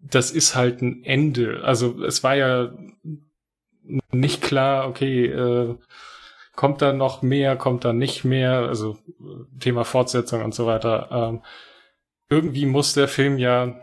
das 0.00 0.30
ist 0.30 0.54
halt 0.54 0.82
ein 0.82 1.04
Ende. 1.04 1.62
Also 1.64 2.02
es 2.04 2.22
war 2.22 2.34
ja 2.34 2.72
nicht 4.10 4.42
klar, 4.42 4.88
okay, 4.88 5.26
äh, 5.26 5.76
kommt 6.56 6.82
da 6.82 6.92
noch 6.92 7.22
mehr, 7.22 7.56
kommt 7.56 7.84
da 7.84 7.92
nicht 7.92 8.24
mehr, 8.24 8.60
also 8.60 8.98
äh, 9.20 9.58
Thema 9.60 9.84
Fortsetzung 9.84 10.42
und 10.44 10.54
so 10.54 10.66
weiter. 10.66 11.08
Ähm, 11.10 11.42
irgendwie 12.28 12.66
muss 12.66 12.92
der 12.94 13.08
Film 13.08 13.38
ja 13.38 13.80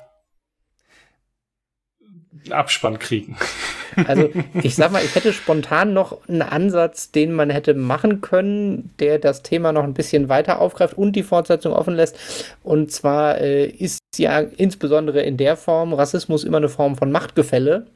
Abspann 2.50 3.00
kriegen. 3.00 3.38
Also 4.08 4.30
ich 4.62 4.76
sag 4.76 4.92
mal, 4.92 5.04
ich 5.04 5.16
hätte 5.16 5.34
spontan 5.34 5.94
noch 5.94 6.18
einen 6.28 6.42
Ansatz, 6.42 7.12
den 7.12 7.34
man 7.34 7.50
hätte 7.50 7.74
machen 7.74 8.22
können, 8.22 8.92
der 9.00 9.20
das 9.20 9.44
Thema 9.44 9.72
noch 9.72 9.84
ein 9.84 9.94
bisschen 9.94 10.30
weiter 10.30 10.60
aufgreift 10.60 10.98
und 10.98 11.16
die 11.16 11.24
Fortsetzung 11.24 11.74
offen 11.74 11.96
lässt. 11.96 12.18
Und 12.64 12.92
zwar 12.92 13.40
äh, 13.40 13.66
ist 13.66 14.00
ja 14.18 14.40
insbesondere 14.40 15.22
in 15.22 15.38
der 15.38 15.58
Form 15.58 15.94
Rassismus 15.94 16.44
immer 16.44 16.58
eine 16.58 16.70
Form 16.70 16.96
von 16.96 17.12
Machtgefälle. 17.12 17.88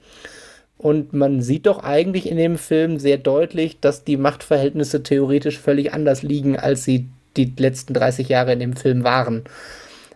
Und 0.78 1.14
man 1.14 1.41
sieht 1.41 1.68
doch 1.68 1.84
eigentlich 1.84 2.30
in 2.30 2.38
dem 2.38 2.58
Film 2.58 3.00
sehr 3.00 3.18
deutlich, 3.18 3.80
dass 3.80 4.04
die 4.04 4.18
Machtverhältnisse 4.18 5.04
theoretisch 5.04 5.58
völlig 5.58 5.93
anders 5.93 6.22
liegen, 6.22 6.60
als 6.60 6.84
sie 6.84 7.08
die 7.38 7.54
letzten 7.58 7.93
30 7.93 8.30
Jahre 8.30 8.54
in 8.54 8.60
dem 8.60 8.76
Film 8.76 9.04
waren. 9.04 9.43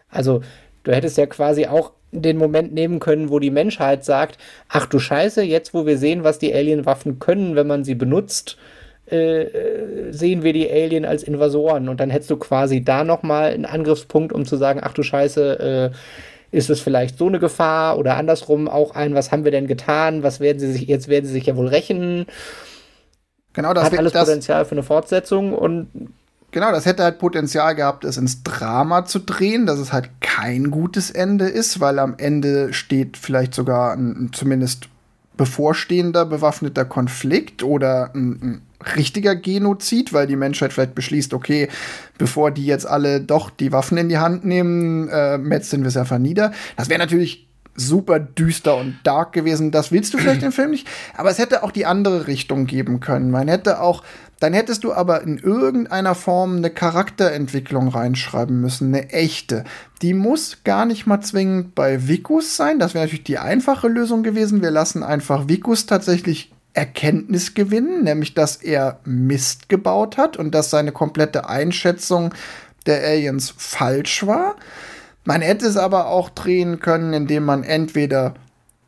Also 0.10 0.42
du 0.84 0.92
hättest 0.92 1.18
ja 1.18 1.26
quasi 1.26 1.68
auch 1.68 1.92
den 2.12 2.38
Moment 2.38 2.74
nehmen 2.74 3.00
können, 3.00 3.30
wo 3.30 3.40
die 3.40 3.52
Menschheit 3.52 4.04
sagt, 4.04 4.38
ach 4.68 4.86
du 4.88 5.00
Scheiße, 5.00 5.44
jetzt 5.44 5.74
wo 5.74 5.86
wir 5.86 5.98
sehen, 5.98 6.24
was 6.24 6.40
die 6.40 6.54
Alienwaffen 6.54 7.20
können, 7.20 7.56
wenn 7.56 7.68
man 7.68 7.84
sie 7.84 7.96
benutzt, 7.96 8.58
äh, 9.12 9.44
äh, 9.44 10.12
sehen 10.12 10.44
wir 10.44 10.54
die 10.54 10.70
Alien 10.70 11.06
als 11.06 11.24
Invasoren. 11.24 11.90
Und 11.90 12.00
dann 12.00 12.10
hättest 12.10 12.30
du 12.30 12.38
quasi 12.38 12.84
da 12.84 13.04
nochmal 13.04 13.54
einen 13.54 13.66
Angriffspunkt, 13.66 14.34
um 14.34 14.46
zu 14.46 14.56
sagen, 14.56 14.82
ach 14.84 14.94
du 14.94 15.04
Scheiße, 15.04 15.92
äh, 15.92 16.56
ist 16.56 16.70
es 16.70 16.80
vielleicht 16.80 17.18
so 17.18 17.28
eine 17.28 17.40
Gefahr 17.40 17.98
oder 17.98 18.18
andersrum 18.18 18.68
auch 18.68 18.96
ein, 18.96 19.14
was 19.14 19.32
haben 19.32 19.44
wir 19.44 19.52
denn 19.52 19.68
getan, 19.68 20.24
was 20.24 20.40
werden 20.40 20.60
sie 20.60 20.72
sich, 20.72 20.88
jetzt 20.88 21.08
werden 21.08 21.26
sie 21.26 21.34
sich 21.34 21.46
ja 21.46 21.56
wohl 21.56 21.68
rächen. 21.68 22.26
genau, 23.54 23.74
das, 23.74 23.86
Hat 23.86 23.98
alles 23.98 24.14
das, 24.14 24.26
Potenzial 24.26 24.66
für 24.66 24.72
eine 24.72 24.84
Fortsetzung 24.84 25.54
und 25.54 25.90
genau, 26.52 26.72
das 26.72 26.86
hätte 26.86 27.04
halt 27.04 27.20
Potenzial 27.20 27.76
gehabt, 27.76 28.04
es 28.04 28.18
ins 28.18 28.44
Drama 28.44 29.06
zu 29.06 29.20
drehen, 29.20 29.66
dass 29.66 29.80
es 29.80 29.94
halt 29.94 30.10
kein 30.22 30.72
gutes 30.72 31.12
Ende 31.12 31.46
ist, 31.46 31.80
weil 31.80 32.00
am 32.00 32.16
Ende 32.18 32.74
steht 32.74 33.18
vielleicht 33.18 33.54
sogar 33.54 33.94
ein, 33.94 34.32
zumindest 34.34 34.90
bevorstehender 35.38 36.26
bewaffneter 36.26 36.84
Konflikt 36.84 37.64
oder 37.64 38.12
ein, 38.14 38.40
ein 38.42 38.62
richtiger 38.96 39.36
Genozid, 39.36 40.14
weil 40.14 40.28
die 40.28 40.36
Menschheit 40.36 40.74
vielleicht 40.74 40.96
beschließt, 40.96 41.34
okay, 41.34 41.70
bevor 42.18 42.52
die 42.52 42.66
jetzt 42.66 42.86
alle 42.86 43.22
doch 43.22 43.50
die 43.50 43.72
Waffen 43.72 43.98
in 43.98 44.10
die 44.10 44.18
Hand 44.18 44.46
nehmen, 44.46 45.08
äh, 45.10 45.38
metzeln 45.38 45.84
wir 45.84 45.88
es 45.88 45.98
einfach 45.98 46.18
nieder. 46.18 46.52
Das 46.76 46.90
wäre 46.90 47.00
natürlich 47.00 47.48
super 47.76 48.20
düster 48.20 48.76
und 48.76 49.00
dark 49.04 49.34
gewesen. 49.34 49.72
Das 49.72 49.92
willst 49.92 50.14
du 50.14 50.18
vielleicht 50.18 50.44
im 50.44 50.52
Film 50.52 50.72
nicht. 50.72 50.88
Aber 51.16 51.30
es 51.30 51.38
hätte 51.38 51.64
auch 51.64 51.72
die 51.72 51.86
andere 51.86 52.28
Richtung 52.28 52.66
geben 52.66 53.00
können. 53.00 53.32
Man 53.32 53.48
hätte 53.48 53.82
auch, 53.82 54.04
dann 54.40 54.54
hättest 54.54 54.84
du 54.84 54.94
aber 54.94 55.22
in 55.22 55.38
irgendeiner 55.38 56.16
Form 56.16 56.58
eine 56.58 56.70
Charakterentwicklung 56.70 57.90
reinschreiben 57.90 58.62
müssen, 58.62 58.94
eine 58.94 59.10
echte. 59.10 59.66
Die 60.02 60.14
muss 60.14 60.64
gar 60.64 60.86
nicht 60.86 61.06
mal 61.06 61.20
zwingend 61.22 61.76
bei 61.76 62.08
Vikus 62.08 62.56
sein. 62.56 62.80
Das 62.80 62.94
wäre 62.94 63.04
natürlich 63.04 63.26
die 63.26 63.38
einfache 63.38 63.90
Lösung 63.90 64.24
gewesen. 64.24 64.62
Wir 64.62 64.72
lassen 64.72 65.04
einfach 65.04 65.50
Vikus 65.50 65.86
tatsächlich 65.86 66.54
Erkenntnis 66.74 67.54
gewinnen, 67.54 68.04
nämlich 68.04 68.34
dass 68.34 68.56
er 68.56 69.00
Mist 69.04 69.68
gebaut 69.68 70.18
hat 70.18 70.38
und 70.38 70.56
dass 70.56 70.70
seine 70.70 70.94
komplette 70.94 71.50
Einschätzung 71.50 72.34
der 72.86 73.04
Aliens 73.04 73.54
falsch 73.58 74.26
war. 74.26 74.56
Man 75.26 75.42
hätte 75.42 75.66
es 75.66 75.76
aber 75.76 76.08
auch 76.08 76.30
drehen 76.30 76.80
können, 76.80 77.12
indem 77.14 77.44
man 77.44 77.64
entweder 77.64 78.36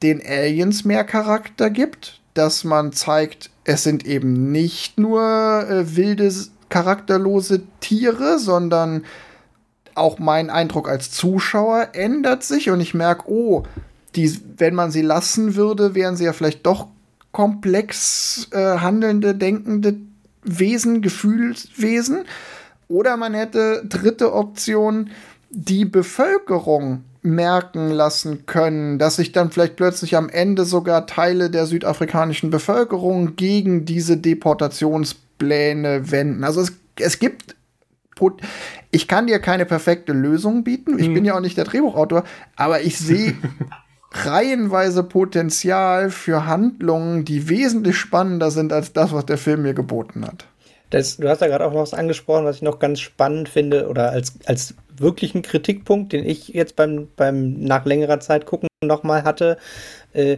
den 0.02 0.22
Aliens 0.26 0.86
mehr 0.86 1.04
Charakter 1.04 1.70
gibt, 1.70 2.21
dass 2.34 2.64
man 2.64 2.94
zeigt, 2.94 3.50
es 3.64 3.84
sind 3.84 4.06
eben 4.06 4.52
nicht 4.52 5.00
nur 5.00 5.22
äh, 5.22 5.96
wilde, 5.96 6.32
charakterlose 6.70 7.64
Tiere, 7.82 8.40
sondern 8.40 9.04
auch 9.94 10.20
mein 10.20 10.50
Eindruck 10.50 10.90
als 10.90 11.12
Zuschauer 11.12 11.90
ändert 11.94 12.44
sich 12.44 12.70
und 12.70 12.80
ich 12.80 12.94
merke, 12.94 13.30
oh, 13.30 13.64
die, 14.16 14.40
wenn 14.58 14.74
man 14.74 14.92
sie 14.92 15.02
lassen 15.02 15.56
würde, 15.56 15.96
wären 15.96 16.16
sie 16.16 16.26
ja 16.26 16.34
vielleicht 16.34 16.66
doch 16.66 16.88
komplex 17.32 18.48
äh, 18.52 18.78
handelnde, 18.80 19.36
denkende 19.36 19.96
Wesen, 20.44 21.02
Gefühlswesen. 21.02 22.26
Oder 22.88 23.16
man 23.16 23.34
hätte 23.34 23.84
dritte 23.88 24.34
Option, 24.34 25.12
die 25.50 25.86
Bevölkerung 25.86 27.04
merken 27.24 27.90
lassen 27.92 28.46
können, 28.46 28.98
dass 28.98 29.18
sich 29.18 29.32
dann 29.32 29.52
vielleicht 29.52 29.76
plötzlich 29.76 30.16
am 30.16 30.30
Ende 30.30 30.66
sogar 30.66 31.06
Teile 31.06 31.50
der 31.50 31.66
südafrikanischen 31.66 32.50
Bevölkerung 32.50 33.36
gegen 33.36 33.86
diese 33.86 34.18
Deportationspläne 34.18 36.12
wenden. 36.12 36.44
Also 36.44 36.62
es, 36.62 36.74
es 37.00 37.20
gibt 37.20 37.56
ich 38.92 39.08
kann 39.08 39.26
dir 39.26 39.40
keine 39.40 39.66
perfekte 39.66 40.14
Lösung 40.14 40.64
bieten. 40.64 41.00
Ich 41.00 41.12
bin 41.12 41.26
ja 41.26 41.36
auch 41.36 41.40
nicht 41.40 41.58
der 41.58 41.64
Drehbuchautor, 41.64 42.24
aber 42.56 42.82
ich 42.82 43.00
sehe 43.00 43.34
reihenweise 44.12 45.04
Potenzial 45.04 46.12
für 46.12 46.46
Handlungen, 46.46 47.26
die 47.26 47.50
wesentlich 47.50 47.98
spannender 47.98 48.52
sind 48.52 48.74
als 48.74 48.94
das, 48.94 49.12
was 49.12 49.26
der 49.26 49.38
Film 49.38 49.64
mir 49.64 49.74
geboten 49.74 50.26
hat. 50.26 50.46
Das, 50.92 51.18
du 51.18 51.28
hast 51.28 51.42
ja 51.42 51.48
gerade 51.48 51.66
auch 51.66 51.74
noch 51.74 51.82
was 51.82 51.94
angesprochen, 51.94 52.46
was 52.46 52.58
ich 52.58 52.62
noch 52.62 52.78
ganz 52.78 53.00
spannend 53.00 53.50
finde 53.50 53.88
oder 53.88 54.12
als, 54.12 54.36
als 54.46 54.76
wirklichen 54.96 55.42
Kritikpunkt, 55.42 56.14
den 56.14 56.26
ich 56.26 56.50
jetzt 56.50 56.76
beim, 56.76 57.08
beim 57.16 57.54
nach 57.62 57.86
längerer 57.86 58.20
Zeit 58.20 58.46
gucken 58.46 58.68
nochmal 58.84 59.24
hatte. 59.24 59.58
Äh, 60.14 60.38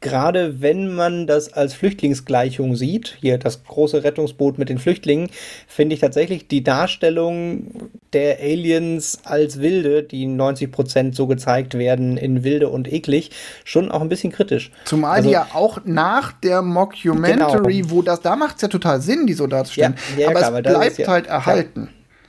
gerade 0.00 0.60
wenn 0.60 0.94
man 0.94 1.26
das 1.26 1.52
als 1.52 1.74
Flüchtlingsgleichung 1.74 2.76
sieht, 2.76 3.16
hier 3.20 3.38
das 3.38 3.64
große 3.64 4.04
Rettungsboot 4.04 4.58
mit 4.58 4.68
den 4.68 4.78
Flüchtlingen, 4.78 5.30
finde 5.66 5.94
ich 5.94 6.00
tatsächlich 6.00 6.48
die 6.48 6.62
Darstellung 6.62 7.90
der 8.12 8.38
Aliens 8.40 9.20
als 9.24 9.60
Wilde, 9.60 10.02
die 10.02 10.26
90 10.26 10.70
Prozent 10.70 11.16
so 11.16 11.26
gezeigt 11.26 11.74
werden 11.78 12.16
in 12.16 12.44
wilde 12.44 12.68
und 12.68 12.92
eklig, 12.92 13.30
schon 13.64 13.90
auch 13.90 14.00
ein 14.02 14.08
bisschen 14.08 14.32
kritisch. 14.32 14.70
Zumal 14.84 15.16
Also- 15.16 15.28
die 15.28 15.32
ja 15.32 15.48
auch 15.54 15.78
nach 15.84 16.32
der 16.32 16.62
Mockumentary, 16.62 17.84
wo 17.90 18.02
das, 18.02 18.20
da 18.20 18.36
macht 18.36 18.56
es 18.56 18.62
ja 18.62 18.68
total 18.68 19.00
Sinn, 19.00 19.26
die 19.26 19.34
so 19.34 19.46
darzustellen. 19.46 19.94
Ja, 20.16 20.22
ja, 20.22 20.28
aber 20.30 20.38
klar, 20.40 20.56
es 20.56 20.62
bleibt 20.78 20.98
ja- 20.98 21.06
halt 21.08 21.26
erhalten. 21.26 21.88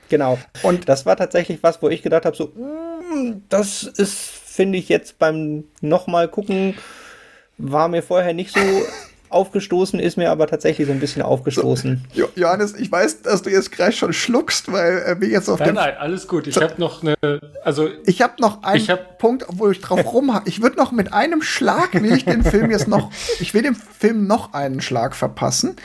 Genau. 0.09 0.38
Und- 0.63 0.78
Und 0.78 0.89
das 0.89 1.05
war 1.05 1.18
tatsächlich 1.18 1.59
was, 1.63 1.82
wo 1.82 1.89
ich 1.89 2.01
gedacht 2.01 2.26
habe, 2.26 2.36
so, 2.36 2.45
mm, 2.45 3.41
das 3.49 3.84
ist, 3.84 4.18
finde 4.18 4.78
ich 4.78 4.88
jetzt 4.89 5.20
beim 5.20 5.65
nochmal 5.82 6.28
gucken, 6.30 6.76
war 7.58 7.88
mir 7.88 8.03
vorher 8.03 8.34
nicht 8.34 8.53
so 8.53 8.60
aufgestoßen, 9.30 9.99
ist 9.99 10.16
mir 10.18 10.32
aber 10.32 10.47
tatsächlich 10.47 10.88
so 10.88 10.93
ein 10.93 11.01
bisschen 11.01 11.22
aufgestoßen. 11.22 12.05
Jo 12.14 12.28
Johannes, 12.36 12.74
ich 12.76 12.89
weiß, 12.89 13.24
dass 13.24 13.41
du 13.41 13.49
jetzt 13.49 13.74
gleich 13.74 13.97
schon 13.97 14.14
schluckst, 14.14 14.72
weil 14.72 14.99
äh, 15.05 15.20
wir 15.20 15.28
jetzt 15.28 15.49
auf 15.49 15.60
Nein, 15.60 15.70
dem. 15.70 15.76
nein, 15.76 15.95
alles 15.99 16.28
gut. 16.30 16.47
Ich 16.47 16.55
habe 16.58 16.76
noch 16.78 17.01
eine, 17.03 17.16
also 17.64 17.89
Ich 18.05 18.22
habe 18.22 18.36
noch 18.39 18.64
einen 18.64 18.78
Ich 18.82 18.89
hab- 18.89 19.18
Punkt, 19.18 19.45
wo 19.49 19.70
ich 19.70 19.82
drauf 19.82 19.99
rumhack. 20.14 20.43
Ich 20.45 20.62
würde 20.62 20.78
noch 20.78 20.93
mit 20.93 21.12
einem 21.14 21.41
Schlag 21.41 21.93
will 22.01 22.14
ich 22.14 22.24
den 22.24 22.43
Film 22.43 22.72
jetzt 22.72 22.88
noch, 22.88 23.12
ich 23.41 23.53
will 23.53 23.64
dem 23.64 23.76
Film 23.76 24.28
noch 24.28 24.53
einen 24.53 24.80
Schlag 24.80 25.14
verpassen. 25.16 25.76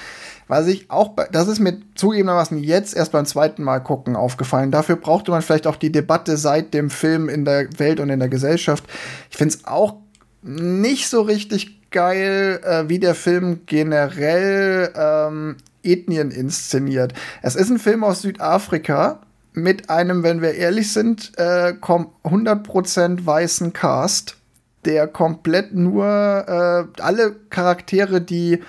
Was 0.49 0.67
ich 0.69 0.91
auch, 0.91 1.09
bei, 1.09 1.27
das 1.33 1.49
ist 1.49 1.61
mir 1.61 1.79
zugegebenermaßen 1.95 2.59
jetzt 2.59 2.95
erst 2.95 3.11
beim 3.13 3.25
zweiten 3.25 3.63
Mal 3.65 3.81
gucken 3.81 4.15
aufgefallen. 4.17 4.71
Dafür 4.71 4.97
brauchte 4.97 5.31
man 5.31 5.41
vielleicht 5.43 5.67
auch 5.67 5.77
die 5.77 5.91
Debatte 5.91 6.37
seit 6.37 6.75
dem 6.75 6.91
Film 6.91 7.29
in 7.29 7.45
der 7.45 7.67
Welt 7.79 7.99
und 8.01 8.11
in 8.11 8.19
der 8.21 8.29
Gesellschaft. 8.29 8.85
Ich 9.31 9.37
finde 9.39 9.55
es 9.55 9.65
auch 9.65 9.95
nicht 10.43 11.09
so 11.09 11.23
richtig 11.23 11.91
geil, 11.91 12.61
äh, 12.65 12.89
wie 12.89 12.99
der 12.99 13.15
Film 13.15 13.61
generell 13.67 14.93
ähm, 14.97 15.57
Ethnien 15.83 16.31
inszeniert. 16.31 17.13
Es 17.43 17.55
ist 17.55 17.71
ein 17.71 17.79
Film 17.79 18.05
aus 18.05 18.23
Südafrika 18.23 19.21
mit 19.53 19.91
einem, 19.91 20.23
wenn 20.23 20.41
wir 20.41 20.55
ehrlich 20.55 20.93
sind, 20.93 21.33
äh, 21.37 21.75
kom- 21.81 22.09
100% 22.25 23.27
weißen 23.27 23.73
Cast, 23.73 24.37
der 24.85 25.07
komplett 25.07 25.75
nur 25.75 26.07
äh, 26.07 27.03
alle 27.03 27.37
Charaktere, 27.51 28.21
die 28.21 28.61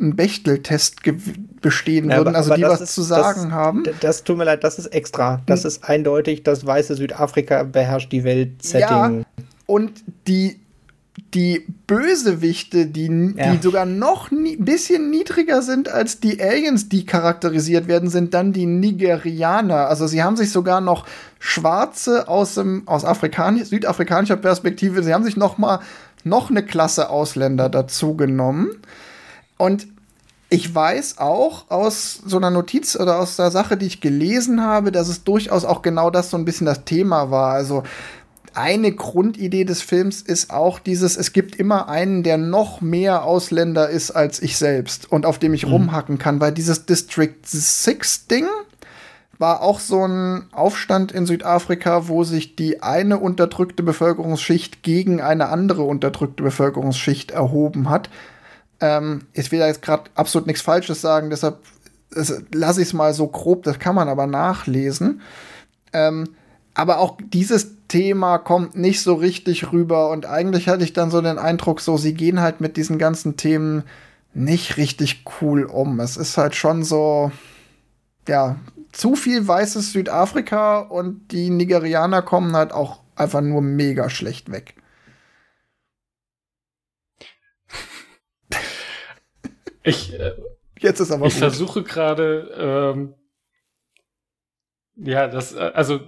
einen 0.00 0.16
Bechteltest 0.16 0.96
bestehen 1.60 2.10
ja, 2.10 2.16
würden, 2.16 2.34
also 2.34 2.54
die 2.54 2.62
was 2.62 2.80
ist, 2.80 2.94
zu 2.94 3.02
sagen 3.02 3.44
das, 3.44 3.50
haben. 3.52 3.84
Das 4.00 4.24
tut 4.24 4.36
mir 4.36 4.44
leid, 4.44 4.64
das 4.64 4.78
ist 4.78 4.88
extra. 4.88 5.40
Das 5.46 5.62
hm. 5.62 5.68
ist 5.68 5.84
eindeutig, 5.88 6.42
das 6.42 6.66
weiße 6.66 6.96
Südafrika 6.96 7.62
beherrscht 7.62 8.10
die 8.10 8.24
Welt-Setting. 8.24 9.20
Ja, 9.20 9.44
und 9.66 10.02
die 10.26 10.60
die 11.16 11.64
Bösewichte, 11.86 12.86
die, 12.86 13.34
ja. 13.36 13.52
die 13.52 13.62
sogar 13.62 13.86
noch 13.86 14.30
ein 14.30 14.42
nie, 14.42 14.56
bisschen 14.56 15.10
niedriger 15.10 15.62
sind 15.62 15.88
als 15.88 16.18
die 16.18 16.42
Aliens, 16.42 16.88
die 16.88 17.06
charakterisiert 17.06 17.86
werden, 17.86 18.10
sind 18.10 18.34
dann 18.34 18.52
die 18.52 18.66
Nigerianer. 18.66 19.88
Also 19.88 20.08
sie 20.08 20.22
haben 20.22 20.36
sich 20.36 20.50
sogar 20.50 20.80
noch 20.80 21.06
Schwarze 21.38 22.26
aus, 22.28 22.54
dem, 22.54 22.82
aus 22.86 23.04
Afrikanisch, 23.04 23.68
südafrikanischer 23.68 24.36
Perspektive, 24.36 25.02
sie 25.02 25.14
haben 25.14 25.24
sich 25.24 25.36
noch 25.36 25.56
mal 25.56 25.80
noch 26.24 26.50
eine 26.50 26.64
Klasse 26.64 27.10
Ausländer 27.10 27.68
dazu 27.68 28.16
genommen. 28.16 28.70
Und 29.56 29.86
ich 30.48 30.74
weiß 30.74 31.18
auch 31.18 31.70
aus 31.70 32.22
so 32.24 32.36
einer 32.36 32.50
Notiz 32.50 32.96
oder 32.96 33.18
aus 33.18 33.36
der 33.36 33.50
Sache, 33.50 33.76
die 33.76 33.86
ich 33.86 34.00
gelesen 34.00 34.62
habe, 34.62 34.92
dass 34.92 35.08
es 35.08 35.24
durchaus 35.24 35.64
auch 35.64 35.82
genau 35.82 36.10
das 36.10 36.30
so 36.30 36.36
ein 36.36 36.44
bisschen 36.44 36.66
das 36.66 36.84
Thema 36.84 37.30
war. 37.30 37.52
Also 37.52 37.82
eine 38.54 38.92
Grundidee 38.92 39.64
des 39.64 39.82
Films 39.82 40.22
ist 40.22 40.50
auch 40.50 40.78
dieses, 40.78 41.16
es 41.16 41.32
gibt 41.32 41.56
immer 41.56 41.88
einen, 41.88 42.22
der 42.22 42.38
noch 42.38 42.80
mehr 42.80 43.24
Ausländer 43.24 43.88
ist 43.88 44.10
als 44.10 44.40
ich 44.40 44.56
selbst 44.56 45.10
und 45.10 45.26
auf 45.26 45.38
dem 45.38 45.54
ich 45.54 45.66
mhm. 45.66 45.72
rumhacken 45.72 46.18
kann, 46.18 46.40
weil 46.40 46.52
dieses 46.52 46.86
District 46.86 47.34
6 47.42 48.26
Ding 48.28 48.46
war 49.38 49.62
auch 49.62 49.80
so 49.80 50.06
ein 50.06 50.46
Aufstand 50.52 51.12
in 51.12 51.26
Südafrika, 51.26 52.08
wo 52.08 52.24
sich 52.24 52.56
die 52.56 52.82
eine 52.82 53.18
unterdrückte 53.18 53.82
Bevölkerungsschicht 53.82 54.82
gegen 54.82 55.20
eine 55.20 55.48
andere 55.48 55.82
unterdrückte 55.82 56.42
Bevölkerungsschicht 56.42 57.32
erhoben 57.32 57.90
hat. 57.90 58.10
Ähm, 58.80 59.22
ich 59.32 59.50
will 59.50 59.58
da 59.58 59.66
jetzt 59.66 59.82
gerade 59.82 60.04
absolut 60.14 60.46
nichts 60.46 60.62
Falsches 60.62 61.00
sagen, 61.00 61.30
deshalb 61.30 61.58
lasse 62.52 62.80
ich 62.80 62.88
es 62.88 62.94
mal 62.94 63.12
so 63.12 63.26
grob, 63.26 63.64
das 63.64 63.78
kann 63.78 63.94
man 63.94 64.08
aber 64.08 64.26
nachlesen. 64.26 65.20
Ähm, 65.92 66.28
aber 66.74 66.98
auch 66.98 67.18
dieses 67.32 67.68
Thema 67.94 68.38
kommt 68.38 68.74
nicht 68.74 69.02
so 69.02 69.14
richtig 69.14 69.70
rüber 69.72 70.10
und 70.10 70.26
eigentlich 70.26 70.68
hatte 70.68 70.82
ich 70.82 70.94
dann 70.94 71.12
so 71.12 71.20
den 71.20 71.38
Eindruck, 71.38 71.80
so 71.80 71.96
sie 71.96 72.14
gehen 72.14 72.40
halt 72.40 72.60
mit 72.60 72.76
diesen 72.76 72.98
ganzen 72.98 73.36
Themen 73.36 73.84
nicht 74.32 74.78
richtig 74.78 75.22
cool 75.40 75.62
um. 75.62 76.00
Es 76.00 76.16
ist 76.16 76.36
halt 76.36 76.56
schon 76.56 76.82
so, 76.82 77.30
ja, 78.26 78.56
zu 78.90 79.14
viel 79.14 79.46
weißes 79.46 79.92
Südafrika 79.92 80.80
und 80.80 81.30
die 81.30 81.50
Nigerianer 81.50 82.20
kommen 82.22 82.56
halt 82.56 82.72
auch 82.72 82.98
einfach 83.14 83.42
nur 83.42 83.62
mega 83.62 84.10
schlecht 84.10 84.50
weg. 84.50 84.74
Ich, 89.84 90.18
äh, 90.18 90.32
Jetzt 90.80 90.98
ist 90.98 91.12
aber 91.12 91.26
ich 91.26 91.34
gut. 91.34 91.38
versuche 91.38 91.84
gerade 91.84 92.92
ähm, 92.96 93.14
ja, 94.96 95.28
das, 95.28 95.54
äh, 95.54 95.70
also, 95.74 96.00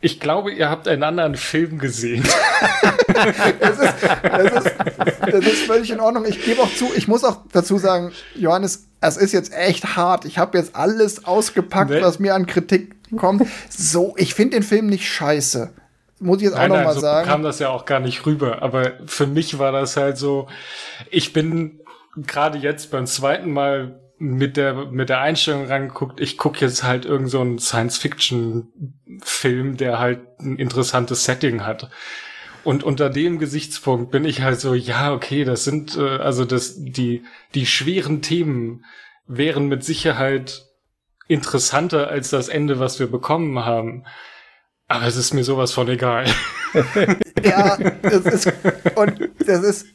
ich 0.00 0.20
glaube, 0.20 0.52
ihr 0.52 0.68
habt 0.68 0.86
einen 0.88 1.02
anderen 1.02 1.36
Film 1.36 1.78
gesehen. 1.78 2.22
das, 3.08 3.78
ist, 3.78 3.94
das, 4.22 4.52
ist, 4.52 4.76
das 5.20 5.46
ist 5.46 5.62
völlig 5.62 5.90
in 5.90 6.00
Ordnung. 6.00 6.26
Ich 6.26 6.44
gebe 6.44 6.60
auch 6.60 6.72
zu, 6.74 6.90
ich 6.94 7.08
muss 7.08 7.24
auch 7.24 7.38
dazu 7.52 7.78
sagen, 7.78 8.12
Johannes, 8.34 8.88
es 9.00 9.16
ist 9.16 9.32
jetzt 9.32 9.54
echt 9.54 9.96
hart. 9.96 10.26
Ich 10.26 10.36
habe 10.36 10.58
jetzt 10.58 10.76
alles 10.76 11.24
ausgepackt, 11.24 11.90
nee. 11.90 12.02
was 12.02 12.18
mir 12.18 12.34
an 12.34 12.46
Kritik 12.46 12.94
kommt. 13.16 13.46
So, 13.70 14.14
ich 14.18 14.34
finde 14.34 14.56
den 14.56 14.62
Film 14.62 14.86
nicht 14.86 15.08
scheiße. 15.08 15.72
Muss 16.18 16.38
ich 16.38 16.44
jetzt 16.44 16.54
nein, 16.54 16.70
auch 16.70 16.76
noch 16.76 16.84
mal 16.84 16.94
so 16.94 17.00
sagen. 17.00 17.28
kam 17.28 17.42
das 17.42 17.58
ja 17.58 17.70
auch 17.70 17.86
gar 17.86 18.00
nicht 18.00 18.24
rüber. 18.26 18.62
Aber 18.62 18.92
für 19.06 19.26
mich 19.26 19.58
war 19.58 19.72
das 19.72 19.96
halt 19.96 20.18
so, 20.18 20.48
ich 21.10 21.32
bin 21.32 21.80
gerade 22.16 22.58
jetzt 22.58 22.90
beim 22.90 23.06
zweiten 23.06 23.50
Mal 23.50 23.98
mit 24.18 24.56
der 24.56 24.86
mit 24.86 25.08
der 25.08 25.20
Einstellung 25.20 25.66
rangeguckt, 25.66 26.20
ich 26.20 26.38
gucke 26.38 26.60
jetzt 26.60 26.82
halt 26.82 27.04
irgend 27.04 27.30
so 27.30 27.40
einen 27.40 27.58
Science-Fiction-Film, 27.58 29.76
der 29.76 29.98
halt 29.98 30.20
ein 30.40 30.56
interessantes 30.56 31.24
Setting 31.24 31.64
hat. 31.64 31.90
Und 32.64 32.82
unter 32.82 33.10
dem 33.10 33.38
Gesichtspunkt 33.38 34.10
bin 34.10 34.24
ich 34.24 34.42
halt 34.42 34.58
so, 34.58 34.74
ja, 34.74 35.12
okay, 35.12 35.44
das 35.44 35.64
sind 35.64 35.96
äh, 35.96 36.18
also 36.18 36.44
das 36.44 36.74
die 36.76 37.22
die 37.54 37.66
schweren 37.66 38.22
Themen 38.22 38.84
wären 39.26 39.68
mit 39.68 39.84
Sicherheit 39.84 40.66
interessanter 41.28 42.08
als 42.08 42.30
das 42.30 42.48
Ende, 42.48 42.78
was 42.78 42.98
wir 42.98 43.08
bekommen 43.08 43.64
haben. 43.64 44.04
Aber 44.88 45.06
es 45.06 45.16
ist 45.16 45.34
mir 45.34 45.44
sowas 45.44 45.72
von 45.72 45.88
egal. 45.88 46.26
ja, 47.44 47.76
es 48.02 48.24
ist 48.24 48.52
und 48.94 49.28
das 49.44 49.62
ist 49.62 49.86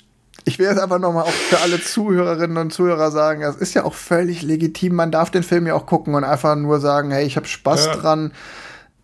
ich 0.45 0.59
will 0.59 0.67
jetzt 0.67 0.79
einfach 0.79 0.99
nochmal 0.99 1.23
auch 1.23 1.31
für 1.31 1.59
alle 1.59 1.81
Zuhörerinnen 1.81 2.57
und 2.57 2.73
Zuhörer 2.73 3.11
sagen, 3.11 3.43
es 3.43 3.55
ist 3.55 3.73
ja 3.73 3.83
auch 3.83 3.93
völlig 3.93 4.41
legitim. 4.41 4.95
Man 4.95 5.11
darf 5.11 5.29
den 5.29 5.43
Film 5.43 5.67
ja 5.67 5.75
auch 5.75 5.85
gucken 5.85 6.15
und 6.15 6.23
einfach 6.23 6.55
nur 6.55 6.79
sagen, 6.79 7.11
hey, 7.11 7.25
ich 7.25 7.35
habe 7.35 7.47
Spaß 7.47 7.85
ja. 7.85 7.95
dran. 7.95 8.33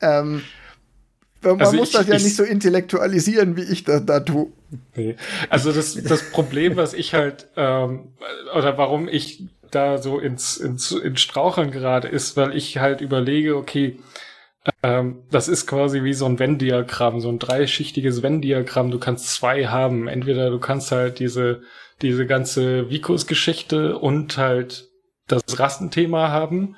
Ähm, 0.01 0.41
man 1.41 1.61
also 1.61 1.77
muss 1.77 1.89
ich, 1.89 1.93
das 1.95 2.07
ja 2.07 2.15
ich, 2.15 2.23
nicht 2.23 2.35
so 2.35 2.43
intellektualisieren, 2.43 3.55
wie 3.55 3.63
ich 3.63 3.83
das 3.83 4.05
da 4.05 4.19
tue. 4.19 4.47
Nee. 4.95 5.15
Also 5.49 5.71
das, 5.71 5.95
das 5.95 6.31
Problem, 6.31 6.75
was 6.75 6.93
ich 6.93 7.13
halt, 7.13 7.47
ähm, 7.55 8.09
oder 8.55 8.77
warum 8.77 9.07
ich 9.07 9.43
da 9.71 9.97
so 9.97 10.19
ins, 10.19 10.57
ins, 10.57 10.91
ins 10.91 11.21
Straucheln 11.21 11.71
gerade 11.71 12.07
ist, 12.07 12.35
weil 12.37 12.55
ich 12.55 12.79
halt 12.79 13.01
überlege, 13.01 13.55
okay, 13.55 13.99
ähm, 14.83 15.23
das 15.31 15.47
ist 15.47 15.67
quasi 15.67 16.03
wie 16.03 16.13
so 16.13 16.25
ein 16.25 16.39
Venn-Diagramm, 16.39 17.19
so 17.19 17.29
ein 17.29 17.39
dreischichtiges 17.39 18.21
Venn-Diagramm. 18.23 18.91
Du 18.91 18.99
kannst 18.99 19.33
zwei 19.33 19.67
haben. 19.67 20.07
Entweder 20.07 20.49
du 20.49 20.59
kannst 20.59 20.91
halt 20.91 21.19
diese, 21.19 21.61
diese 22.01 22.25
ganze 22.25 22.89
Vikos-Geschichte 22.89 23.97
und 23.97 24.37
halt 24.37 24.89
das 25.27 25.59
Rassenthema 25.59 26.29
haben. 26.29 26.75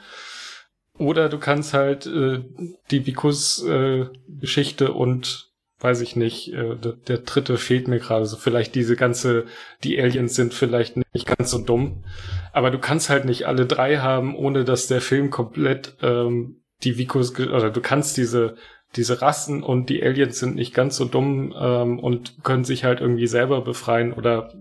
Oder 0.98 1.30
du 1.30 1.40
kannst 1.40 1.74
halt 1.74 2.06
äh, 2.06 2.44
die 2.92 3.06
Vikos-Geschichte 3.06 4.86
äh, 4.86 4.90
und 4.90 5.50
weiß 5.80 6.02
ich 6.02 6.16
nicht, 6.16 6.54
äh, 6.54 6.76
der, 6.76 6.94
der 6.94 7.18
dritte 7.20 7.58
fehlt 7.58 7.88
mir 7.88 8.00
gerade. 8.00 8.26
So 8.26 8.36
vielleicht 8.38 8.76
diese 8.76 8.96
ganze, 8.96 9.46
die 9.84 10.00
Aliens 10.00 10.36
sind 10.36 10.54
vielleicht 10.54 10.98
nicht 10.98 11.26
ganz 11.26 11.52
so 11.52 11.60
dumm. 11.60 12.04
Aber 12.52 12.70
du 12.70 12.80
kannst 12.80 13.10
halt 13.10 13.26
nicht 13.26 13.48
alle 13.48 13.66
drei 13.66 14.00
haben, 14.00 14.36
ohne 14.36 14.66
dass 14.66 14.88
der 14.88 15.02
Film 15.02 15.30
komplett 15.30 15.96
ähm, 16.02 16.59
die 16.84 16.98
Vikos, 16.98 17.38
oder 17.38 17.70
du 17.70 17.82
kannst 17.82 18.18
diese, 18.18 18.56
diese 18.96 19.22
Rassen 19.22 19.64
und 19.64 19.90
die 19.90 20.02
Aliens 20.02 20.40
sind 20.40 20.56
nicht 20.56 20.74
ganz 20.74 20.96
so 20.96 21.06
dumm 21.06 21.54
ähm, 21.60 22.00
und 22.00 22.44
können 22.44 22.64
sich 22.64 22.84
halt 22.84 23.02
irgendwie 23.02 23.28
selber 23.28 23.62
befreien 23.62 24.14
oder 24.14 24.54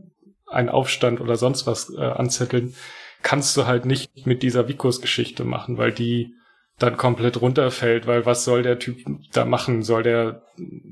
einen 0.46 0.68
Aufstand 0.68 1.20
oder 1.20 1.36
sonst 1.36 1.66
was 1.66 1.92
äh, 1.94 2.00
anzetteln, 2.00 2.74
kannst 3.22 3.56
du 3.56 3.66
halt 3.66 3.84
nicht 3.84 4.26
mit 4.26 4.42
dieser 4.42 4.68
Vikos-Geschichte 4.68 5.44
machen, 5.44 5.78
weil 5.78 5.92
die 5.92 6.34
dann 6.78 6.96
komplett 6.96 7.40
runterfällt, 7.40 8.06
weil 8.06 8.24
was 8.24 8.44
soll 8.44 8.62
der 8.62 8.78
Typ 8.78 8.98
da 9.32 9.44
machen? 9.44 9.82
Soll 9.82 10.04
der, 10.04 10.42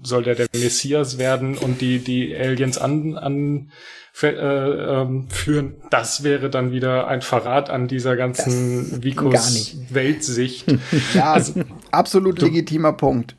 soll 0.03 0.25
der 0.25 0.35
der 0.35 0.49
Messias 0.53 1.19
werden 1.19 1.57
und 1.57 1.81
die, 1.81 2.01
die 2.01 2.35
Aliens 2.35 2.77
an, 2.77 3.17
an 3.17 3.71
äh, 4.23 5.01
ähm, 5.03 5.29
führen? 5.29 5.75
Das 5.91 6.23
wäre 6.23 6.51
dann 6.51 6.71
wieder 6.71 7.07
ein 7.07 7.23
Verrat 7.23 7.71
an 7.71 7.89
dieser 7.89 8.17
ganzen 8.17 9.03
Vikos-Weltsicht. 9.03 10.67
ja, 11.15 11.33
also, 11.33 11.55
absolut 11.91 12.41
legitimer 12.41 12.93
Punkt. 12.93 13.37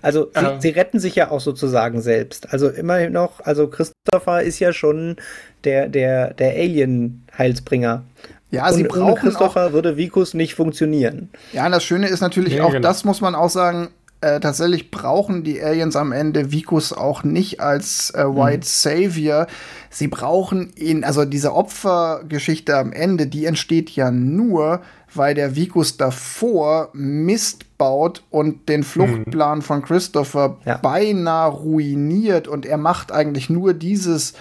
Also 0.00 0.30
sie, 0.34 0.40
ähm, 0.40 0.60
sie, 0.60 0.70
retten 0.70 1.00
sich 1.00 1.16
ja 1.16 1.30
auch 1.30 1.40
sozusagen 1.40 2.00
selbst. 2.00 2.52
Also 2.52 2.68
immerhin 2.68 3.12
noch, 3.12 3.40
also 3.40 3.68
Christopher 3.68 4.42
ist 4.42 4.58
ja 4.58 4.72
schon 4.72 5.16
der, 5.64 5.88
der, 5.88 6.32
der 6.34 6.52
Alien-Heilsbringer. 6.52 8.04
Ja, 8.50 8.72
sie 8.72 8.84
brauchen 8.84 9.02
ohne 9.02 9.14
Christopher 9.16 9.66
auch, 9.66 9.72
würde 9.72 9.96
Vikus 9.96 10.32
nicht 10.32 10.54
funktionieren. 10.54 11.30
Ja, 11.52 11.66
und 11.66 11.72
das 11.72 11.84
Schöne 11.84 12.08
ist 12.08 12.20
natürlich 12.20 12.54
ja, 12.54 12.64
auch, 12.64 12.70
genau. 12.70 12.88
das 12.88 13.04
muss 13.04 13.20
man 13.20 13.34
auch 13.34 13.50
sagen, 13.50 13.90
äh, 14.26 14.40
tatsächlich 14.40 14.90
brauchen 14.90 15.44
die 15.44 15.62
Aliens 15.62 15.94
am 15.94 16.10
Ende 16.10 16.50
Vikus 16.50 16.92
auch 16.92 17.22
nicht 17.22 17.60
als 17.60 18.10
äh, 18.10 18.24
White 18.24 18.58
mhm. 18.58 18.62
Savior. 18.64 19.46
Sie 19.88 20.08
brauchen 20.08 20.72
ihn, 20.74 21.04
also 21.04 21.24
diese 21.24 21.54
Opfergeschichte 21.54 22.76
am 22.76 22.92
Ende, 22.92 23.28
die 23.28 23.46
entsteht 23.46 23.90
ja 23.90 24.10
nur, 24.10 24.80
weil 25.14 25.34
der 25.34 25.54
Vikus 25.54 25.96
davor 25.96 26.90
Mist 26.92 27.78
baut 27.78 28.24
und 28.30 28.68
den 28.68 28.82
Fluchtplan 28.82 29.58
mhm. 29.58 29.62
von 29.62 29.82
Christopher 29.82 30.56
ja. 30.64 30.78
beinahe 30.78 31.50
ruiniert 31.50 32.48
und 32.48 32.66
er 32.66 32.78
macht 32.78 33.12
eigentlich 33.12 33.48
nur 33.48 33.74
dieses 33.74 34.34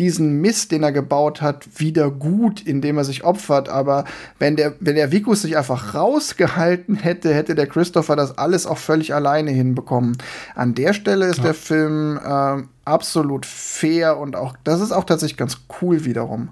diesen 0.00 0.40
Mist, 0.40 0.72
den 0.72 0.82
er 0.82 0.92
gebaut 0.92 1.42
hat, 1.42 1.78
wieder 1.78 2.10
gut, 2.10 2.62
indem 2.62 2.96
er 2.96 3.04
sich 3.04 3.22
opfert. 3.22 3.68
Aber 3.68 4.06
wenn 4.38 4.56
der, 4.56 4.74
wenn 4.80 4.96
der 4.96 5.12
Vikus 5.12 5.42
sich 5.42 5.58
einfach 5.58 5.94
rausgehalten 5.94 6.96
hätte, 6.96 7.34
hätte 7.34 7.54
der 7.54 7.66
Christopher 7.66 8.16
das 8.16 8.38
alles 8.38 8.66
auch 8.66 8.78
völlig 8.78 9.14
alleine 9.14 9.50
hinbekommen. 9.50 10.16
An 10.54 10.74
der 10.74 10.94
Stelle 10.94 11.26
ist 11.26 11.38
ja. 11.38 11.44
der 11.44 11.54
Film 11.54 12.18
äh, 12.18 12.62
absolut 12.86 13.44
fair 13.44 14.16
und 14.16 14.36
auch, 14.36 14.56
das 14.64 14.80
ist 14.80 14.90
auch 14.90 15.04
tatsächlich 15.04 15.36
ganz 15.36 15.58
cool 15.82 16.06
wiederum. 16.06 16.48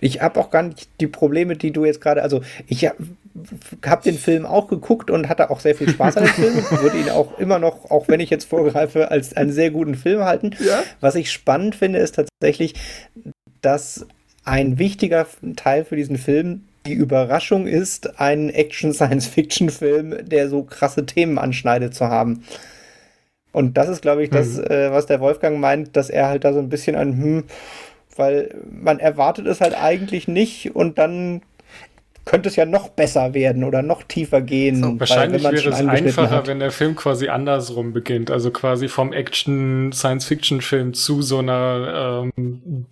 Ich 0.00 0.22
habe 0.22 0.38
auch 0.38 0.50
gar 0.50 0.62
nicht 0.62 0.88
die 1.00 1.06
Probleme, 1.06 1.56
die 1.56 1.72
du 1.72 1.84
jetzt 1.84 2.00
gerade, 2.00 2.22
also 2.22 2.40
ich 2.66 2.88
habe 3.36 3.90
hab 3.90 4.02
den 4.02 4.18
Film 4.18 4.46
auch 4.46 4.68
geguckt 4.68 5.10
und 5.10 5.28
hatte 5.28 5.50
auch 5.50 5.60
sehr 5.60 5.74
viel 5.74 5.88
Spaß 5.88 6.16
an 6.16 6.24
dem 6.24 6.32
Film. 6.32 6.54
Würde 6.82 6.98
ihn 6.98 7.10
auch 7.10 7.38
immer 7.38 7.58
noch, 7.58 7.90
auch 7.90 8.08
wenn 8.08 8.20
ich 8.20 8.30
jetzt 8.30 8.44
vorgreife, 8.44 9.10
als 9.10 9.36
einen 9.36 9.52
sehr 9.52 9.70
guten 9.70 9.94
Film 9.94 10.22
halten. 10.24 10.50
Ja? 10.64 10.82
Was 11.00 11.14
ich 11.14 11.30
spannend 11.30 11.74
finde, 11.74 11.98
ist 11.98 12.16
tatsächlich, 12.16 12.74
dass 13.62 14.06
ein 14.44 14.78
wichtiger 14.78 15.26
Teil 15.56 15.84
für 15.84 15.96
diesen 15.96 16.18
Film 16.18 16.62
die 16.86 16.94
Überraschung 16.94 17.66
ist, 17.66 18.18
einen 18.18 18.48
Action-Science-Fiction-Film, 18.48 20.28
der 20.28 20.48
so 20.48 20.62
krasse 20.62 21.04
Themen 21.06 21.38
anschneidet, 21.38 21.94
zu 21.94 22.08
haben. 22.08 22.42
Und 23.52 23.76
das 23.76 23.88
ist, 23.88 24.02
glaube 24.02 24.22
ich, 24.22 24.30
das, 24.30 24.56
mhm. 24.56 24.64
äh, 24.64 24.90
was 24.90 25.06
der 25.06 25.20
Wolfgang 25.20 25.58
meint, 25.58 25.96
dass 25.96 26.08
er 26.08 26.28
halt 26.28 26.44
da 26.44 26.52
so 26.52 26.58
ein 26.58 26.68
bisschen 26.68 26.96
an, 26.96 27.12
hm, 27.12 27.44
weil 28.16 28.54
man 28.70 28.98
erwartet 28.98 29.46
es 29.46 29.60
halt 29.60 29.74
eigentlich 29.74 30.28
nicht 30.28 30.74
und 30.74 30.98
dann 30.98 31.42
könnte 32.30 32.48
es 32.48 32.54
ja 32.54 32.64
noch 32.64 32.90
besser 32.90 33.34
werden 33.34 33.64
oder 33.64 33.82
noch 33.82 34.04
tiefer 34.04 34.40
gehen. 34.40 34.84
So, 34.84 35.00
wahrscheinlich 35.00 35.42
wäre 35.42 35.56
es 35.56 35.74
einfacher, 35.74 36.30
hat. 36.30 36.46
wenn 36.46 36.60
der 36.60 36.70
Film 36.70 36.94
quasi 36.94 37.28
andersrum 37.28 37.92
beginnt. 37.92 38.30
Also 38.30 38.52
quasi 38.52 38.86
vom 38.86 39.12
Action-Science-Fiction-Film 39.12 40.94
zu 40.94 41.22
so 41.22 41.38
einer 41.38 42.30
ähm, 42.36 42.86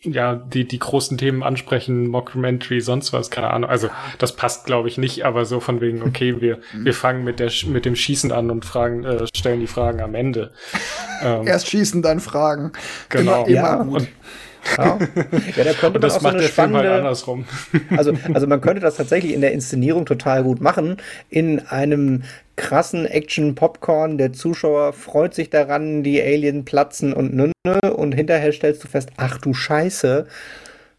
ja, 0.00 0.34
die, 0.34 0.66
die 0.66 0.80
großen 0.80 1.16
Themen 1.18 1.44
ansprechen, 1.44 2.08
Mockumentary, 2.08 2.80
sonst 2.80 3.12
was, 3.12 3.30
keine 3.30 3.50
Ahnung. 3.50 3.70
Also, 3.70 3.90
das 4.18 4.34
passt, 4.34 4.66
glaube 4.66 4.88
ich, 4.88 4.98
nicht, 4.98 5.24
aber 5.24 5.44
so 5.44 5.60
von 5.60 5.80
wegen, 5.80 6.02
okay, 6.02 6.34
wir, 6.40 6.58
wir 6.72 6.94
fangen 6.94 7.22
mit 7.22 7.38
der, 7.38 7.52
mit 7.68 7.84
dem 7.84 7.94
Schießen 7.94 8.32
an 8.32 8.50
und 8.50 8.64
fragen, 8.64 9.04
äh, 9.04 9.24
stellen 9.34 9.60
die 9.60 9.68
Fragen 9.68 10.00
am 10.00 10.16
Ende. 10.16 10.52
Ähm, 11.22 11.46
Erst 11.46 11.68
schießen, 11.68 12.02
dann 12.02 12.18
fragen. 12.18 12.72
Genau. 13.08 13.44
Immer, 13.44 13.48
immer 13.48 13.54
ja. 13.54 13.82
gut. 13.82 14.00
Und, 14.00 14.08
ja. 14.76 14.98
ja, 15.56 15.64
da 15.64 15.72
könnte 15.72 16.00
das 16.00 16.20
macht 16.20 16.34
so 16.34 16.40
der 16.40 16.48
Film 16.48 16.76
halt 16.76 16.88
andersrum. 16.88 17.44
Also, 17.96 18.12
also 18.32 18.46
man 18.46 18.60
könnte 18.60 18.80
das 18.80 18.96
tatsächlich 18.96 19.32
in 19.32 19.40
der 19.40 19.52
Inszenierung 19.52 20.06
total 20.06 20.42
gut 20.42 20.60
machen. 20.60 20.96
In 21.30 21.60
einem 21.66 22.22
krassen 22.56 23.06
Action-Popcorn, 23.06 24.18
der 24.18 24.32
Zuschauer 24.32 24.92
freut 24.92 25.34
sich 25.34 25.50
daran, 25.50 26.02
die 26.02 26.20
Alien 26.20 26.64
platzen 26.64 27.12
und 27.12 27.34
nünne 27.34 27.94
und 27.94 28.14
hinterher 28.14 28.52
stellst 28.52 28.84
du 28.84 28.88
fest, 28.88 29.10
ach 29.16 29.38
du 29.38 29.54
Scheiße, 29.54 30.26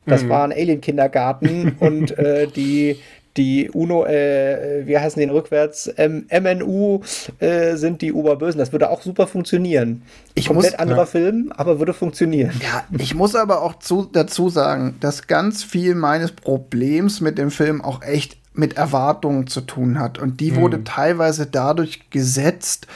das 0.05 0.23
mhm. 0.23 0.29
war 0.29 0.43
ein 0.43 0.51
Alien-Kindergarten 0.51 1.77
und 1.79 2.17
äh, 2.17 2.47
die, 2.47 2.99
die 3.37 3.69
UNO, 3.69 4.05
äh, 4.05 4.83
wie 4.85 4.97
heißen 4.97 5.19
den 5.19 5.29
rückwärts, 5.29 5.87
M 5.87 6.25
MNU 6.29 7.01
äh, 7.39 7.75
sind 7.75 8.01
die 8.01 8.13
Oberbösen. 8.13 8.59
Das 8.59 8.71
würde 8.71 8.89
auch 8.89 9.01
super 9.01 9.27
funktionieren. 9.27 10.03
Ich 10.33 10.47
Komplett 10.47 10.71
muss, 10.71 10.79
anderer 10.79 10.99
ja. 10.99 11.05
Film, 11.05 11.51
aber 11.55 11.79
würde 11.79 11.93
funktionieren. 11.93 12.51
Ja, 12.61 12.83
ich 12.97 13.13
muss 13.13 13.35
aber 13.35 13.61
auch 13.61 13.79
zu, 13.79 14.07
dazu 14.11 14.49
sagen, 14.49 14.95
dass 14.99 15.27
ganz 15.27 15.63
viel 15.63 15.95
meines 15.95 16.31
Problems 16.31 17.21
mit 17.21 17.37
dem 17.37 17.51
Film 17.51 17.81
auch 17.81 18.01
echt 18.01 18.37
mit 18.53 18.77
Erwartungen 18.77 19.47
zu 19.47 19.61
tun 19.61 19.99
hat. 19.99 20.17
Und 20.17 20.39
die 20.39 20.51
mhm. 20.51 20.57
wurde 20.57 20.83
teilweise 20.83 21.45
dadurch 21.45 22.09
gesetzt, 22.09 22.87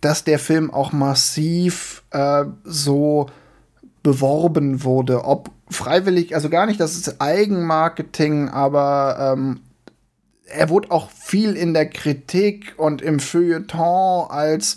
dass 0.00 0.24
der 0.24 0.38
Film 0.38 0.72
auch 0.72 0.92
massiv 0.92 2.02
äh, 2.10 2.44
so 2.64 3.26
beworben 4.02 4.82
wurde. 4.82 5.24
Ob 5.24 5.50
freiwillig, 5.70 6.34
also 6.34 6.48
gar 6.48 6.66
nicht, 6.66 6.80
das 6.80 6.96
ist 6.96 7.20
Eigenmarketing, 7.20 8.48
aber 8.48 9.34
ähm, 9.34 9.60
er 10.52 10.68
wurde 10.68 10.90
auch 10.90 11.10
viel 11.10 11.56
in 11.56 11.74
der 11.74 11.86
Kritik 11.88 12.74
und 12.76 13.02
im 13.02 13.20
Feuilleton 13.20 14.30
als 14.30 14.76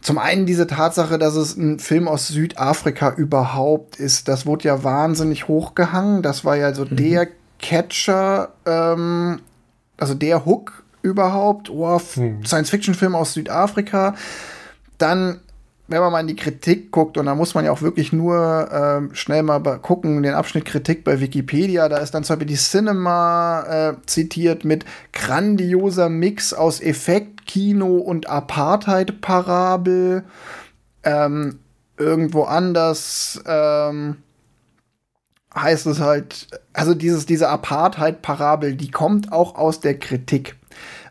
zum 0.00 0.18
einen 0.18 0.46
diese 0.46 0.66
Tatsache, 0.66 1.18
dass 1.18 1.34
es 1.34 1.56
ein 1.56 1.80
Film 1.80 2.06
aus 2.06 2.28
Südafrika 2.28 3.12
überhaupt 3.12 3.96
ist, 3.96 4.28
das 4.28 4.46
wurde 4.46 4.64
ja 4.64 4.84
wahnsinnig 4.84 5.48
hochgehangen. 5.48 6.22
Das 6.22 6.44
war 6.44 6.56
ja 6.56 6.72
so 6.72 6.84
mhm. 6.84 6.96
der 6.96 7.28
Catcher, 7.58 8.50
ähm, 8.64 9.40
also 9.96 10.14
der 10.14 10.44
Hook 10.44 10.84
überhaupt. 11.02 11.68
Oh, 11.68 12.00
mhm. 12.16 12.44
Science-Fiction-Film 12.44 13.14
aus 13.14 13.34
Südafrika. 13.34 14.14
Dann 14.98 15.40
wenn 15.88 16.00
man 16.00 16.12
mal 16.12 16.20
in 16.20 16.26
die 16.26 16.36
Kritik 16.36 16.90
guckt, 16.90 17.16
und 17.16 17.26
da 17.26 17.34
muss 17.34 17.54
man 17.54 17.64
ja 17.64 17.72
auch 17.72 17.80
wirklich 17.80 18.12
nur 18.12 18.70
äh, 18.70 19.14
schnell 19.14 19.42
mal 19.42 19.60
gucken, 19.78 20.22
den 20.22 20.34
Abschnitt 20.34 20.66
Kritik 20.66 21.02
bei 21.02 21.20
Wikipedia, 21.20 21.88
da 21.88 21.96
ist 21.96 22.12
dann 22.12 22.24
zum 22.24 22.36
Beispiel 22.36 22.54
die 22.54 22.62
Cinema 22.62 23.62
äh, 23.62 23.94
zitiert 24.06 24.64
mit 24.64 24.84
grandioser 25.14 26.10
Mix 26.10 26.52
aus 26.52 26.80
Effekt, 26.80 27.46
Kino 27.46 27.96
und 27.96 28.28
Apartheid-Parabel. 28.28 30.24
Ähm, 31.04 31.58
irgendwo 31.96 32.42
anders 32.44 33.42
ähm, 33.46 34.18
heißt 35.54 35.86
es 35.86 36.00
halt, 36.00 36.48
also 36.74 36.94
dieses, 36.94 37.24
diese 37.24 37.48
Apartheid-Parabel, 37.48 38.76
die 38.76 38.90
kommt 38.90 39.32
auch 39.32 39.54
aus 39.54 39.80
der 39.80 39.98
Kritik. 39.98 40.56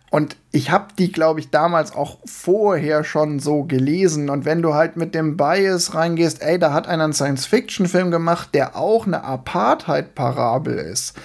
Und 0.10 0.38
ich 0.52 0.72
habe 0.72 0.88
die, 0.98 1.12
glaube 1.12 1.42
ich, 1.42 1.50
damals 1.50 1.94
auch 1.94 2.20
vorher 2.26 3.04
schon 3.04 3.40
so 3.40 3.64
gelesen. 3.64 4.30
Und 4.30 4.46
wenn 4.46 4.62
du 4.62 4.74
halt 4.74 4.96
mit 4.96 5.14
dem 5.14 5.36
Bias 5.36 5.94
reingehst, 5.94 6.42
ey, 6.42 6.58
da 6.58 6.72
hat 6.72 6.88
einer 6.88 7.04
einen 7.04 7.14
Science-Fiction-Film 7.14 8.12
gemacht, 8.12 8.50
der 8.54 8.78
auch 8.78 9.06
eine 9.06 9.24
Apartheid-Parabel 9.24 10.78
ist, 10.78 11.18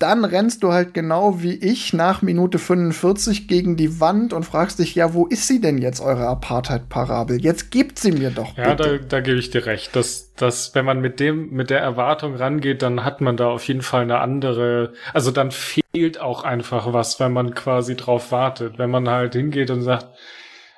dann 0.00 0.24
rennst 0.24 0.62
du 0.62 0.72
halt 0.72 0.94
genau 0.94 1.42
wie 1.42 1.54
ich 1.54 1.92
nach 1.92 2.22
Minute 2.22 2.58
45 2.58 3.48
gegen 3.48 3.76
die 3.76 4.00
Wand 4.00 4.32
und 4.32 4.44
fragst 4.44 4.78
dich, 4.78 4.94
ja, 4.94 5.12
wo 5.12 5.26
ist 5.26 5.46
sie 5.46 5.60
denn 5.60 5.78
jetzt, 5.78 6.00
eure 6.00 6.26
Apartheid-Parabel? 6.26 7.40
Jetzt 7.40 7.70
gibt 7.70 7.98
sie 7.98 8.12
mir 8.12 8.30
doch. 8.30 8.56
Ja, 8.56 8.74
bitte. 8.74 8.98
da, 8.98 9.04
da 9.06 9.20
gebe 9.20 9.38
ich 9.38 9.50
dir 9.50 9.66
recht. 9.66 9.94
Dass, 9.94 10.34
dass, 10.34 10.74
wenn 10.74 10.86
man 10.86 11.00
mit 11.00 11.20
dem, 11.20 11.50
mit 11.50 11.68
der 11.68 11.80
Erwartung 11.80 12.34
rangeht, 12.34 12.80
dann 12.80 13.04
hat 13.04 13.20
man 13.20 13.36
da 13.36 13.48
auf 13.48 13.68
jeden 13.68 13.82
Fall 13.82 14.02
eine 14.02 14.18
andere, 14.18 14.94
also 15.12 15.30
dann 15.30 15.50
fehlt 15.50 16.18
auch 16.18 16.44
einfach 16.44 16.92
was, 16.94 17.20
wenn 17.20 17.32
man 17.32 17.54
quasi 17.54 17.94
drauf 17.94 18.32
wartet. 18.32 18.78
Wenn 18.78 18.90
man 18.90 19.08
halt 19.08 19.34
hingeht 19.34 19.70
und 19.70 19.82
sagt, 19.82 20.06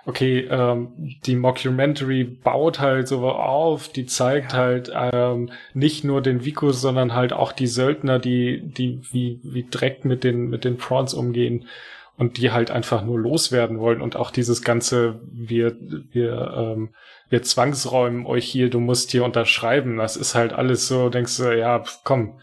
okay, 0.04 0.46
ähm, 0.50 0.92
die 1.24 1.36
Mockumentary 1.36 2.24
baut 2.24 2.80
halt 2.80 3.08
so 3.08 3.28
auf, 3.28 3.88
die 3.88 4.06
zeigt 4.06 4.52
halt 4.52 4.90
ähm, 4.94 5.50
nicht 5.74 6.04
nur 6.04 6.20
den 6.22 6.44
Vikus, 6.44 6.80
sondern 6.80 7.14
halt 7.14 7.32
auch 7.32 7.52
die 7.52 7.68
Söldner, 7.68 8.18
die, 8.18 8.62
die 8.62 9.00
wie, 9.12 9.40
wie 9.42 9.66
Dreck 9.70 10.04
mit 10.04 10.24
den, 10.24 10.50
mit 10.50 10.64
den 10.64 10.76
Prawns 10.76 11.14
umgehen 11.14 11.66
und 12.16 12.36
die 12.36 12.50
halt 12.50 12.70
einfach 12.70 13.04
nur 13.04 13.18
loswerden 13.18 13.78
wollen 13.78 14.00
und 14.00 14.16
auch 14.16 14.30
dieses 14.30 14.62
ganze, 14.62 15.20
wir, 15.30 15.76
wir, 16.10 16.54
ähm, 16.56 16.90
wir 17.28 17.42
zwangsräumen 17.42 18.26
euch 18.26 18.44
hier, 18.44 18.70
du 18.70 18.80
musst 18.80 19.12
hier 19.12 19.24
unterschreiben, 19.24 19.96
das 19.96 20.16
ist 20.16 20.34
halt 20.34 20.52
alles 20.52 20.88
so, 20.88 21.08
denkst 21.08 21.36
du, 21.38 21.56
ja, 21.56 21.82
komm, 22.04 22.40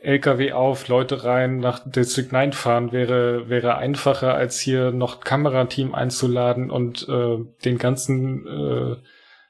LKW 0.00 0.52
auf, 0.52 0.88
Leute 0.88 1.24
rein, 1.24 1.58
nach 1.58 1.80
District 1.84 2.28
9 2.30 2.52
fahren, 2.52 2.92
wäre, 2.92 3.48
wäre 3.48 3.76
einfacher, 3.76 4.34
als 4.34 4.60
hier 4.60 4.92
noch 4.92 5.20
Kamerateam 5.20 5.94
einzuladen 5.94 6.70
und 6.70 7.08
äh, 7.08 7.38
den 7.64 7.78
ganzen, 7.78 8.46
äh, 8.46 8.96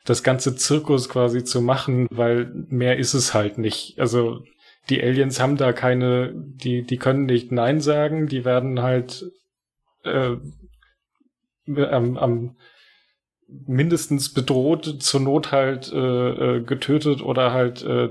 das 0.04 0.22
ganze 0.22 0.56
Zirkus 0.56 1.08
quasi 1.08 1.44
zu 1.44 1.60
machen, 1.60 2.06
weil 2.10 2.50
mehr 2.68 2.98
ist 2.98 3.14
es 3.14 3.34
halt 3.34 3.58
nicht. 3.58 3.98
Also 3.98 4.42
die 4.88 5.02
Aliens 5.02 5.40
haben 5.40 5.56
da 5.56 5.72
keine, 5.72 6.32
die, 6.34 6.82
die 6.82 6.96
können 6.96 7.26
nicht 7.26 7.52
Nein 7.52 7.80
sagen, 7.80 8.26
die 8.26 8.44
werden 8.44 8.80
halt 8.80 9.30
äh, 10.04 10.36
am, 11.66 12.16
am 12.16 12.56
mindestens 13.46 14.32
bedroht, 14.32 15.02
zur 15.02 15.20
Not 15.20 15.52
halt 15.52 15.92
äh, 15.92 16.56
äh 16.56 16.62
getötet 16.62 17.22
oder 17.22 17.52
halt 17.52 17.82
äh, 17.82 18.10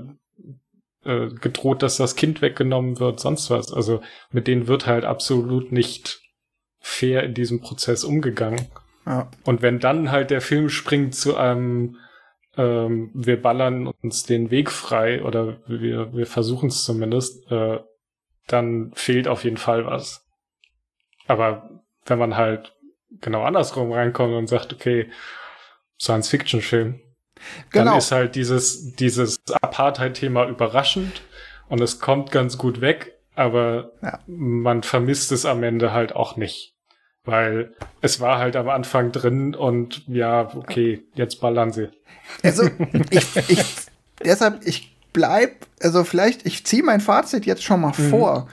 äh, 1.08 1.28
gedroht, 1.40 1.82
dass 1.82 1.96
das 1.96 2.16
Kind 2.16 2.42
weggenommen 2.42 3.00
wird, 3.00 3.18
sonst 3.18 3.50
was. 3.50 3.72
Also 3.72 4.02
mit 4.30 4.46
denen 4.46 4.68
wird 4.68 4.86
halt 4.86 5.04
absolut 5.04 5.72
nicht 5.72 6.20
fair 6.80 7.22
in 7.24 7.34
diesem 7.34 7.60
Prozess 7.60 8.04
umgegangen. 8.04 8.68
Ja. 9.06 9.30
Und 9.44 9.62
wenn 9.62 9.80
dann 9.80 10.10
halt 10.10 10.30
der 10.30 10.42
Film 10.42 10.68
springt 10.68 11.14
zu 11.14 11.36
einem, 11.36 11.96
ähm, 12.56 13.10
wir 13.14 13.40
ballern 13.40 13.86
uns 13.86 14.24
den 14.24 14.50
Weg 14.50 14.70
frei 14.70 15.22
oder 15.22 15.60
wir, 15.66 16.12
wir 16.12 16.26
versuchen 16.26 16.68
es 16.68 16.84
zumindest, 16.84 17.50
äh, 17.50 17.78
dann 18.46 18.92
fehlt 18.94 19.28
auf 19.28 19.44
jeden 19.44 19.56
Fall 19.56 19.86
was. 19.86 20.26
Aber 21.26 21.82
wenn 22.06 22.18
man 22.18 22.36
halt 22.36 22.74
genau 23.20 23.42
andersrum 23.44 23.92
reinkommt 23.92 24.34
und 24.34 24.46
sagt, 24.46 24.72
okay, 24.72 25.10
Science-Fiction-Film, 25.98 27.00
Genau. 27.70 27.90
Dann 27.92 27.98
ist 27.98 28.12
halt 28.12 28.34
dieses, 28.34 28.94
dieses 28.94 29.38
Apartheid-Thema 29.60 30.48
überraschend 30.48 31.22
und 31.68 31.80
es 31.80 32.00
kommt 32.00 32.30
ganz 32.30 32.58
gut 32.58 32.80
weg, 32.80 33.18
aber 33.34 33.92
ja. 34.02 34.18
man 34.26 34.82
vermisst 34.82 35.32
es 35.32 35.46
am 35.46 35.62
Ende 35.62 35.92
halt 35.92 36.14
auch 36.14 36.36
nicht. 36.36 36.74
Weil 37.24 37.74
es 38.00 38.20
war 38.20 38.38
halt 38.38 38.56
am 38.56 38.70
Anfang 38.70 39.12
drin 39.12 39.54
und 39.54 40.06
ja, 40.08 40.54
okay, 40.56 41.02
jetzt 41.14 41.40
ballern 41.40 41.72
sie. 41.72 41.90
Also, 42.42 42.70
ich, 43.10 43.36
ich 43.48 43.64
deshalb, 44.24 44.66
ich 44.66 44.96
bleib, 45.12 45.66
also 45.80 46.04
vielleicht, 46.04 46.46
ich 46.46 46.64
ziehe 46.64 46.82
mein 46.82 47.00
Fazit 47.00 47.46
jetzt 47.46 47.62
schon 47.62 47.80
mal 47.80 47.92
mhm. 47.96 48.10
vor. 48.10 48.48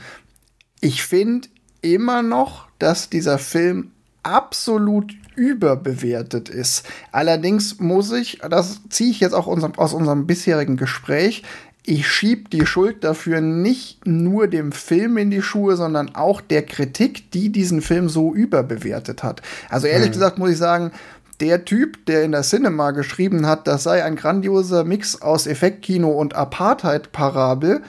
Ich 0.82 1.04
finde 1.04 1.48
immer 1.82 2.22
noch, 2.22 2.68
dass 2.80 3.10
dieser 3.10 3.38
Film 3.38 3.92
absolut 4.24 5.14
überbewertet 5.36 6.50
ist. 6.50 6.86
Allerdings 7.12 7.80
muss 7.80 8.12
ich, 8.12 8.40
das 8.50 8.82
ziehe 8.90 9.12
ich 9.12 9.20
jetzt 9.20 9.34
auch 9.34 9.48
aus 9.48 9.94
unserem 9.94 10.28
bisherigen 10.28 10.78
Gespräch, 10.78 11.44
ich 11.88 12.08
schieb 12.08 12.50
die 12.50 12.66
Schuld 12.66 13.04
dafür 13.04 13.42
nicht 13.42 14.08
nur 14.08 14.48
dem 14.48 14.72
Film 14.72 15.18
in 15.18 15.30
die 15.30 15.44
Schuhe, 15.44 15.76
sondern 15.76 16.16
auch 16.16 16.42
der 16.42 16.64
Kritik, 16.64 17.30
die 17.32 17.52
diesen 17.52 17.82
Film 17.82 18.10
so 18.10 18.34
überbewertet 18.34 19.22
hat. 19.22 19.44
Also 19.70 19.86
ehrlich 19.86 20.08
hm. 20.08 20.14
gesagt 20.14 20.38
muss 20.40 20.50
ich 20.50 20.58
sagen, 20.58 20.92
der 21.40 21.66
Typ, 21.66 22.06
der 22.06 22.24
in 22.24 22.32
der 22.32 22.42
Cinema 22.42 22.92
geschrieben 22.92 23.46
hat, 23.46 23.68
das 23.68 23.84
sei 23.84 24.04
ein 24.04 24.16
grandioser 24.16 24.84
Mix 24.84 25.22
aus 25.22 25.48
Effektkino 25.48 26.10
und 26.10 26.34
Apartheid-Parabel, 26.34 27.82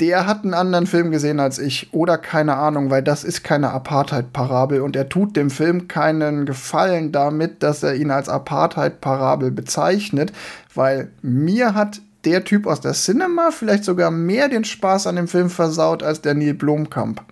der 0.00 0.26
hat 0.26 0.42
einen 0.42 0.54
anderen 0.54 0.86
Film 0.86 1.10
gesehen 1.10 1.38
als 1.38 1.58
ich. 1.58 1.92
Oder 1.92 2.18
keine 2.18 2.56
Ahnung, 2.56 2.90
weil 2.90 3.02
das 3.02 3.24
ist 3.24 3.44
keine 3.44 3.70
Apartheid-Parabel. 3.70 4.80
Und 4.80 4.96
er 4.96 5.08
tut 5.08 5.36
dem 5.36 5.50
Film 5.50 5.88
keinen 5.88 6.46
Gefallen 6.46 7.12
damit, 7.12 7.62
dass 7.62 7.82
er 7.82 7.94
ihn 7.94 8.10
als 8.10 8.28
Apartheid-Parabel 8.28 9.50
bezeichnet. 9.50 10.32
Weil 10.74 11.10
mir 11.22 11.74
hat 11.74 12.00
der 12.24 12.44
Typ 12.44 12.66
aus 12.66 12.80
der 12.80 12.92
Cinema 12.92 13.50
vielleicht 13.50 13.84
sogar 13.84 14.10
mehr 14.10 14.48
den 14.48 14.64
Spaß 14.64 15.06
an 15.06 15.16
dem 15.16 15.28
Film 15.28 15.50
versaut 15.50 16.02
als 16.02 16.20
der 16.20 16.34
Neil 16.34 16.54
Blomkamp. 16.54 17.22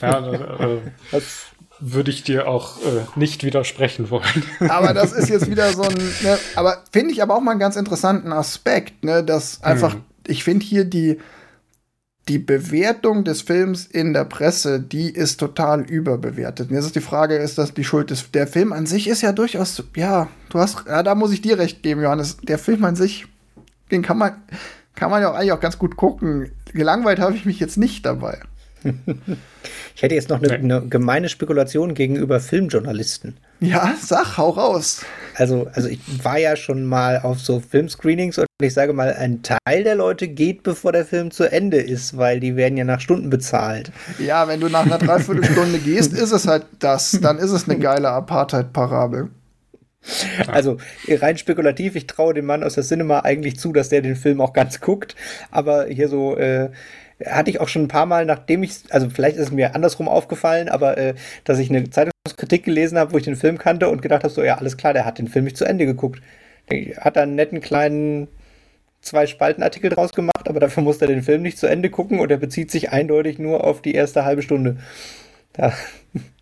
Ja, 0.00 0.20
das, 0.20 0.40
äh, 0.40 0.78
das 1.12 1.24
würde 1.80 2.10
ich 2.10 2.22
dir 2.22 2.46
auch 2.46 2.78
äh, 2.78 3.04
nicht 3.16 3.42
widersprechen 3.42 4.10
wollen. 4.10 4.44
aber 4.68 4.94
das 4.94 5.12
ist 5.12 5.28
jetzt 5.28 5.50
wieder 5.50 5.72
so 5.72 5.82
ein, 5.82 5.94
ne, 6.22 6.38
aber 6.56 6.84
finde 6.92 7.12
ich 7.12 7.22
aber 7.22 7.34
auch 7.34 7.40
mal 7.40 7.52
einen 7.52 7.60
ganz 7.60 7.76
interessanten 7.76 8.32
Aspekt, 8.32 9.04
ne, 9.04 9.24
dass 9.24 9.62
einfach, 9.62 9.94
hm. 9.94 10.02
ich 10.26 10.44
finde 10.44 10.64
hier 10.64 10.84
die, 10.84 11.18
die 12.30 12.38
Bewertung 12.38 13.24
des 13.24 13.42
Films 13.42 13.86
in 13.86 14.12
der 14.12 14.24
Presse, 14.24 14.80
die 14.80 15.10
ist 15.10 15.40
total 15.40 15.80
überbewertet. 15.80 16.70
Und 16.70 16.76
jetzt 16.76 16.86
ist 16.86 16.94
die 16.94 17.00
Frage, 17.00 17.34
ist 17.34 17.58
das 17.58 17.74
die 17.74 17.82
Schuld 17.82 18.10
des, 18.10 18.30
der 18.30 18.46
Film 18.46 18.72
an 18.72 18.86
sich 18.86 19.08
ist 19.08 19.20
ja 19.22 19.32
durchaus, 19.32 19.82
ja, 19.96 20.28
du 20.48 20.60
hast, 20.60 20.86
ja, 20.86 21.02
da 21.02 21.16
muss 21.16 21.32
ich 21.32 21.42
dir 21.42 21.58
recht 21.58 21.82
geben, 21.82 22.02
Johannes, 22.02 22.36
der 22.36 22.58
Film 22.58 22.84
an 22.84 22.94
sich, 22.94 23.26
den 23.90 24.02
kann 24.02 24.16
man, 24.16 24.34
kann 24.94 25.10
man 25.10 25.20
ja 25.20 25.30
auch 25.32 25.34
eigentlich 25.34 25.50
auch 25.50 25.60
ganz 25.60 25.76
gut 25.76 25.96
gucken. 25.96 26.52
Gelangweilt 26.72 27.18
habe 27.18 27.34
ich 27.34 27.46
mich 27.46 27.58
jetzt 27.58 27.76
nicht 27.76 28.06
dabei. 28.06 28.38
Ich 29.94 30.02
hätte 30.02 30.14
jetzt 30.14 30.30
noch 30.30 30.42
eine, 30.42 30.54
eine, 30.54 30.86
gemeine 30.88 31.28
Spekulation 31.28 31.92
gegenüber 31.92 32.40
Filmjournalisten. 32.40 33.36
Ja, 33.60 33.94
sag, 34.00 34.38
hau 34.38 34.48
raus. 34.48 35.04
Also, 35.34 35.68
also 35.72 35.88
ich 35.88 36.00
war 36.22 36.38
ja 36.38 36.56
schon 36.56 36.84
mal 36.84 37.20
auf 37.20 37.40
so 37.40 37.60
Filmscreenings 37.60 38.38
und 38.38 38.46
ich 38.62 38.74
sage 38.74 38.92
mal, 38.92 39.14
ein 39.14 39.42
Teil 39.42 39.84
der 39.84 39.94
Leute 39.94 40.28
geht, 40.28 40.62
bevor 40.62 40.92
der 40.92 41.04
Film 41.04 41.30
zu 41.30 41.50
Ende 41.50 41.78
ist, 41.78 42.16
weil 42.16 42.40
die 42.40 42.56
werden 42.56 42.76
ja 42.76 42.84
nach 42.84 43.00
Stunden 43.00 43.30
bezahlt. 43.30 43.90
Ja, 44.18 44.48
wenn 44.48 44.60
du 44.60 44.68
nach 44.68 44.84
einer 44.84 44.98
Dreiviertelstunde 44.98 45.78
gehst, 45.78 46.12
ist 46.12 46.32
es 46.32 46.46
halt 46.46 46.66
das. 46.78 47.18
Dann 47.22 47.38
ist 47.38 47.52
es 47.52 47.68
eine 47.68 47.78
geile 47.78 48.10
Apartheid-Parabel. 48.10 49.30
Also 50.46 50.78
rein 51.08 51.36
spekulativ, 51.36 51.94
ich 51.94 52.06
traue 52.06 52.32
dem 52.32 52.46
Mann 52.46 52.64
aus 52.64 52.74
der 52.74 52.84
Cinema 52.84 53.20
eigentlich 53.20 53.58
zu, 53.58 53.72
dass 53.72 53.90
der 53.90 54.00
den 54.00 54.16
Film 54.16 54.40
auch 54.40 54.52
ganz 54.52 54.80
guckt. 54.80 55.14
Aber 55.50 55.86
hier 55.86 56.08
so 56.08 56.36
äh, 56.36 56.70
hatte 57.24 57.50
ich 57.50 57.60
auch 57.60 57.68
schon 57.68 57.82
ein 57.82 57.88
paar 57.88 58.06
Mal, 58.06 58.24
nachdem 58.24 58.62
ich, 58.62 58.78
also 58.90 59.10
vielleicht 59.10 59.36
ist 59.36 59.48
es 59.48 59.52
mir 59.52 59.74
andersrum 59.74 60.08
aufgefallen, 60.08 60.68
aber 60.68 60.96
äh, 60.96 61.14
dass 61.44 61.58
ich 61.58 61.70
eine 61.70 61.90
Zeitungskritik 62.30 62.64
gelesen 62.64 62.98
habe, 62.98 63.12
wo 63.12 63.18
ich 63.18 63.24
den 63.24 63.36
Film 63.36 63.58
kannte 63.58 63.88
und 63.88 64.02
gedacht 64.02 64.24
habe, 64.24 64.32
so 64.32 64.42
ja, 64.42 64.56
alles 64.56 64.76
klar, 64.76 64.92
der 64.92 65.04
hat 65.04 65.18
den 65.18 65.28
Film 65.28 65.44
nicht 65.44 65.56
zu 65.56 65.64
Ende 65.64 65.86
geguckt. 65.86 66.22
Der 66.70 66.96
hat 66.98 67.16
da 67.16 67.22
einen 67.22 67.34
netten 67.34 67.60
kleinen 67.60 68.28
zwei 69.02 69.26
Spalten 69.26 69.62
Artikel 69.62 69.90
draus 69.90 70.12
gemacht, 70.12 70.48
aber 70.48 70.60
dafür 70.60 70.82
muss 70.82 71.00
er 71.00 71.08
den 71.08 71.22
Film 71.22 71.42
nicht 71.42 71.58
zu 71.58 71.66
Ende 71.66 71.90
gucken 71.90 72.20
und 72.20 72.30
er 72.30 72.36
bezieht 72.36 72.70
sich 72.70 72.90
eindeutig 72.90 73.38
nur 73.38 73.64
auf 73.64 73.82
die 73.82 73.94
erste 73.94 74.24
halbe 74.24 74.42
Stunde. 74.42 74.76
Da, 75.52 75.72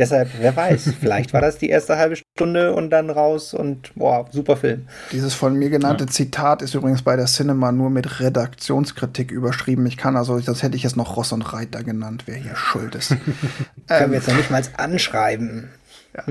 Deshalb, 0.00 0.30
wer 0.38 0.56
weiß, 0.56 0.94
vielleicht 1.00 1.34
war 1.34 1.42
das 1.42 1.58
die 1.58 1.68
erste 1.68 1.98
halbe 1.98 2.16
Stunde 2.16 2.74
und 2.74 2.88
dann 2.88 3.10
raus 3.10 3.52
und 3.52 3.94
boah, 3.96 4.26
super 4.30 4.56
Film. 4.56 4.86
Dieses 5.12 5.34
von 5.34 5.54
mir 5.54 5.68
genannte 5.68 6.04
ja. 6.04 6.10
Zitat 6.10 6.62
ist 6.62 6.74
übrigens 6.74 7.02
bei 7.02 7.16
der 7.16 7.26
Cinema 7.26 7.70
nur 7.70 7.90
mit 7.90 8.18
Redaktionskritik 8.18 9.30
überschrieben. 9.30 9.84
Ich 9.84 9.98
kann 9.98 10.16
also, 10.16 10.40
das 10.40 10.62
hätte 10.62 10.74
ich 10.74 10.84
jetzt 10.84 10.96
noch 10.96 11.18
Ross 11.18 11.32
und 11.32 11.42
Reiter 11.42 11.84
genannt, 11.84 12.22
wer 12.24 12.36
hier 12.36 12.56
schuld 12.56 12.94
ist. 12.94 13.14
Können 13.90 14.04
ähm, 14.04 14.10
wir 14.12 14.18
jetzt 14.18 14.28
noch 14.28 14.36
nicht 14.36 14.50
mal 14.50 14.62
anschreiben. 14.76 15.68
Ja. 16.16 16.24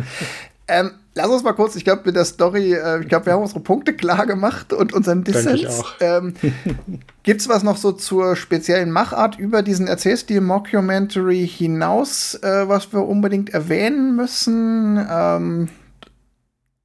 Ähm, 0.69 0.91
lass 1.13 1.27
uns 1.27 1.43
mal 1.43 1.53
kurz, 1.53 1.75
ich 1.75 1.83
glaube, 1.83 2.03
mit 2.05 2.15
der 2.15 2.25
Story, 2.25 2.73
äh, 2.73 3.01
ich 3.01 3.09
glaube, 3.09 3.25
wir 3.25 3.33
haben 3.33 3.41
unsere 3.41 3.59
Punkte 3.59 3.93
klar 3.93 4.25
gemacht 4.25 4.71
und 4.71 4.93
unseren 4.93 5.23
Dissens. 5.23 5.83
Ähm, 5.99 6.35
Gibt 7.23 7.41
es 7.41 7.49
was 7.49 7.63
noch 7.63 7.75
so 7.75 7.91
zur 7.91 8.35
speziellen 8.35 8.91
Machart 8.91 9.37
über 9.37 9.61
diesen 9.61 9.87
Erzählstil 9.87 10.41
Mockumentary 10.41 11.47
hinaus, 11.47 12.35
äh, 12.35 12.69
was 12.69 12.93
wir 12.93 13.05
unbedingt 13.05 13.49
erwähnen 13.49 14.15
müssen? 14.15 15.05
Ähm, 15.09 15.69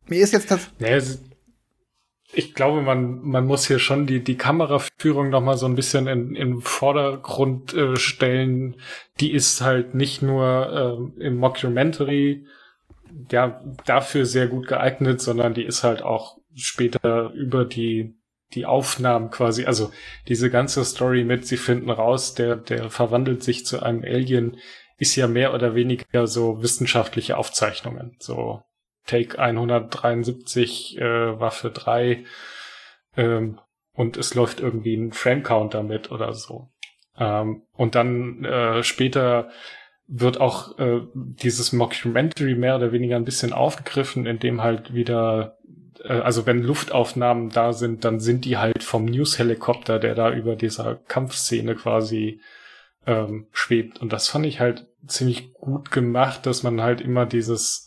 mir 0.09 0.21
ist 0.21 0.33
jetzt 0.33 0.51
das. 0.51 0.61
Nee, 0.79 1.01
ich 2.37 2.55
glaube, 2.55 2.83
man, 2.83 3.21
man 3.23 3.47
muss 3.47 3.67
hier 3.67 3.79
schon 3.79 4.07
die, 4.07 4.23
die 4.23 4.37
Kameraführung 4.37 5.31
noch 5.31 5.41
mal 5.41 5.57
so 5.57 5.67
ein 5.67 5.75
bisschen 5.75 6.07
in, 6.07 6.35
in 6.35 6.61
Vordergrund 6.61 7.75
äh, 7.75 7.97
stellen. 7.97 8.77
Die 9.21 9.33
ist 9.33 9.61
halt 9.61 9.95
nicht 9.95 10.23
nur 10.23 11.11
äh, 11.19 11.25
im 11.25 11.37
Mockumentary 11.37 12.47
ja, 13.31 13.63
dafür 13.87 14.27
sehr 14.27 14.49
gut 14.49 14.67
geeignet, 14.67 15.21
sondern 15.21 15.55
die 15.55 15.65
ist 15.65 15.85
halt 15.85 16.03
auch 16.03 16.39
später 16.55 17.31
über 17.33 17.65
die, 17.65 18.17
die 18.55 18.67
Aufnahmen 18.67 19.31
quasi, 19.31 19.65
also 19.67 19.91
diese 20.29 20.51
ganze 20.51 20.85
Story 20.85 21.25
mit, 21.25 21.47
sie 21.47 21.57
finden 21.57 21.91
raus, 21.91 22.35
der, 22.35 22.57
der 22.57 22.91
verwandelt 22.91 23.43
sich 23.43 23.67
zu 23.67 23.83
einem 23.83 24.03
Alien, 24.03 24.57
ist 24.99 25.17
ja 25.17 25.27
mehr 25.27 25.55
oder 25.55 25.75
weniger 25.75 26.27
so 26.27 26.63
wissenschaftliche 26.63 27.37
Aufzeichnungen, 27.37 28.17
so 28.19 28.63
Take 29.07 29.39
173, 29.39 30.99
äh, 30.99 31.41
Waffe 31.41 31.71
3, 31.71 32.25
ähm, 33.17 33.61
und 33.93 34.17
es 34.17 34.35
läuft 34.35 34.61
irgendwie 34.61 34.97
ein 34.97 35.13
Frame 35.13 35.43
Counter 35.43 35.83
mit 35.83 36.11
oder 36.11 36.33
so. 36.33 36.71
Ähm, 37.17 37.63
und 37.73 37.95
dann 37.95 38.45
äh, 38.45 38.83
später 38.83 39.51
wird 40.07 40.41
auch 40.41 40.79
äh, 40.79 41.01
dieses 41.15 41.73
Mockumentary 41.73 42.55
mehr 42.55 42.77
oder 42.77 42.93
weniger 42.93 43.17
ein 43.17 43.25
bisschen 43.25 43.53
aufgegriffen, 43.53 44.27
indem 44.27 44.63
halt 44.63 44.93
wieder, 44.95 45.59
äh, 46.03 46.21
also 46.21 46.45
wenn 46.47 46.63
Luftaufnahmen 46.63 47.51
da 47.51 47.73
sind, 47.73 48.05
dann 48.05 48.21
sind 48.21 48.45
die 48.45 48.59
halt 48.59 48.83
vom 48.83 49.05
News-Helikopter, 49.05 49.99
der 49.99 50.15
da 50.15 50.33
über 50.33 50.57
dieser 50.57 50.97
Kampfszene 50.97 51.75
quasi 51.75 52.41
ähm, 53.07 53.47
schwebt. 53.53 54.01
Und 54.01 54.13
das 54.13 54.29
fand 54.29 54.45
ich 54.47 54.61
halt 54.61 54.87
ziemlich 55.07 55.53
gut 55.55 55.91
gemacht, 55.91 56.47
dass 56.47 56.63
man 56.63 56.83
halt 56.83 57.01
immer 57.01 57.27
dieses 57.27 57.84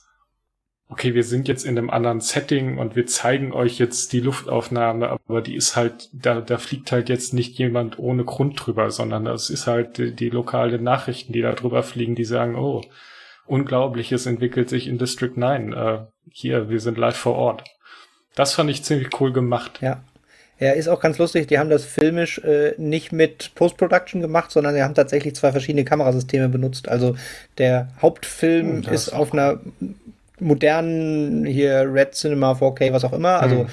okay, 0.89 1.13
wir 1.13 1.23
sind 1.23 1.47
jetzt 1.47 1.65
in 1.65 1.77
einem 1.77 1.89
anderen 1.89 2.21
Setting 2.21 2.77
und 2.77 2.95
wir 2.95 3.05
zeigen 3.07 3.51
euch 3.51 3.77
jetzt 3.77 4.13
die 4.13 4.21
Luftaufnahme, 4.21 5.09
aber 5.09 5.41
die 5.41 5.55
ist 5.55 5.75
halt, 5.75 6.09
da, 6.13 6.39
da 6.39 6.57
fliegt 6.57 6.91
halt 6.91 7.09
jetzt 7.09 7.33
nicht 7.33 7.57
jemand 7.57 7.99
ohne 7.99 8.23
Grund 8.23 8.65
drüber, 8.65 8.89
sondern 8.89 9.25
das 9.25 9.49
ist 9.49 9.67
halt 9.67 9.97
die, 9.97 10.15
die 10.15 10.29
lokalen 10.29 10.83
Nachrichten, 10.83 11.33
die 11.33 11.41
da 11.41 11.53
drüber 11.53 11.83
fliegen, 11.83 12.15
die 12.15 12.25
sagen, 12.25 12.55
oh, 12.55 12.83
Unglaubliches 13.45 14.25
entwickelt 14.25 14.69
sich 14.69 14.87
in 14.87 14.97
District 14.97 15.33
9. 15.35 15.73
Äh, 15.73 15.99
hier, 16.31 16.69
wir 16.69 16.79
sind 16.79 16.97
live 16.97 17.15
vor 17.15 17.35
Ort. 17.35 17.63
Das 18.35 18.53
fand 18.53 18.69
ich 18.69 18.83
ziemlich 18.83 19.09
cool 19.19 19.33
gemacht. 19.33 19.79
Ja. 19.81 20.03
Ja, 20.59 20.71
ist 20.71 20.87
auch 20.87 20.99
ganz 20.99 21.19
lustig. 21.19 21.47
Die 21.47 21.59
haben 21.59 21.69
das 21.69 21.85
filmisch 21.85 22.39
äh, 22.39 22.73
nicht 22.77 23.11
mit 23.11 23.51
Post-Production 23.53 24.21
gemacht, 24.21 24.49
sondern 24.49 24.73
sie 24.73 24.81
haben 24.81 24.95
tatsächlich 24.95 25.35
zwei 25.35 25.51
verschiedene 25.51 25.85
Kamerasysteme 25.85 26.49
benutzt. 26.49 26.89
Also 26.89 27.15
der 27.59 27.89
Hauptfilm 28.01 28.83
hm, 28.83 28.91
ist 28.91 29.09
auf 29.09 29.33
einer 29.33 29.59
modernen 30.39 31.45
hier 31.45 31.91
Red 31.91 32.13
Cinema 32.13 32.53
4K, 32.53 32.93
was 32.93 33.03
auch 33.03 33.13
immer. 33.13 33.41
Also 33.41 33.63
mhm. 33.63 33.67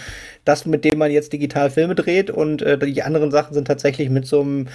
das, 0.45 0.67
mit 0.67 0.85
dem 0.85 0.99
man 0.99 1.11
jetzt 1.11 1.33
digital 1.33 1.71
Filme 1.71 1.95
dreht 1.95 2.31
und 2.31 2.63
äh, 2.63 2.79
die 2.79 3.03
anderen 3.03 3.31
Sachen 3.31 3.55
sind 3.55 3.67
tatsächlich 3.67 4.11
mit 4.11 4.27
so 4.27 4.41
einem 4.41 4.69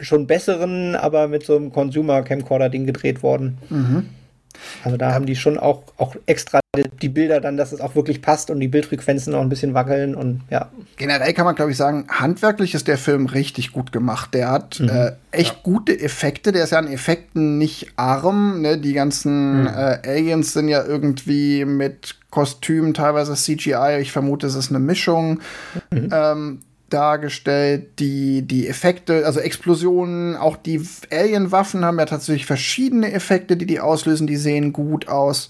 schon 0.00 0.26
besseren, 0.26 0.96
aber 0.96 1.28
mit 1.28 1.44
so 1.44 1.56
einem 1.56 1.72
Consumer 1.72 2.22
Camcorder 2.22 2.68
Ding 2.68 2.86
gedreht 2.86 3.22
worden. 3.22 3.58
Mhm. 3.70 4.08
Also 4.82 4.96
da 4.96 5.12
haben 5.12 5.26
die 5.26 5.36
schon 5.36 5.58
auch, 5.58 5.82
auch 5.96 6.16
extra 6.26 6.60
die 7.02 7.08
Bilder 7.08 7.40
dann, 7.40 7.56
dass 7.56 7.72
es 7.72 7.80
auch 7.80 7.94
wirklich 7.94 8.22
passt 8.22 8.50
und 8.50 8.60
die 8.60 8.68
Bildfrequenzen 8.68 9.34
auch 9.34 9.40
ein 9.40 9.48
bisschen 9.48 9.74
wackeln 9.74 10.14
und 10.14 10.42
ja. 10.50 10.70
Generell 10.96 11.32
kann 11.32 11.44
man, 11.44 11.54
glaube 11.54 11.70
ich, 11.70 11.76
sagen, 11.76 12.06
handwerklich 12.08 12.74
ist 12.74 12.88
der 12.88 12.98
Film 12.98 13.26
richtig 13.26 13.72
gut 13.72 13.92
gemacht. 13.92 14.34
Der 14.34 14.50
hat 14.50 14.80
mhm. 14.80 14.88
äh, 14.88 15.12
echt 15.30 15.54
ja. 15.54 15.60
gute 15.62 15.98
Effekte. 15.98 16.52
Der 16.52 16.64
ist 16.64 16.70
ja 16.70 16.78
an 16.78 16.88
Effekten 16.88 17.58
nicht 17.58 17.92
arm. 17.96 18.60
Ne? 18.60 18.78
Die 18.78 18.92
ganzen 18.92 19.62
mhm. 19.62 19.66
äh, 19.68 19.98
Aliens 20.04 20.52
sind 20.52 20.68
ja 20.68 20.84
irgendwie 20.84 21.64
mit 21.64 22.16
Kostümen, 22.30 22.94
teilweise 22.94 23.34
CGI. 23.34 23.98
Ich 24.00 24.12
vermute, 24.12 24.46
es 24.46 24.54
ist 24.54 24.70
eine 24.70 24.80
Mischung. 24.80 25.40
Mhm. 25.90 26.08
Ähm, 26.12 26.60
dargestellt, 26.90 27.98
die, 27.98 28.42
die 28.42 28.68
Effekte, 28.68 29.26
also 29.26 29.40
Explosionen, 29.40 30.36
auch 30.36 30.56
die 30.56 30.80
Alien-Waffen 31.10 31.84
haben 31.84 31.98
ja 31.98 32.06
tatsächlich 32.06 32.46
verschiedene 32.46 33.12
Effekte, 33.12 33.56
die 33.56 33.66
die 33.66 33.80
auslösen, 33.80 34.26
die 34.26 34.36
sehen 34.36 34.72
gut 34.72 35.08
aus. 35.08 35.48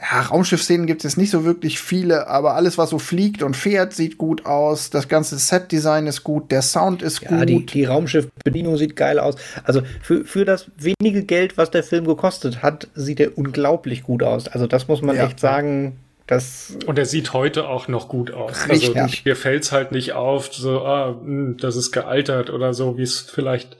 Ja, 0.00 0.22
Raumschiff-Szenen 0.22 0.86
gibt 0.86 1.04
es 1.04 1.16
nicht 1.16 1.30
so 1.30 1.44
wirklich 1.44 1.78
viele, 1.78 2.26
aber 2.26 2.54
alles, 2.54 2.76
was 2.76 2.90
so 2.90 2.98
fliegt 2.98 3.42
und 3.42 3.56
fährt, 3.56 3.92
sieht 3.92 4.18
gut 4.18 4.46
aus. 4.46 4.90
Das 4.90 5.06
ganze 5.06 5.38
Set-Design 5.38 6.08
ist 6.08 6.24
gut, 6.24 6.50
der 6.50 6.62
Sound 6.62 7.02
ist 7.02 7.22
ja, 7.22 7.28
gut. 7.28 7.48
Die, 7.48 7.66
die 7.66 7.84
Raumschiff-Bedienung 7.84 8.76
sieht 8.78 8.96
geil 8.96 9.20
aus. 9.20 9.36
Also 9.62 9.82
für, 10.00 10.24
für 10.24 10.44
das 10.44 10.70
wenige 10.76 11.22
Geld, 11.22 11.56
was 11.56 11.70
der 11.70 11.84
Film 11.84 12.06
gekostet 12.06 12.62
hat, 12.62 12.88
sieht 12.94 13.20
er 13.20 13.38
unglaublich 13.38 14.02
gut 14.02 14.24
aus. 14.24 14.48
Also 14.48 14.66
das 14.66 14.88
muss 14.88 15.02
man 15.02 15.14
ja. 15.14 15.26
echt 15.26 15.38
sagen. 15.38 15.98
Das 16.26 16.76
und 16.86 16.98
er 16.98 17.06
sieht 17.06 17.32
heute 17.32 17.68
auch 17.68 17.88
noch 17.88 18.08
gut 18.08 18.30
aus. 18.30 18.68
Richtig. 18.68 18.96
Also 18.96 19.16
mir 19.24 19.36
fällt 19.36 19.64
es 19.64 19.72
halt 19.72 19.92
nicht 19.92 20.12
auf, 20.12 20.52
so, 20.52 20.82
ah, 20.82 21.12
mh, 21.12 21.24
hm, 21.24 21.56
das 21.58 21.76
ist 21.76 21.92
gealtert 21.92 22.50
oder 22.50 22.74
so, 22.74 22.96
wie 22.96 23.02
es 23.02 23.20
vielleicht 23.20 23.76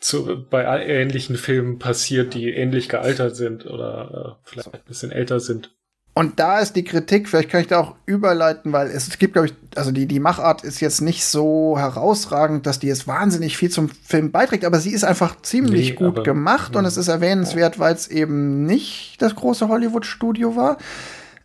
zu, 0.00 0.46
bei 0.48 0.64
ähnlichen 0.84 1.36
Filmen 1.36 1.78
passiert, 1.78 2.34
die 2.34 2.50
ähnlich 2.50 2.88
gealtert 2.88 3.36
sind 3.36 3.66
oder 3.66 4.38
äh, 4.42 4.48
vielleicht 4.48 4.74
ein 4.74 4.80
bisschen 4.86 5.12
älter 5.12 5.40
sind. 5.40 5.70
Und 6.12 6.40
da 6.40 6.58
ist 6.58 6.74
die 6.74 6.82
Kritik, 6.82 7.28
vielleicht 7.28 7.50
kann 7.50 7.60
ich 7.60 7.68
da 7.68 7.78
auch 7.78 7.94
überleiten, 8.04 8.72
weil 8.72 8.88
es, 8.88 9.06
es 9.06 9.18
gibt, 9.18 9.34
glaube 9.34 9.48
ich, 9.48 9.54
also 9.76 9.92
die, 9.92 10.06
die 10.06 10.18
Machart 10.18 10.64
ist 10.64 10.80
jetzt 10.80 11.00
nicht 11.00 11.24
so 11.24 11.78
herausragend, 11.78 12.66
dass 12.66 12.80
die 12.80 12.88
jetzt 12.88 13.06
wahnsinnig 13.06 13.56
viel 13.56 13.70
zum 13.70 13.88
Film 13.88 14.32
beiträgt, 14.32 14.64
aber 14.64 14.80
sie 14.80 14.90
ist 14.90 15.04
einfach 15.04 15.40
ziemlich 15.42 15.90
nee, 15.90 15.96
gut 15.96 16.16
aber, 16.16 16.22
gemacht 16.24 16.74
ja. 16.74 16.80
und 16.80 16.84
es 16.84 16.96
ist 16.96 17.08
erwähnenswert, 17.08 17.78
weil 17.78 17.94
es 17.94 18.08
eben 18.08 18.66
nicht 18.66 19.16
das 19.22 19.36
große 19.36 19.68
Hollywood-Studio 19.68 20.56
war. 20.56 20.78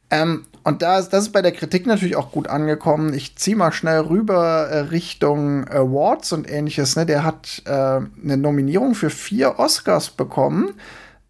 Ähm, 0.10 0.45
und 0.64 0.82
da 0.82 0.97
ist, 0.97 1.10
das 1.10 1.26
ist 1.26 1.32
bei 1.32 1.41
der 1.41 1.51
Kritik 1.51 1.86
natürlich 1.86 2.16
auch 2.16 2.32
gut 2.32 2.47
angekommen. 2.47 3.14
Ich 3.14 3.36
ziehe 3.36 3.56
mal 3.56 3.72
schnell 3.72 3.99
rüber 3.99 4.68
äh, 4.68 4.80
Richtung 4.80 5.68
Awards 5.68 6.34
und 6.34 6.49
ähnliches. 6.49 6.95
Ne? 6.95 7.06
Der 7.06 7.24
hat 7.24 7.62
äh, 7.66 7.70
eine 7.72 8.38
Nominierung 8.38 8.95
für 8.95 9.10
vier 9.10 9.60
Oscars 9.60 10.10
bekommen. 10.10 10.74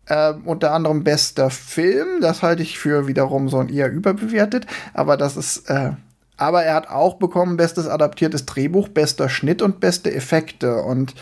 Äh, 0.05 0.34
unter 0.45 0.71
anderem 0.71 1.03
bester 1.03 1.49
Film. 1.49 2.21
Das 2.21 2.43
halte 2.43 2.63
ich 2.63 2.80
für 2.80 3.07
wiederum 3.07 3.49
so 3.49 3.57
ein 3.59 3.69
eher 3.69 3.91
überbewertet. 3.91 4.67
Aber 4.93 5.17
das 5.17 5.36
ist. 5.36 5.69
Äh, 5.69 5.91
aber 6.38 6.63
er 6.63 6.76
hat 6.76 6.89
auch 6.89 7.15
bekommen 7.15 7.55
bestes 7.55 7.88
adaptiertes 7.88 8.45
Drehbuch, 8.45 8.89
bester 8.89 9.30
Schnitt 9.30 9.61
und 9.61 9.80
beste 9.80 10.13
Effekte. 10.13 10.82
Und 10.82 11.15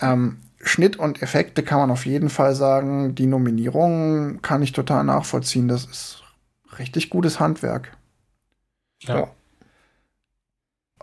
ähm, 0.00 0.38
Schnitt 0.62 0.96
und 0.96 1.22
Effekte 1.22 1.62
kann 1.62 1.78
man 1.78 1.90
auf 1.90 2.06
jeden 2.06 2.30
Fall 2.30 2.54
sagen. 2.54 3.14
Die 3.14 3.26
Nominierung 3.26 4.40
kann 4.42 4.62
ich 4.62 4.72
total 4.72 5.04
nachvollziehen. 5.04 5.68
Das 5.68 5.84
ist 5.84 6.23
richtig 6.78 7.10
gutes 7.10 7.40
Handwerk. 7.40 7.96
Ja. 9.02 9.28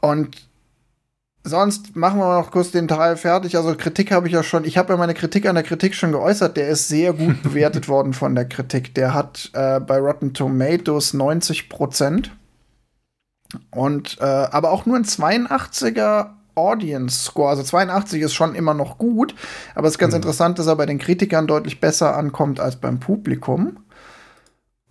Und 0.01 0.49
sonst 1.43 1.95
machen 1.95 2.19
wir 2.19 2.39
noch 2.39 2.51
kurz 2.51 2.71
den 2.71 2.87
Teil 2.87 3.17
fertig. 3.17 3.55
Also 3.55 3.75
Kritik 3.75 4.11
habe 4.11 4.27
ich 4.27 4.33
ja 4.33 4.43
schon, 4.43 4.65
ich 4.65 4.77
habe 4.77 4.93
ja 4.93 4.97
meine 4.97 5.13
Kritik 5.13 5.45
an 5.45 5.55
der 5.55 5.63
Kritik 5.63 5.95
schon 5.95 6.11
geäußert. 6.11 6.57
Der 6.57 6.69
ist 6.69 6.87
sehr 6.87 7.13
gut 7.13 7.41
bewertet 7.43 7.87
worden 7.87 8.13
von 8.13 8.35
der 8.35 8.45
Kritik. 8.45 8.93
Der 8.95 9.13
hat 9.13 9.51
äh, 9.53 9.79
bei 9.79 9.99
Rotten 9.99 10.33
Tomatoes 10.33 11.13
90 11.13 11.69
Prozent. 11.69 12.31
Und 13.69 14.17
äh, 14.21 14.23
aber 14.23 14.71
auch 14.71 14.85
nur 14.85 14.95
ein 14.95 15.03
82er 15.03 16.29
Audience 16.55 17.23
Score. 17.23 17.49
Also 17.49 17.63
82 17.63 18.21
ist 18.21 18.33
schon 18.33 18.55
immer 18.55 18.73
noch 18.73 18.97
gut, 18.97 19.35
aber 19.75 19.87
es 19.87 19.95
ist 19.95 19.99
ganz 19.99 20.13
mhm. 20.13 20.17
interessant, 20.17 20.59
dass 20.59 20.67
er 20.67 20.75
bei 20.75 20.85
den 20.85 20.99
Kritikern 20.99 21.47
deutlich 21.47 21.79
besser 21.79 22.15
ankommt 22.15 22.59
als 22.59 22.75
beim 22.77 22.99
Publikum. 22.99 23.77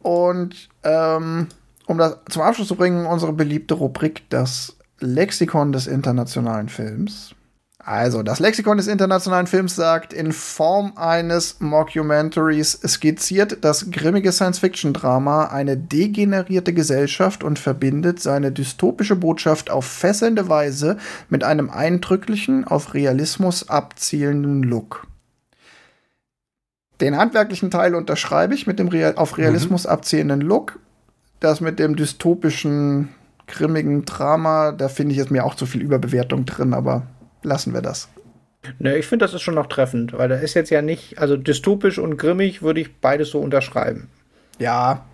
Und 0.00 0.68
ähm, 0.82 1.48
um 1.86 1.98
das 1.98 2.18
zum 2.30 2.42
Abschluss 2.42 2.68
zu 2.68 2.76
bringen, 2.76 3.06
unsere 3.06 3.32
beliebte 3.32 3.74
Rubrik, 3.74 4.28
das 4.30 4.76
Lexikon 5.00 5.72
des 5.72 5.86
internationalen 5.86 6.68
Films. 6.68 7.34
Also, 7.82 8.22
das 8.22 8.40
Lexikon 8.40 8.76
des 8.76 8.86
internationalen 8.86 9.46
Films 9.46 9.74
sagt, 9.74 10.12
in 10.12 10.32
Form 10.32 10.92
eines 10.96 11.60
Mockumentaries 11.60 12.78
skizziert 12.86 13.64
das 13.64 13.90
grimmige 13.90 14.32
Science-Fiction-Drama 14.32 15.46
eine 15.46 15.78
degenerierte 15.78 16.74
Gesellschaft 16.74 17.42
und 17.42 17.58
verbindet 17.58 18.20
seine 18.20 18.52
dystopische 18.52 19.16
Botschaft 19.16 19.70
auf 19.70 19.86
fesselnde 19.86 20.50
Weise 20.50 20.98
mit 21.30 21.42
einem 21.42 21.70
eindrücklichen, 21.70 22.66
auf 22.66 22.92
Realismus 22.92 23.70
abzielenden 23.70 24.62
Look. 24.62 25.06
Den 27.00 27.16
handwerklichen 27.16 27.70
Teil 27.70 27.94
unterschreibe 27.94 28.54
ich 28.54 28.66
mit 28.66 28.78
dem 28.78 28.88
Real 28.88 29.14
auf 29.16 29.38
Realismus 29.38 29.84
mhm. 29.84 29.90
abzielenden 29.90 30.40
Look. 30.40 30.78
Das 31.40 31.60
mit 31.60 31.78
dem 31.78 31.96
dystopischen, 31.96 33.08
grimmigen 33.46 34.04
Drama, 34.04 34.72
da 34.72 34.88
finde 34.88 35.12
ich 35.12 35.18
jetzt 35.18 35.30
mir 35.30 35.44
auch 35.44 35.54
zu 35.54 35.66
viel 35.66 35.80
Überbewertung 35.80 36.44
drin, 36.44 36.74
aber 36.74 37.06
lassen 37.42 37.72
wir 37.72 37.80
das. 37.80 38.08
Ne, 38.78 38.98
ich 38.98 39.06
finde, 39.06 39.24
das 39.24 39.34
ist 39.34 39.42
schon 39.42 39.54
noch 39.54 39.66
treffend, 39.66 40.12
weil 40.12 40.28
da 40.28 40.36
ist 40.36 40.54
jetzt 40.54 40.70
ja 40.70 40.82
nicht, 40.82 41.18
also 41.18 41.36
dystopisch 41.36 41.98
und 41.98 42.18
grimmig 42.18 42.62
würde 42.62 42.80
ich 42.80 42.94
beides 42.96 43.30
so 43.30 43.40
unterschreiben. 43.40 44.08
Ja. 44.58 45.06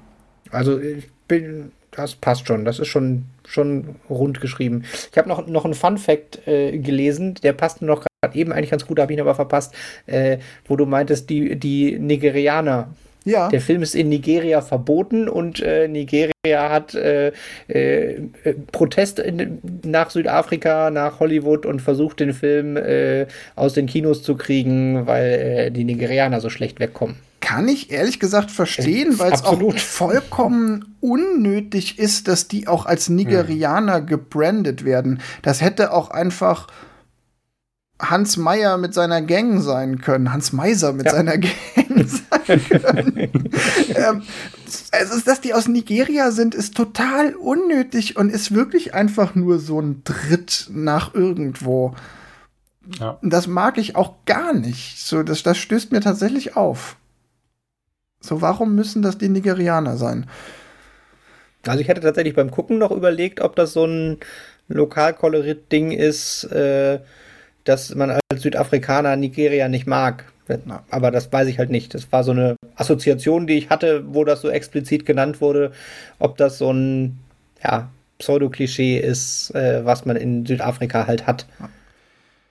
Also 0.50 0.80
ich 0.80 1.08
bin, 1.28 1.70
das 1.92 2.16
passt 2.16 2.48
schon, 2.48 2.64
das 2.64 2.80
ist 2.80 2.88
schon, 2.88 3.26
schon 3.46 3.96
rund 4.10 4.40
geschrieben. 4.40 4.84
Ich 5.10 5.16
habe 5.18 5.28
noch, 5.28 5.46
noch 5.46 5.64
einen 5.64 5.74
Fun 5.74 5.98
Fact 5.98 6.46
äh, 6.46 6.78
gelesen, 6.78 7.34
der 7.42 7.52
passt 7.52 7.82
noch 7.82 8.04
gerade 8.22 8.38
eben 8.38 8.52
eigentlich 8.52 8.70
ganz 8.70 8.86
gut, 8.86 8.98
habe 8.98 9.12
ich 9.12 9.18
ihn 9.18 9.22
aber 9.22 9.34
verpasst, 9.34 9.74
äh, 10.06 10.38
wo 10.66 10.76
du 10.76 10.86
meintest, 10.86 11.30
die, 11.30 11.56
die 11.56 11.98
Nigerianer. 11.98 12.88
Ja. 13.24 13.48
Der 13.48 13.60
Film 13.60 13.82
ist 13.82 13.96
in 13.96 14.08
Nigeria 14.08 14.60
verboten 14.60 15.28
und 15.28 15.60
äh, 15.60 15.88
Nigeria 15.88 16.32
hat 16.46 16.94
äh, 16.94 17.32
äh, 17.66 18.20
Protest 18.70 19.18
in, 19.18 19.58
nach 19.84 20.10
Südafrika, 20.10 20.90
nach 20.90 21.18
Hollywood 21.18 21.66
und 21.66 21.82
versucht 21.82 22.20
den 22.20 22.32
Film 22.32 22.76
äh, 22.76 23.26
aus 23.56 23.72
den 23.72 23.86
Kinos 23.86 24.22
zu 24.22 24.36
kriegen, 24.36 25.08
weil 25.08 25.26
äh, 25.26 25.70
die 25.72 25.82
Nigerianer 25.82 26.40
so 26.40 26.50
schlecht 26.50 26.78
wegkommen. 26.78 27.16
Kann 27.46 27.68
ich 27.68 27.92
ehrlich 27.92 28.18
gesagt 28.18 28.50
verstehen, 28.50 29.20
weil 29.20 29.32
es 29.32 29.44
auch 29.44 29.78
vollkommen 29.78 30.96
unnötig 30.98 31.96
ist, 31.96 32.26
dass 32.26 32.48
die 32.48 32.66
auch 32.66 32.86
als 32.86 33.08
Nigerianer 33.08 33.98
hm. 33.98 34.06
gebrandet 34.06 34.84
werden. 34.84 35.20
Das 35.42 35.60
hätte 35.60 35.92
auch 35.92 36.10
einfach 36.10 36.66
Hans 38.00 38.36
Meyer 38.36 38.78
mit 38.78 38.94
seiner 38.94 39.22
Gang 39.22 39.62
sein 39.62 40.00
können, 40.00 40.32
Hans 40.32 40.52
Meiser 40.52 40.92
mit 40.92 41.06
ja. 41.06 41.12
seiner 41.12 41.38
Gang 41.38 41.54
sein 42.08 42.64
können. 42.68 43.50
ähm, 43.94 44.22
also, 44.90 45.20
dass 45.24 45.40
die 45.40 45.54
aus 45.54 45.68
Nigeria 45.68 46.32
sind, 46.32 46.52
ist 46.52 46.74
total 46.74 47.36
unnötig 47.36 48.16
und 48.16 48.28
ist 48.28 48.56
wirklich 48.56 48.92
einfach 48.92 49.36
nur 49.36 49.60
so 49.60 49.80
ein 49.80 50.02
Dritt 50.02 50.68
nach 50.72 51.14
irgendwo. 51.14 51.94
Ja. 52.98 53.20
Das 53.22 53.46
mag 53.46 53.78
ich 53.78 53.94
auch 53.94 54.14
gar 54.24 54.52
nicht. 54.52 54.98
So, 54.98 55.22
das, 55.22 55.44
das 55.44 55.58
stößt 55.58 55.92
mir 55.92 56.00
tatsächlich 56.00 56.56
auf. 56.56 56.96
So, 58.20 58.40
warum 58.40 58.74
müssen 58.74 59.02
das 59.02 59.18
die 59.18 59.28
Nigerianer 59.28 59.96
sein? 59.96 60.26
Also 61.66 61.80
ich 61.80 61.88
hätte 61.88 62.00
tatsächlich 62.00 62.34
beim 62.34 62.50
Gucken 62.50 62.78
noch 62.78 62.90
überlegt, 62.90 63.40
ob 63.40 63.56
das 63.56 63.72
so 63.72 63.84
ein 63.84 64.18
Lokalkolorit-Ding 64.68 65.92
ist, 65.92 66.44
äh, 66.44 67.00
dass 67.64 67.94
man 67.94 68.10
als 68.10 68.42
Südafrikaner 68.42 69.16
Nigeria 69.16 69.68
nicht 69.68 69.86
mag. 69.86 70.24
Aber 70.90 71.10
das 71.10 71.32
weiß 71.32 71.48
ich 71.48 71.58
halt 71.58 71.70
nicht. 71.70 71.92
Das 71.94 72.12
war 72.12 72.22
so 72.22 72.30
eine 72.30 72.54
Assoziation, 72.76 73.48
die 73.48 73.58
ich 73.58 73.68
hatte, 73.68 74.04
wo 74.06 74.24
das 74.24 74.42
so 74.42 74.48
explizit 74.48 75.04
genannt 75.04 75.40
wurde, 75.40 75.72
ob 76.20 76.36
das 76.36 76.58
so 76.58 76.72
ein 76.72 77.18
ja, 77.64 77.90
Pseudo-Klischee 78.18 78.98
ist, 78.98 79.52
äh, 79.56 79.84
was 79.84 80.04
man 80.04 80.16
in 80.16 80.46
Südafrika 80.46 81.06
halt 81.06 81.26
hat 81.26 81.46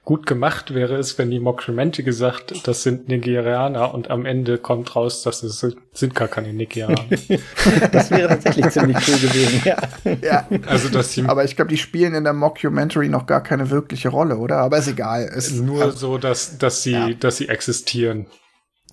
gut 0.05 0.27
gemacht 0.27 0.75
wäre 0.75 0.95
es, 0.95 1.17
wenn 1.17 1.31
die 1.31 1.39
Mockumentary 1.39 2.03
gesagt, 2.03 2.67
das 2.67 2.83
sind 2.83 3.09
Nigerianer 3.09 3.91
und 3.93 4.11
am 4.11 4.25
Ende 4.25 4.59
kommt 4.59 4.95
raus, 4.95 5.23
dass 5.23 5.41
es 5.41 5.65
sind 5.93 6.13
gar 6.13 6.27
keine 6.27 6.53
Nigerianer. 6.53 7.05
das 7.91 8.11
wäre 8.11 8.29
tatsächlich 8.29 8.69
ziemlich 8.69 8.97
cool 9.07 9.17
gewesen, 9.17 9.61
ja. 9.65 9.77
ja. 10.21 10.47
Also, 10.67 10.89
dass 10.89 11.11
sie 11.11 11.25
Aber 11.25 11.43
ich 11.43 11.55
glaube, 11.55 11.69
die 11.69 11.77
spielen 11.77 12.13
in 12.13 12.23
der 12.23 12.33
Mockumentary 12.33 13.09
noch 13.09 13.25
gar 13.25 13.41
keine 13.41 13.71
wirkliche 13.71 14.09
Rolle, 14.09 14.37
oder? 14.37 14.57
Aber 14.57 14.77
ist 14.77 14.87
egal. 14.87 15.23
Es 15.35 15.47
ist 15.47 15.61
nur 15.61 15.81
also, 15.81 15.97
so, 15.97 16.17
dass, 16.19 16.59
dass 16.59 16.83
sie, 16.83 16.91
ja. 16.91 17.09
dass 17.13 17.37
sie 17.37 17.49
existieren. 17.49 18.27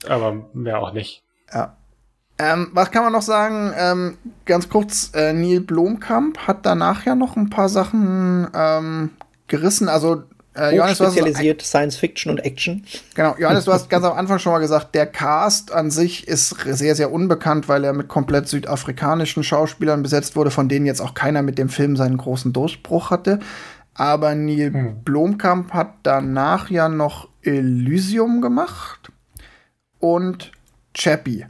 Aber 0.08 0.48
mehr 0.54 0.80
auch 0.80 0.94
nicht. 0.94 1.22
Ja. 1.52 1.76
Ähm, 2.38 2.70
was 2.72 2.90
kann 2.90 3.04
man 3.04 3.12
noch 3.12 3.22
sagen? 3.22 3.72
Ähm, 3.76 4.16
ganz 4.46 4.70
kurz, 4.70 5.12
äh, 5.14 5.34
Neil 5.34 5.60
Blomkamp 5.60 6.38
hat 6.38 6.64
danach 6.64 7.04
ja 7.04 7.14
noch 7.14 7.36
ein 7.36 7.50
paar 7.50 7.68
Sachen 7.68 8.48
ähm, 8.54 9.10
gerissen. 9.46 9.88
Also 9.88 10.22
äh, 10.56 10.76
Johannes, 10.76 10.98
spezialisiert 10.98 11.62
Science 11.62 11.96
Fiction 11.96 12.30
und 12.30 12.38
Action. 12.38 12.84
Genau, 13.14 13.34
Johannes, 13.38 13.64
du 13.64 13.72
hast 13.72 13.88
ganz 13.90 14.04
am 14.04 14.12
Anfang 14.12 14.38
schon 14.38 14.52
mal 14.52 14.58
gesagt, 14.58 14.94
der 14.94 15.06
Cast 15.06 15.72
an 15.72 15.90
sich 15.90 16.28
ist 16.28 16.56
sehr, 16.64 16.94
sehr 16.94 17.12
unbekannt, 17.12 17.68
weil 17.68 17.84
er 17.84 17.92
mit 17.92 18.08
komplett 18.08 18.48
südafrikanischen 18.48 19.44
Schauspielern 19.44 20.02
besetzt 20.02 20.36
wurde, 20.36 20.50
von 20.50 20.68
denen 20.68 20.86
jetzt 20.86 21.00
auch 21.00 21.14
keiner 21.14 21.42
mit 21.42 21.58
dem 21.58 21.68
Film 21.68 21.96
seinen 21.96 22.16
großen 22.16 22.52
Durchbruch 22.52 23.10
hatte. 23.10 23.38
Aber 23.94 24.34
Neil 24.34 24.72
hm. 24.72 25.04
Blomkamp 25.04 25.72
hat 25.72 25.94
danach 26.02 26.70
ja 26.70 26.88
noch 26.88 27.28
Elysium 27.42 28.40
gemacht 28.40 29.10
und 29.98 30.52
Chappie 30.94 31.46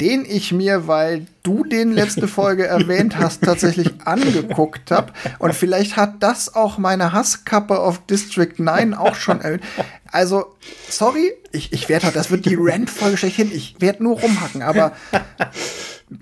den 0.00 0.24
ich 0.24 0.52
mir, 0.52 0.86
weil 0.86 1.26
du 1.42 1.64
den 1.64 1.92
letzte 1.92 2.28
Folge 2.40 2.66
erwähnt 2.66 3.18
hast, 3.18 3.42
tatsächlich 3.42 3.90
angeguckt 4.04 4.90
habe. 4.90 5.12
Und 5.38 5.54
vielleicht 5.54 5.96
hat 5.96 6.22
das 6.22 6.54
auch 6.54 6.78
meine 6.78 7.12
Hasskappe 7.12 7.78
auf 7.78 8.04
District 8.06 8.54
9 8.58 8.94
auch 8.94 9.14
schon 9.14 9.40
erhöht. 9.40 9.62
Also, 10.10 10.56
sorry, 10.88 11.32
ich, 11.52 11.72
ich 11.72 11.88
werde, 11.88 12.10
das 12.12 12.30
wird 12.30 12.46
die 12.46 12.56
Rant-Folge 12.58 13.16
schlechthin. 13.16 13.50
Ich 13.52 13.76
werde 13.80 14.02
nur 14.02 14.20
rumhacken, 14.20 14.62
aber 14.62 14.92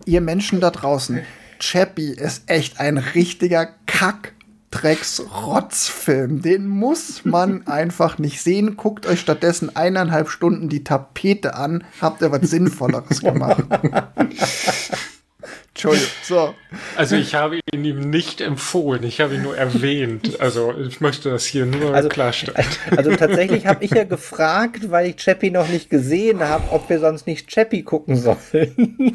ihr 0.05 0.21
Menschen 0.21 0.61
da 0.61 0.71
draußen, 0.71 1.21
Chappie 1.59 2.13
ist 2.13 2.43
echt 2.47 2.81
ein 2.81 2.99
richtiger 2.99 3.69
Kack 3.87 4.33
Drecks-Rotzfilm. 4.71 6.43
Den 6.43 6.69
muss 6.69 7.25
man 7.25 7.67
einfach 7.67 8.19
nicht 8.19 8.43
sehen. 8.43 8.77
Guckt 8.77 9.07
euch 9.07 9.21
stattdessen 9.21 9.75
eineinhalb 9.75 10.29
Stunden 10.29 10.69
die 10.69 10.85
Tapete 10.85 11.55
an. 11.55 11.85
Habt 12.01 12.23
ihr 12.23 12.31
was 12.31 12.43
Sinnvolleres 12.51 13.21
gemacht. 13.21 13.65
Entschuldigung. 15.79 16.09
So. 16.25 16.55
Also 16.97 17.15
ich 17.15 17.37
habe 17.37 17.61
ihn 17.73 17.85
ihm 17.85 18.11
nicht 18.11 18.41
empfohlen, 18.41 19.05
ich 19.05 19.21
habe 19.21 19.37
ihn 19.37 19.43
nur 19.43 19.57
erwähnt. 19.57 20.41
Also 20.41 20.75
ich 20.77 21.01
möchte 21.01 21.31
das 21.31 21.45
hier 21.47 21.67
nur 21.67 21.95
Also- 21.95 22.09
klarstellen. 22.09 22.57
Also 22.97 23.15
tatsächlich 23.15 23.67
habe 23.67 23.85
ich 23.85 23.93
ja 23.93 24.03
gefragt, 24.03 24.91
weil 24.91 25.11
ich 25.11 25.17
Chappie 25.17 25.51
noch 25.53 25.69
nicht 25.69 25.89
gesehen 25.89 26.41
habe, 26.41 26.65
ob 26.73 26.91
wir 26.91 26.99
sonst 26.99 27.29
nicht 27.29 27.47
Chappie 27.49 27.83
gucken 27.85 28.17
sollen. 28.17 29.15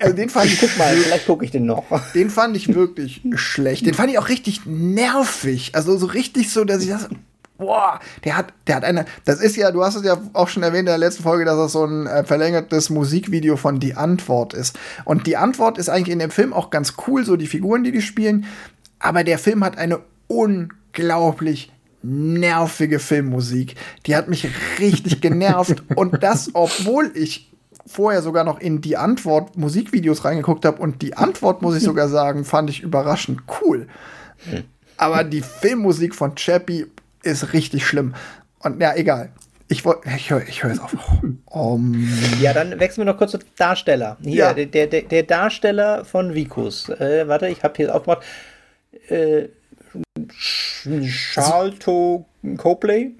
Also 0.00 0.16
den 0.16 0.28
fand 0.28 0.46
ich 0.46 0.60
Guck 0.60 0.76
mal, 0.76 0.94
vielleicht 0.96 1.26
gucke 1.26 1.44
ich 1.44 1.50
den 1.50 1.66
noch. 1.66 1.84
Den 2.14 2.30
fand 2.30 2.56
ich 2.56 2.74
wirklich 2.74 3.20
schlecht. 3.36 3.86
Den 3.86 3.94
fand 3.94 4.10
ich 4.10 4.18
auch 4.18 4.28
richtig 4.28 4.62
nervig. 4.66 5.70
Also 5.74 5.96
so 5.96 6.06
richtig 6.06 6.50
so, 6.50 6.64
dass 6.64 6.82
ich 6.82 6.88
das. 6.88 7.08
Boah, 7.56 8.00
der 8.24 8.36
hat, 8.36 8.52
der 8.66 8.76
hat 8.76 8.84
eine. 8.84 9.04
Das 9.24 9.40
ist 9.40 9.56
ja, 9.56 9.70
du 9.70 9.84
hast 9.84 9.94
es 9.94 10.04
ja 10.04 10.20
auch 10.32 10.48
schon 10.48 10.64
erwähnt 10.64 10.80
in 10.80 10.86
der 10.86 10.98
letzten 10.98 11.22
Folge, 11.22 11.44
dass 11.44 11.56
das 11.56 11.72
so 11.72 11.84
ein 11.84 12.06
äh, 12.06 12.24
verlängertes 12.24 12.90
Musikvideo 12.90 13.56
von 13.56 13.78
Die 13.78 13.94
Antwort 13.94 14.54
ist. 14.54 14.76
Und 15.04 15.26
Die 15.28 15.36
Antwort 15.36 15.78
ist 15.78 15.88
eigentlich 15.88 16.12
in 16.12 16.18
dem 16.18 16.32
Film 16.32 16.52
auch 16.52 16.70
ganz 16.70 16.94
cool, 17.06 17.24
so 17.24 17.36
die 17.36 17.46
Figuren, 17.46 17.84
die 17.84 17.92
die 17.92 18.02
spielen. 18.02 18.46
Aber 18.98 19.22
der 19.22 19.38
Film 19.38 19.62
hat 19.62 19.78
eine 19.78 20.00
unglaublich 20.26 21.70
nervige 22.02 22.98
Filmmusik. 22.98 23.76
Die 24.06 24.16
hat 24.16 24.28
mich 24.28 24.48
richtig 24.78 25.20
genervt. 25.20 25.82
Und 25.94 26.22
das, 26.22 26.50
obwohl 26.54 27.12
ich 27.14 27.52
vorher 27.86 28.22
sogar 28.22 28.44
noch 28.44 28.60
in 28.60 28.80
die 28.80 28.96
Antwort 28.96 29.56
Musikvideos 29.56 30.24
reingeguckt 30.24 30.64
habe 30.64 30.80
und 30.80 31.02
die 31.02 31.18
Antwort, 31.18 31.60
muss 31.60 31.76
ich 31.76 31.82
sogar 31.82 32.08
sagen, 32.08 32.46
fand 32.46 32.70
ich 32.70 32.80
überraschend 32.80 33.42
cool. 33.60 33.88
Aber 34.96 35.22
die 35.22 35.42
Filmmusik 35.42 36.14
von 36.14 36.34
Chappie 36.34 36.86
ist 37.24 37.52
richtig 37.52 37.86
schlimm. 37.86 38.14
Und 38.60 38.80
ja, 38.80 38.94
egal. 38.94 39.30
Ich, 39.68 39.84
woll- 39.84 40.00
ich 40.16 40.30
höre 40.30 40.42
ich 40.46 40.62
hör 40.62 40.70
jetzt 40.70 40.80
auf. 40.82 40.94
Um, 41.46 42.06
Ja, 42.40 42.52
dann 42.52 42.78
wechseln 42.80 43.06
wir 43.06 43.12
noch 43.12 43.18
kurz 43.18 43.30
zu 43.32 43.38
Darsteller. 43.56 44.18
Hier, 44.22 44.34
Ja. 44.34 44.52
der, 44.52 44.86
der, 44.86 45.02
der 45.02 45.22
Darsteller 45.22 46.04
von 46.04 46.34
Vikus. 46.34 46.88
Äh, 46.90 47.26
warte, 47.28 47.48
ich 47.48 47.62
habe 47.64 47.74
hier 47.76 47.94
aufgemacht. 47.94 48.22
Äh, 49.08 49.48
Charlton 51.02 52.24
Copley. 52.56 53.12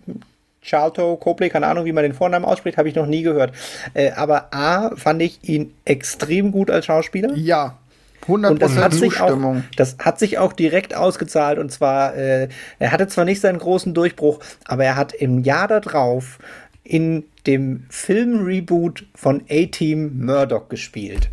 Charlton 0.63 1.19
Copley, 1.21 1.51
keine 1.51 1.67
Ahnung, 1.67 1.85
wie 1.85 1.93
man 1.93 2.05
den 2.05 2.15
Vornamen 2.15 2.45
ausspricht, 2.45 2.79
habe 2.79 2.89
ich 2.89 2.95
noch 2.95 3.07
nie 3.07 3.23
gehört. 3.23 3.53
Äh, 3.93 4.13
aber 4.13 4.49
A, 4.55 4.97
fand 4.97 5.21
ich 5.23 5.39
ihn 5.49 5.75
extrem 5.85 6.53
gut 6.53 6.71
als 6.71 6.87
Schauspieler. 6.87 7.35
ja, 7.35 7.79
Und 8.27 8.63
das 8.63 8.77
hat, 8.77 8.93
100% 8.93 8.95
sich 8.99 9.21
auch, 9.21 9.29
Zustimmung. 9.29 9.65
das 9.77 9.97
hat 9.99 10.19
sich 10.19 10.39
auch 10.39 10.53
direkt 10.53 10.95
ausgezahlt. 10.95 11.59
Und 11.59 11.71
zwar, 11.71 12.15
äh, 12.17 12.49
er 12.79 12.93
hatte 12.93 13.07
zwar 13.09 13.25
nicht 13.25 13.41
seinen 13.41 13.59
großen 13.59 13.95
Durchbruch, 13.95 14.41
aber 14.65 14.85
er 14.85 14.97
hat 14.97 15.13
im 15.13 15.41
Jahr 15.41 15.69
darauf 15.69 16.39
in 16.83 17.25
dem 17.47 17.87
Film-Reboot 17.89 19.07
von 19.15 19.43
A-Team 19.51 20.25
Murdoch 20.25 20.69
gespielt. 20.69 21.31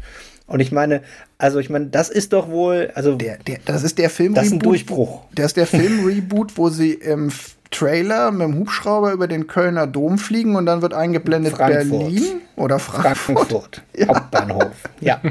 Und 0.47 0.59
ich 0.59 0.71
meine, 0.71 1.01
also 1.37 1.59
ich 1.59 1.69
meine, 1.69 1.87
das 1.87 2.09
ist 2.09 2.33
doch 2.33 2.49
wohl, 2.49 2.91
also 2.93 3.15
Der, 3.15 3.37
der, 3.37 3.59
das 3.65 3.83
ist 3.83 3.97
der 3.97 4.09
Film 4.09 4.33
Das 4.33 4.47
ist 4.47 4.53
ein 4.53 4.59
Durchbruch. 4.59 5.23
Das 5.33 5.47
ist 5.47 5.57
der 5.57 5.67
Film-Reboot, 5.67 6.57
wo 6.57 6.69
sie 6.69 6.93
im 6.93 7.31
Trailer 7.71 8.31
mit 8.31 8.41
dem 8.41 8.55
Hubschrauber 8.57 9.13
über 9.13 9.27
den 9.27 9.47
Kölner 9.47 9.87
Dom 9.87 10.17
fliegen 10.17 10.55
und 10.55 10.65
dann 10.65 10.81
wird 10.81 10.93
eingeblendet 10.93 11.53
Frankfurt. 11.53 11.89
Berlin 11.89 12.41
oder 12.55 12.79
Frankfurt. 12.79 13.47
Frankfurt, 13.47 13.81
Hauptbahnhof. 14.07 14.73
Ja. 14.99 15.21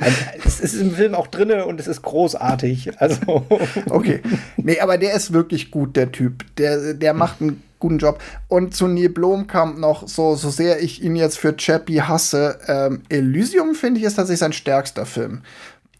Also, 0.00 0.16
es 0.44 0.60
ist 0.60 0.74
im 0.74 0.92
Film 0.92 1.14
auch 1.14 1.28
drinne 1.28 1.64
und 1.66 1.80
es 1.80 1.86
ist 1.86 2.02
großartig. 2.02 3.00
Also, 3.00 3.46
Okay. 3.88 4.20
Nee, 4.56 4.80
aber 4.80 4.98
der 4.98 5.14
ist 5.14 5.32
wirklich 5.32 5.70
gut, 5.70 5.96
der 5.96 6.12
Typ. 6.12 6.44
Der, 6.56 6.94
der 6.94 7.14
macht 7.14 7.40
einen 7.40 7.62
guten 7.78 7.98
Job. 7.98 8.20
Und 8.48 8.74
zu 8.74 8.86
Neil 8.86 9.08
Blomkamp 9.08 9.78
noch, 9.78 10.08
so, 10.08 10.34
so 10.34 10.50
sehr 10.50 10.82
ich 10.82 11.02
ihn 11.02 11.16
jetzt 11.16 11.38
für 11.38 11.56
Chappie 11.56 12.00
hasse, 12.00 12.58
ähm, 12.66 13.02
Elysium 13.08 13.74
finde 13.74 14.00
ich 14.00 14.06
ist 14.06 14.14
tatsächlich 14.14 14.40
sein 14.40 14.52
stärkster 14.52 15.04
Film. 15.04 15.42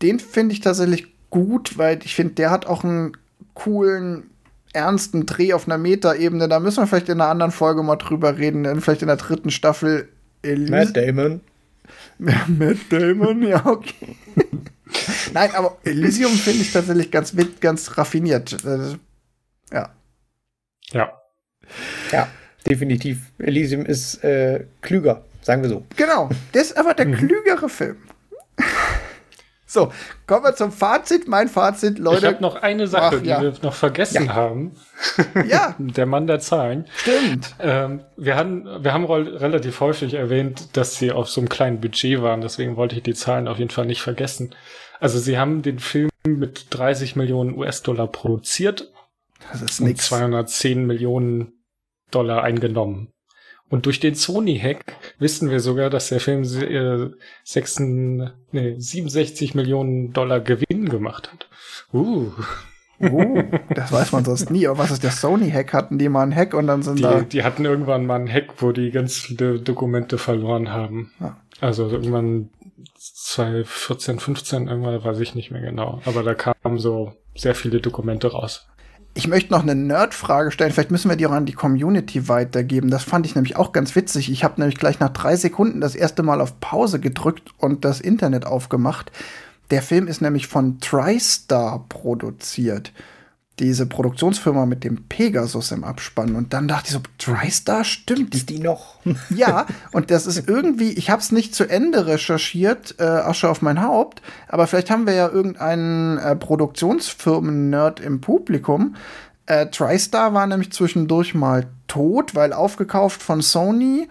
Den 0.01 0.19
finde 0.19 0.55
ich 0.55 0.61
tatsächlich 0.61 1.13
gut, 1.31 1.79
weil 1.79 2.01
ich 2.05 2.15
finde, 2.15 2.35
der 2.35 2.51
hat 2.51 2.67
auch 2.67 2.85
einen 2.85 3.13
coolen, 3.55 4.31
ernsten 4.73 5.27
Dreh 5.27 5.53
auf 5.53 5.67
einer 5.67 5.79
Metaebene. 5.79 6.49
Da 6.49 6.61
müssen 6.61 6.83
wir 6.83 6.87
vielleicht 6.87 7.09
in 7.09 7.21
einer 7.21 7.31
anderen 7.31 7.53
Folge 7.53 7.83
mal 7.83 7.97
drüber 7.97 8.39
reden, 8.39 8.81
vielleicht 8.81 9.03
in 9.03 9.09
der 9.09 9.17
dritten 9.17 9.51
Staffel. 9.51 10.09
Matt 10.45 10.97
Damon. 10.97 11.41
Matt 12.19 12.79
Damon, 12.91 13.43
ja, 13.43 13.65
okay. 13.67 14.17
Nein, 15.33 15.51
aber 15.55 15.79
Elysium 15.85 16.33
finde 16.33 16.61
ich 16.61 16.73
tatsächlich 16.73 17.11
ganz, 17.11 17.35
ganz 17.61 17.97
raffiniert. 17.97 18.65
Äh, 18.65 18.97
Ja. 19.73 19.91
Ja. 20.91 21.13
Ja, 22.11 22.29
definitiv. 22.69 23.19
Elysium 23.39 23.87
ist 23.87 24.23
äh, 24.23 24.65
klüger, 24.83 25.25
sagen 25.41 25.63
wir 25.63 25.71
so. 25.71 25.85
Genau, 25.97 26.29
das 26.53 26.69
ist 26.69 26.77
aber 26.77 26.95
der 26.95 27.11
klügere 27.11 27.69
Film. 27.69 27.97
So, 29.73 29.91
kommen 30.27 30.45
wir 30.45 30.55
zum 30.55 30.71
Fazit. 30.71 31.29
Mein 31.29 31.49
Fazit, 31.49 31.95
Ich 31.95 31.99
Leute. 32.05 32.27
habe 32.27 32.43
noch 32.43 32.57
eine 32.57 32.87
Sache, 32.87 33.21
Ach, 33.21 33.25
ja. 33.25 33.39
die 33.39 33.45
wir 33.47 33.55
noch 33.63 33.73
vergessen 33.73 34.35
haben. 34.35 34.73
ja, 35.49 35.75
Der 35.79 36.05
Mann 36.05 36.27
der 36.27 36.41
Zahlen. 36.41 36.87
stimmt. 36.95 37.55
Ähm, 37.59 38.03
wir 38.19 38.37
hatten, 38.37 38.67
wir 38.85 38.93
haben 38.93 39.07
relativ 39.07 39.81
häufig 39.81 40.13
erwähnt, 40.13 40.77
dass 40.77 40.97
sie 40.97 41.11
auf 41.11 41.31
so 41.31 41.41
einem 41.41 41.49
kleinen 41.49 41.81
Budget 41.81 42.21
waren. 42.21 42.43
Deswegen 42.43 42.77
wollte 42.77 42.97
ich 42.97 43.03
die 43.03 43.15
Zahlen 43.15 43.49
auf 43.49 43.59
jeden 43.59 43.71
Fall 43.71 43.87
nicht 43.87 44.03
vergessen. 44.03 44.55
Also 45.01 45.19
sie 45.19 45.39
haben 45.39 45.63
den 45.63 45.79
Film 45.79 46.11
mit 46.27 46.67
30 46.69 47.17
Millionen 47.17 47.57
US-Dollar 47.57 48.09
produziert 48.09 48.93
Das 49.53 49.63
ist 49.63 49.81
und 49.81 49.87
nix. 49.87 50.07
210 50.07 50.85
Millionen 50.87 51.65
Dollar 52.11 52.43
eingenommen. 52.43 53.11
Und 53.73 53.87
durch 53.87 54.01
den 54.01 54.15
Sony-Hack 54.15 54.85
wissen 55.19 55.49
wir 55.49 55.59
sogar, 55.59 55.89
dass 55.89 56.11
der 56.11 56.21
Film 56.21 56.43
äh, 56.43 57.09
6, 57.45 57.79
nee, 57.81 58.75
67 58.77 59.55
Millionen 59.55 60.13
Dollar 60.13 60.41
Gewinn 60.41 60.91
gemacht 60.91 61.33
hat. 61.33 61.49
Uh, 61.91 62.31
Uh, 63.01 63.43
das 63.75 63.91
weiß 63.91 64.13
man 64.13 64.25
sonst 64.25 64.51
nie. 64.51 64.69
Aber 64.69 64.79
was 64.79 64.93
ist 64.93 65.03
der 65.03 65.11
Sony-Hack? 65.11 65.73
Hatten 65.73 65.99
die 65.99 66.09
mal 66.09 66.23
einen 66.23 66.37
Hack 66.37 66.55
und 66.55 66.69
dann 66.69 66.83
sind 66.83 67.03
da. 67.03 67.21
die, 67.23 67.29
die 67.31 67.43
hatten 67.43 67.65
irgendwann 67.65 68.07
mal 68.07 68.17
einen 68.17 68.33
Hack, 68.33 68.51
wo 68.59 68.71
die 68.71 68.91
ganz 68.93 69.19
viele 69.19 69.59
Dokumente 69.59 70.19
verloren 70.19 70.71
haben. 70.71 71.11
Ja. 71.19 71.39
Also 71.61 71.89
irgendwann 71.89 72.51
2014, 72.99 74.21
15, 74.21 74.69
irgendwann 74.69 75.03
weiß 75.03 75.19
ich 75.19 75.35
nicht 75.35 75.51
mehr 75.51 75.63
genau. 75.63 76.01
Aber 76.05 76.23
da 76.23 76.35
kamen 76.35 76.79
so 76.79 77.15
sehr 77.35 77.57
viele 77.57 77.81
Dokumente 77.81 78.31
raus. 78.31 78.69
Ich 79.15 79.29
möchte 79.29 79.53
noch 79.53 79.63
eine 79.63 79.75
Nerd-Frage 79.75 80.51
stellen. 80.51 80.73
Vielleicht 80.73 80.91
müssen 80.91 81.11
wir 81.11 81.17
die 81.17 81.27
auch 81.27 81.33
an 81.33 81.45
die 81.45 81.53
Community 81.53 82.29
weitergeben. 82.29 82.91
Das 82.91 83.05
fand 83.05 83.27
ich 83.27 83.35
nämlich 83.35 83.57
auch 83.57 83.73
ganz 83.73 83.95
witzig. 83.95 84.31
Ich 84.31 84.43
habe 84.43 84.61
nämlich 84.61 84.79
gleich 84.79 85.01
nach 85.01 85.11
drei 85.11 85.37
Sekunden 85.37 85.83
das 85.83 85.95
erste 85.95 86.23
Mal 86.23 86.41
auf 86.41 86.59
Pause 86.61 86.99
gedrückt 86.99 87.51
und 87.59 87.85
das 87.85 88.01
Internet 88.01 88.47
aufgemacht. 88.47 89.13
Der 89.71 89.83
Film 89.83 90.07
ist 90.07 90.23
nämlich 90.23 90.47
von 90.47 90.81
TriStar 90.81 91.85
produziert. 91.91 92.93
Diese 93.63 93.87
Produktionsfirma 93.87 94.67
mit 94.67 94.83
dem 94.83 95.05
Pegasus 95.05 95.71
im 95.71 95.85
Abspann. 95.85 96.35
Und 96.35 96.53
dann 96.53 96.67
dachte 96.67 96.89
ich 96.89 96.93
so, 96.95 97.01
TriStar 97.17 97.85
stimmt. 97.85 98.35
Ist 98.35 98.51
die 98.51 98.59
noch? 98.59 98.97
Ja, 99.31 99.67
und 99.93 100.11
das 100.11 100.27
ist 100.27 100.49
irgendwie, 100.49 100.91
ich 100.91 101.11
habe 101.11 101.23
es 101.23 101.33
nicht 101.33 101.55
zu 101.55 101.65
Ende 101.65 102.07
recherchiert, 102.07 102.97
äh, 102.99 103.05
Asche 103.05 103.49
auf 103.49 103.63
mein 103.63 103.83
Haupt, 103.83 104.21
aber 104.49 104.67
vielleicht 104.67 104.91
haben 104.91 105.07
wir 105.07 105.15
ja 105.15 105.29
irgendeinen 105.29 106.19
äh, 106.19 106.37
Produktionsfirmen-Nerd 106.37 108.01
im 108.01 108.21
Publikum. 108.21 108.97
Äh, 109.47 109.67
TriStar 109.67 110.35
war 110.35 110.47
nämlich 110.47 110.73
zwischendurch 110.73 111.35
mal 111.35 111.67
tot, 111.89 112.35
weil 112.35 112.53
aufgekauft 112.53 113.23
von 113.23 113.43
Sony. 113.43 114.09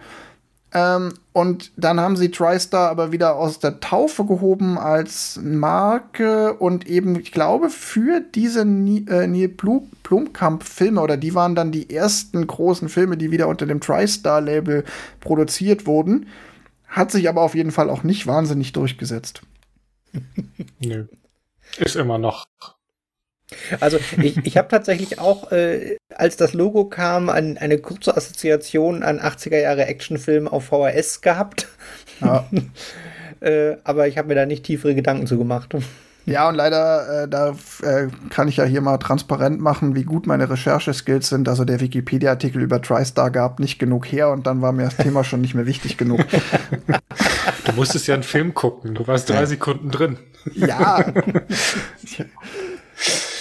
Ähm, 0.74 1.14
und 1.32 1.70
dann 1.76 2.00
haben 2.00 2.16
sie 2.16 2.30
TriStar 2.30 2.90
aber 2.90 3.12
wieder 3.12 3.36
aus 3.36 3.58
der 3.58 3.80
Taufe 3.80 4.24
gehoben 4.24 4.78
als 4.78 5.38
Marke 5.42 6.54
und 6.54 6.86
eben, 6.86 7.18
ich 7.18 7.32
glaube, 7.32 7.68
für 7.68 8.20
diese 8.20 8.60
äh, 8.60 8.64
Neil 9.26 9.48
Blum 9.48 9.90
Blumkamp-Filme 10.02 11.00
oder 11.00 11.16
die 11.16 11.34
waren 11.34 11.54
dann 11.54 11.72
die 11.72 11.88
ersten 11.88 12.46
großen 12.46 12.88
Filme, 12.88 13.16
die 13.16 13.30
wieder 13.30 13.48
unter 13.48 13.66
dem 13.66 13.80
TriStar-Label 13.80 14.84
produziert 15.20 15.86
wurden. 15.86 16.26
Hat 16.86 17.10
sich 17.10 17.28
aber 17.28 17.40
auf 17.40 17.54
jeden 17.54 17.70
Fall 17.70 17.88
auch 17.88 18.02
nicht 18.02 18.26
wahnsinnig 18.26 18.72
durchgesetzt. 18.72 19.42
Nö. 20.80 21.06
Ist 21.78 21.96
immer 21.96 22.18
noch. 22.18 22.46
Also 23.80 23.98
ich, 24.20 24.38
ich 24.44 24.56
habe 24.56 24.68
tatsächlich 24.68 25.18
auch, 25.18 25.52
äh, 25.52 25.96
als 26.14 26.36
das 26.36 26.52
Logo 26.52 26.84
kam, 26.86 27.28
ein, 27.28 27.58
eine 27.58 27.78
kurze 27.78 28.16
Assoziation 28.16 29.02
an 29.02 29.20
80er 29.20 29.58
Jahre 29.58 29.86
Actionfilm 29.86 30.48
auf 30.48 30.66
VHS 30.66 31.20
gehabt. 31.20 31.68
Ja, 32.20 32.46
Äh, 33.42 33.76
aber 33.82 34.06
ich 34.06 34.18
habe 34.18 34.28
mir 34.28 34.36
da 34.36 34.46
nicht 34.46 34.64
tiefere 34.64 34.94
Gedanken 34.94 35.26
zu 35.26 35.36
gemacht. 35.36 35.74
ja 36.26 36.48
und 36.48 36.54
leider, 36.54 37.24
äh, 37.24 37.28
da 37.28 37.56
äh, 37.82 38.06
kann 38.30 38.46
ich 38.46 38.58
ja 38.58 38.64
hier 38.64 38.80
mal 38.80 38.98
transparent 38.98 39.60
machen, 39.60 39.96
wie 39.96 40.04
gut 40.04 40.28
meine 40.28 40.48
Rechercheskills 40.48 41.28
sind. 41.28 41.48
Also 41.48 41.64
der 41.64 41.80
Wikipedia-Artikel 41.80 42.62
über 42.62 42.80
TriStar 42.80 43.32
gab 43.32 43.58
nicht 43.58 43.80
genug 43.80 44.06
her 44.06 44.30
und 44.30 44.46
dann 44.46 44.62
war 44.62 44.70
mir 44.70 44.84
das 44.84 44.96
Thema 44.96 45.24
schon 45.24 45.40
nicht 45.40 45.54
mehr 45.54 45.66
wichtig 45.66 45.96
genug. 45.96 46.20
Du 47.64 47.72
musstest 47.74 48.06
ja 48.06 48.14
einen 48.14 48.22
Film 48.22 48.54
gucken. 48.54 48.94
Du 48.94 49.06
warst 49.08 49.28
drei 49.28 49.44
Sekunden 49.44 49.90
drin. 49.90 50.18
Ja. 50.54 51.04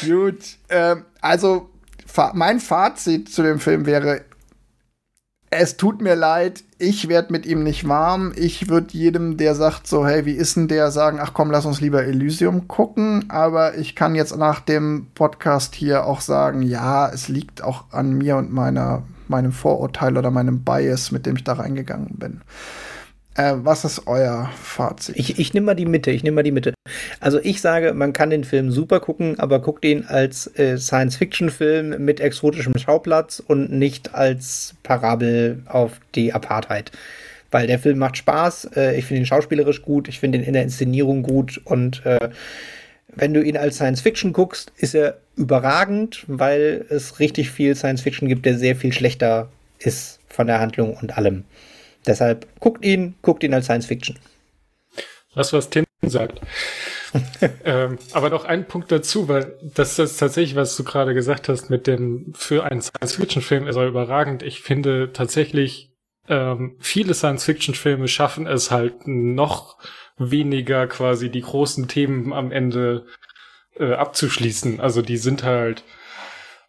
Gut. 0.05 0.57
Ähm, 0.69 1.05
also, 1.21 1.69
mein 2.33 2.59
Fazit 2.59 3.29
zu 3.29 3.43
dem 3.43 3.59
Film 3.59 3.85
wäre, 3.85 4.21
es 5.53 5.75
tut 5.75 6.01
mir 6.01 6.15
leid, 6.15 6.63
ich 6.79 7.09
werde 7.09 7.33
mit 7.33 7.45
ihm 7.45 7.61
nicht 7.61 7.87
warm. 7.87 8.31
Ich 8.37 8.69
würde 8.69 8.93
jedem, 8.93 9.35
der 9.35 9.53
sagt 9.53 9.85
so, 9.85 10.07
hey, 10.07 10.25
wie 10.25 10.31
ist 10.31 10.55
denn 10.55 10.69
der, 10.69 10.91
sagen, 10.91 11.19
ach 11.21 11.33
komm, 11.33 11.51
lass 11.51 11.65
uns 11.65 11.81
lieber 11.81 12.05
Elysium 12.05 12.69
gucken. 12.69 13.25
Aber 13.29 13.77
ich 13.77 13.93
kann 13.93 14.15
jetzt 14.15 14.35
nach 14.37 14.61
dem 14.61 15.07
Podcast 15.13 15.75
hier 15.75 16.05
auch 16.05 16.21
sagen, 16.21 16.61
ja, 16.61 17.09
es 17.09 17.27
liegt 17.27 17.63
auch 17.63 17.83
an 17.91 18.13
mir 18.13 18.37
und 18.37 18.51
meiner, 18.53 19.03
meinem 19.27 19.51
Vorurteil 19.51 20.17
oder 20.17 20.31
meinem 20.31 20.63
Bias, 20.63 21.11
mit 21.11 21.25
dem 21.25 21.35
ich 21.35 21.43
da 21.43 21.53
reingegangen 21.53 22.15
bin. 22.17 22.41
Äh, 23.35 23.53
was 23.55 23.85
ist 23.85 24.07
euer 24.07 24.49
Fazit? 24.61 25.15
Ich, 25.17 25.39
ich 25.39 25.53
nehme 25.53 25.67
mal 25.67 25.75
die 25.75 25.85
Mitte, 25.85 26.11
ich 26.11 26.23
nehme 26.23 26.35
mal 26.35 26.43
die 26.43 26.51
Mitte. 26.51 26.73
Also 27.21 27.39
ich 27.39 27.61
sage, 27.61 27.93
man 27.93 28.11
kann 28.11 28.29
den 28.29 28.43
Film 28.43 28.71
super 28.71 28.99
gucken, 28.99 29.39
aber 29.39 29.61
guckt 29.61 29.85
ihn 29.85 30.05
als 30.05 30.47
äh, 30.59 30.77
Science-Fiction-Film 30.77 32.03
mit 32.03 32.19
exotischem 32.19 32.77
Schauplatz 32.77 33.41
und 33.45 33.71
nicht 33.71 34.13
als 34.13 34.75
Parabel 34.83 35.63
auf 35.65 35.99
die 36.13 36.33
Apartheid. 36.33 36.91
Weil 37.51 37.67
der 37.67 37.79
Film 37.79 37.99
macht 37.99 38.17
Spaß, 38.17 38.71
äh, 38.75 38.97
ich 38.97 39.05
finde 39.05 39.21
ihn 39.21 39.25
schauspielerisch 39.25 39.81
gut, 39.81 40.09
ich 40.09 40.19
finde 40.19 40.39
ihn 40.39 40.43
in 40.43 40.53
der 40.53 40.63
Inszenierung 40.63 41.23
gut 41.23 41.61
und 41.63 42.05
äh, 42.05 42.29
wenn 43.15 43.33
du 43.33 43.41
ihn 43.41 43.57
als 43.57 43.75
Science-Fiction 43.75 44.33
guckst, 44.33 44.71
ist 44.77 44.95
er 44.95 45.17
überragend, 45.35 46.23
weil 46.27 46.85
es 46.89 47.19
richtig 47.19 47.51
viel 47.51 47.75
Science-Fiction 47.75 48.27
gibt, 48.27 48.45
der 48.45 48.57
sehr 48.57 48.75
viel 48.75 48.93
schlechter 48.93 49.49
ist 49.79 50.19
von 50.27 50.47
der 50.47 50.59
Handlung 50.59 50.95
und 50.95 51.17
allem. 51.17 51.43
Deshalb 52.05 52.47
guckt 52.59 52.83
ihn, 52.83 53.15
guckt 53.21 53.43
ihn 53.43 53.53
als 53.53 53.65
Science 53.65 53.85
Fiction. 53.85 54.17
Was, 55.33 55.53
was 55.53 55.69
Tim 55.69 55.85
sagt. 56.01 56.41
ähm, 57.65 57.99
aber 58.13 58.29
noch 58.29 58.45
ein 58.45 58.67
Punkt 58.67 58.91
dazu, 58.91 59.27
weil 59.27 59.57
das 59.61 59.99
ist 59.99 60.17
tatsächlich, 60.17 60.55
was 60.55 60.75
du 60.75 60.83
gerade 60.83 61.13
gesagt 61.13 61.49
hast, 61.49 61.69
mit 61.69 61.87
dem 61.87 62.33
für 62.35 62.63
einen 62.63 62.81
Science-Fiction-Film 62.81 63.67
ist 63.67 63.75
er 63.75 63.87
überragend. 63.87 64.43
Ich 64.43 64.61
finde 64.61 65.11
tatsächlich, 65.13 65.93
ähm, 66.27 66.77
viele 66.79 67.13
Science-Fiction-Filme 67.13 68.07
schaffen 68.07 68.47
es 68.47 68.71
halt 68.71 69.07
noch 69.07 69.77
weniger 70.17 70.87
quasi 70.87 71.29
die 71.29 71.41
großen 71.41 71.87
Themen 71.87 72.33
am 72.33 72.51
Ende 72.51 73.05
äh, 73.77 73.93
abzuschließen. 73.93 74.79
Also 74.79 75.01
die 75.01 75.17
sind 75.17 75.43
halt 75.43 75.83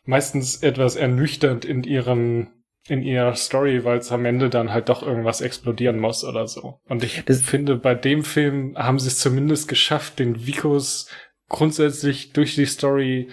meistens 0.05 0.63
etwas 0.63 0.97
ernüchternd 0.97 1.65
in 1.65 1.85
ihren 1.85 2.62
in 2.89 3.03
ihrer 3.03 3.35
Story, 3.37 3.85
weil 3.85 3.99
es 3.99 4.11
am 4.11 4.25
Ende 4.25 4.51
dann 4.51 4.73
halt 4.73 4.89
doch 4.89 5.03
irgendwas 5.03 5.41
explodieren 5.41 5.99
muss 5.99 6.25
oder 6.25 6.49
so. 6.49 6.81
Und 6.89 7.05
ich 7.05 7.23
das 7.25 7.43
finde, 7.43 7.77
bei 7.77 7.95
dem 7.95 8.25
Film 8.25 8.77
haben 8.77 8.99
sie 8.99 9.09
es 9.09 9.19
zumindest 9.19 9.69
geschafft, 9.69 10.19
den 10.19 10.47
Vikos 10.47 11.09
grundsätzlich 11.49 12.33
durch 12.33 12.55
die 12.57 12.67
Story 12.67 13.29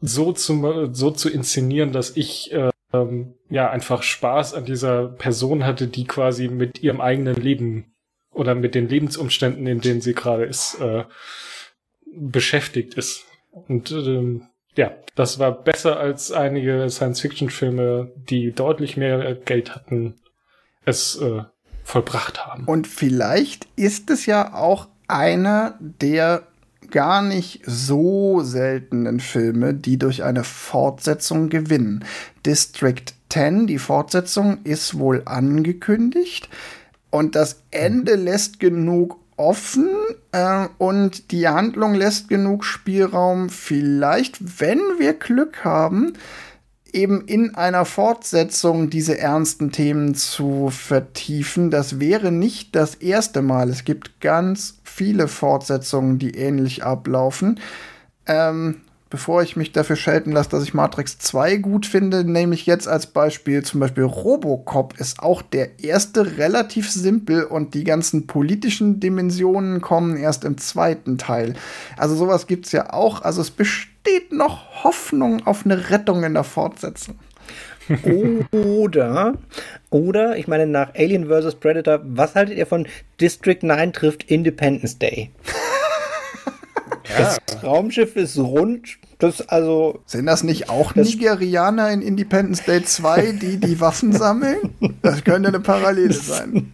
so 0.00 0.32
zu, 0.32 0.90
so 0.92 1.10
zu 1.10 1.30
inszenieren, 1.30 1.92
dass 1.92 2.16
ich 2.16 2.52
ähm, 2.92 3.34
ja 3.48 3.70
einfach 3.70 4.02
Spaß 4.02 4.54
an 4.54 4.64
dieser 4.64 5.08
Person 5.08 5.64
hatte, 5.64 5.86
die 5.86 6.04
quasi 6.04 6.48
mit 6.48 6.82
ihrem 6.82 7.00
eigenen 7.00 7.36
Leben 7.36 7.94
oder 8.32 8.54
mit 8.54 8.74
den 8.74 8.88
Lebensumständen, 8.88 9.66
in 9.66 9.80
denen 9.80 10.00
sie 10.00 10.14
gerade 10.14 10.44
ist, 10.44 10.80
äh, 10.80 11.04
beschäftigt 12.14 12.94
ist. 12.94 13.24
Und 13.50 13.90
ähm, 13.92 14.48
ja, 14.76 14.92
das 15.14 15.38
war 15.38 15.52
besser 15.52 15.98
als 15.98 16.32
einige 16.32 16.88
Science-Fiction-Filme, 16.88 18.12
die 18.28 18.52
deutlich 18.52 18.96
mehr 18.96 19.34
Geld 19.34 19.74
hatten, 19.74 20.14
es 20.84 21.20
äh, 21.20 21.42
vollbracht 21.82 22.46
haben. 22.46 22.64
Und 22.64 22.86
vielleicht 22.86 23.66
ist 23.76 24.10
es 24.10 24.26
ja 24.26 24.54
auch 24.54 24.88
einer 25.08 25.78
der 25.80 26.46
gar 26.90 27.22
nicht 27.22 27.62
so 27.66 28.40
seltenen 28.42 29.20
Filme, 29.20 29.74
die 29.74 29.98
durch 29.98 30.22
eine 30.22 30.44
Fortsetzung 30.44 31.48
gewinnen. 31.48 32.04
District 32.44 33.04
10, 33.30 33.66
die 33.66 33.78
Fortsetzung, 33.78 34.58
ist 34.64 34.98
wohl 34.98 35.22
angekündigt. 35.24 36.48
Und 37.10 37.34
das 37.34 37.62
Ende 37.70 38.14
lässt 38.14 38.60
genug 38.60 39.18
offen 39.36 39.88
äh, 40.32 40.68
und 40.78 41.30
die 41.30 41.48
Handlung 41.48 41.94
lässt 41.94 42.28
genug 42.28 42.64
Spielraum, 42.64 43.50
vielleicht, 43.50 44.60
wenn 44.60 44.80
wir 44.98 45.14
Glück 45.14 45.64
haben, 45.64 46.14
eben 46.92 47.26
in 47.26 47.54
einer 47.54 47.84
Fortsetzung 47.84 48.88
diese 48.88 49.18
ernsten 49.18 49.70
Themen 49.70 50.14
zu 50.14 50.70
vertiefen. 50.70 51.70
Das 51.70 52.00
wäre 52.00 52.32
nicht 52.32 52.74
das 52.74 52.94
erste 52.94 53.42
Mal. 53.42 53.68
Es 53.68 53.84
gibt 53.84 54.20
ganz 54.20 54.78
viele 54.82 55.28
Fortsetzungen, 55.28 56.18
die 56.18 56.30
ähnlich 56.36 56.84
ablaufen. 56.84 57.60
Ähm, 58.26 58.80
bevor 59.08 59.42
ich 59.42 59.56
mich 59.56 59.72
dafür 59.72 59.96
schelten 59.96 60.32
lasse, 60.32 60.50
dass 60.50 60.64
ich 60.64 60.74
Matrix 60.74 61.18
2 61.18 61.56
gut 61.56 61.86
finde, 61.86 62.24
nehme 62.24 62.54
ich 62.54 62.66
jetzt 62.66 62.88
als 62.88 63.06
Beispiel 63.06 63.62
zum 63.62 63.80
Beispiel 63.80 64.04
Robocop 64.04 64.98
ist 64.98 65.20
auch 65.20 65.42
der 65.42 65.78
erste 65.78 66.38
relativ 66.38 66.90
simpel 66.90 67.44
und 67.44 67.74
die 67.74 67.84
ganzen 67.84 68.26
politischen 68.26 68.98
Dimensionen 68.98 69.80
kommen 69.80 70.16
erst 70.16 70.44
im 70.44 70.58
zweiten 70.58 71.18
Teil. 71.18 71.54
Also 71.96 72.16
sowas 72.16 72.46
gibt 72.46 72.66
es 72.66 72.72
ja 72.72 72.92
auch. 72.92 73.22
Also 73.22 73.40
es 73.40 73.50
besteht 73.50 74.32
noch 74.32 74.84
Hoffnung 74.84 75.46
auf 75.46 75.64
eine 75.64 75.90
Rettung 75.90 76.24
in 76.24 76.34
der 76.34 76.44
Fortsetzung. 76.44 77.16
oder, 78.50 79.34
oder, 79.90 80.36
ich 80.36 80.48
meine, 80.48 80.66
nach 80.66 80.94
Alien 80.96 81.28
vs. 81.28 81.54
Predator, 81.54 82.00
was 82.02 82.34
haltet 82.34 82.58
ihr 82.58 82.66
von 82.66 82.88
District 83.20 83.58
9 83.62 83.92
trifft 83.92 84.24
Independence 84.24 84.98
Day? 84.98 85.30
Das 87.16 87.38
Raumschiff 87.62 88.16
ist 88.16 88.38
rund. 88.38 88.98
Das 89.18 89.48
also. 89.48 90.00
Sind 90.06 90.26
das 90.26 90.42
nicht 90.42 90.68
auch 90.68 90.92
das 90.92 91.08
Nigerianer 91.08 91.90
in 91.90 92.02
Independence 92.02 92.64
Day 92.64 92.82
2, 92.82 93.32
die 93.32 93.58
die 93.58 93.80
Waffen 93.80 94.12
sammeln? 94.12 94.74
Das 95.02 95.24
könnte 95.24 95.48
eine 95.48 95.60
Parallele 95.60 96.12
sein. 96.12 96.72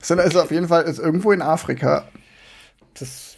Das 0.00 0.10
ist 0.10 0.36
auf 0.36 0.50
jeden 0.50 0.68
Fall 0.68 0.84
ist 0.84 0.98
irgendwo 0.98 1.32
in 1.32 1.42
Afrika. 1.42 2.06
Das 2.94 3.36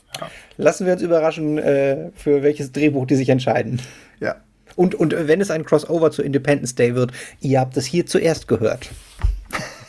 lassen 0.57 0.87
wir 0.87 0.93
uns 0.93 1.03
überraschen, 1.03 1.59
äh, 1.59 2.11
für 2.15 2.43
welches 2.43 2.73
Drehbuch 2.73 3.07
die 3.07 3.17
sich 3.17 3.29
entscheiden. 3.29 3.81
Ja. 4.21 4.37
Und, 4.77 4.95
und 4.95 5.15
wenn 5.17 5.41
es 5.41 5.51
ein 5.51 5.65
Crossover 5.65 6.11
zu 6.11 6.23
Independence 6.23 6.75
Day 6.75 6.95
wird, 6.95 7.13
ihr 7.41 7.61
habt 7.61 7.77
es 7.77 7.87
hier 7.87 8.07
zuerst 8.07 8.47
gehört. 8.49 8.91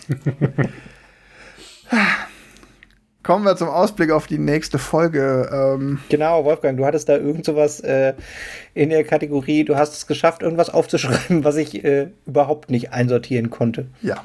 Kommen 3.29 3.45
wir 3.45 3.55
zum 3.55 3.69
Ausblick 3.69 4.09
auf 4.09 4.25
die 4.25 4.39
nächste 4.39 4.79
Folge. 4.79 5.47
Ähm 5.53 5.99
genau, 6.09 6.45
Wolfgang, 6.45 6.79
du 6.79 6.83
hattest 6.87 7.09
da 7.09 7.15
irgend 7.15 7.45
sowas 7.45 7.79
äh, 7.79 8.15
in 8.73 8.89
der 8.89 9.03
Kategorie, 9.03 9.63
du 9.63 9.75
hast 9.75 9.93
es 9.93 10.07
geschafft, 10.07 10.41
irgendwas 10.41 10.71
aufzuschreiben, 10.71 11.43
was 11.43 11.55
ich 11.57 11.83
äh, 11.85 12.07
überhaupt 12.25 12.71
nicht 12.71 12.91
einsortieren 12.91 13.51
konnte. 13.51 13.85
Ja. 14.01 14.23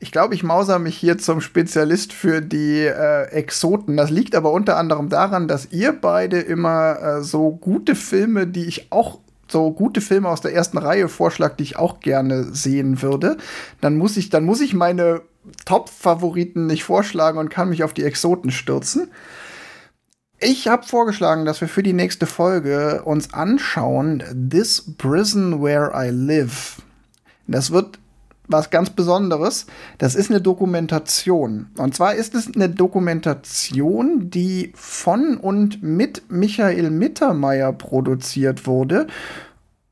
Ich 0.00 0.12
glaube, 0.12 0.34
ich 0.34 0.44
mauser 0.44 0.78
mich 0.78 0.96
hier 0.96 1.18
zum 1.18 1.42
Spezialist 1.42 2.14
für 2.14 2.40
die 2.40 2.86
äh, 2.86 3.24
Exoten. 3.32 3.98
Das 3.98 4.08
liegt 4.08 4.34
aber 4.34 4.50
unter 4.50 4.78
anderem 4.78 5.10
daran, 5.10 5.46
dass 5.46 5.70
ihr 5.70 5.92
beide 5.92 6.40
immer 6.40 7.18
äh, 7.18 7.22
so 7.22 7.50
gute 7.50 7.94
Filme, 7.94 8.46
die 8.46 8.64
ich 8.64 8.86
auch 8.88 9.18
so 9.46 9.72
gute 9.72 10.00
Filme 10.00 10.30
aus 10.30 10.40
der 10.40 10.54
ersten 10.54 10.78
Reihe 10.78 11.08
vorschlagt, 11.08 11.60
die 11.60 11.64
ich 11.64 11.76
auch 11.76 12.00
gerne 12.00 12.44
sehen 12.44 13.02
würde, 13.02 13.36
dann 13.82 13.98
muss 13.98 14.16
ich, 14.16 14.30
dann 14.30 14.44
muss 14.44 14.62
ich 14.62 14.72
meine 14.72 15.20
Top-Favoriten 15.64 16.66
nicht 16.66 16.84
vorschlagen 16.84 17.38
und 17.38 17.48
kann 17.50 17.68
mich 17.68 17.84
auf 17.84 17.94
die 17.94 18.04
Exoten 18.04 18.50
stürzen. 18.50 19.10
Ich 20.40 20.68
habe 20.68 20.86
vorgeschlagen, 20.86 21.44
dass 21.44 21.60
wir 21.60 21.68
für 21.68 21.82
die 21.82 21.92
nächste 21.92 22.26
Folge 22.26 23.02
uns 23.04 23.34
anschauen 23.34 24.22
This 24.50 24.94
Prison 24.96 25.62
Where 25.62 25.92
I 25.94 26.10
Live. 26.10 26.80
Das 27.48 27.72
wird 27.72 27.98
was 28.48 28.70
ganz 28.70 28.90
Besonderes. 28.90 29.66
Das 29.98 30.14
ist 30.14 30.30
eine 30.30 30.40
Dokumentation. 30.40 31.66
Und 31.76 31.94
zwar 31.94 32.14
ist 32.14 32.34
es 32.34 32.54
eine 32.54 32.68
Dokumentation, 32.68 34.30
die 34.30 34.72
von 34.74 35.36
und 35.36 35.82
mit 35.82 36.30
Michael 36.30 36.90
Mittermeier 36.90 37.72
produziert 37.72 38.66
wurde 38.66 39.06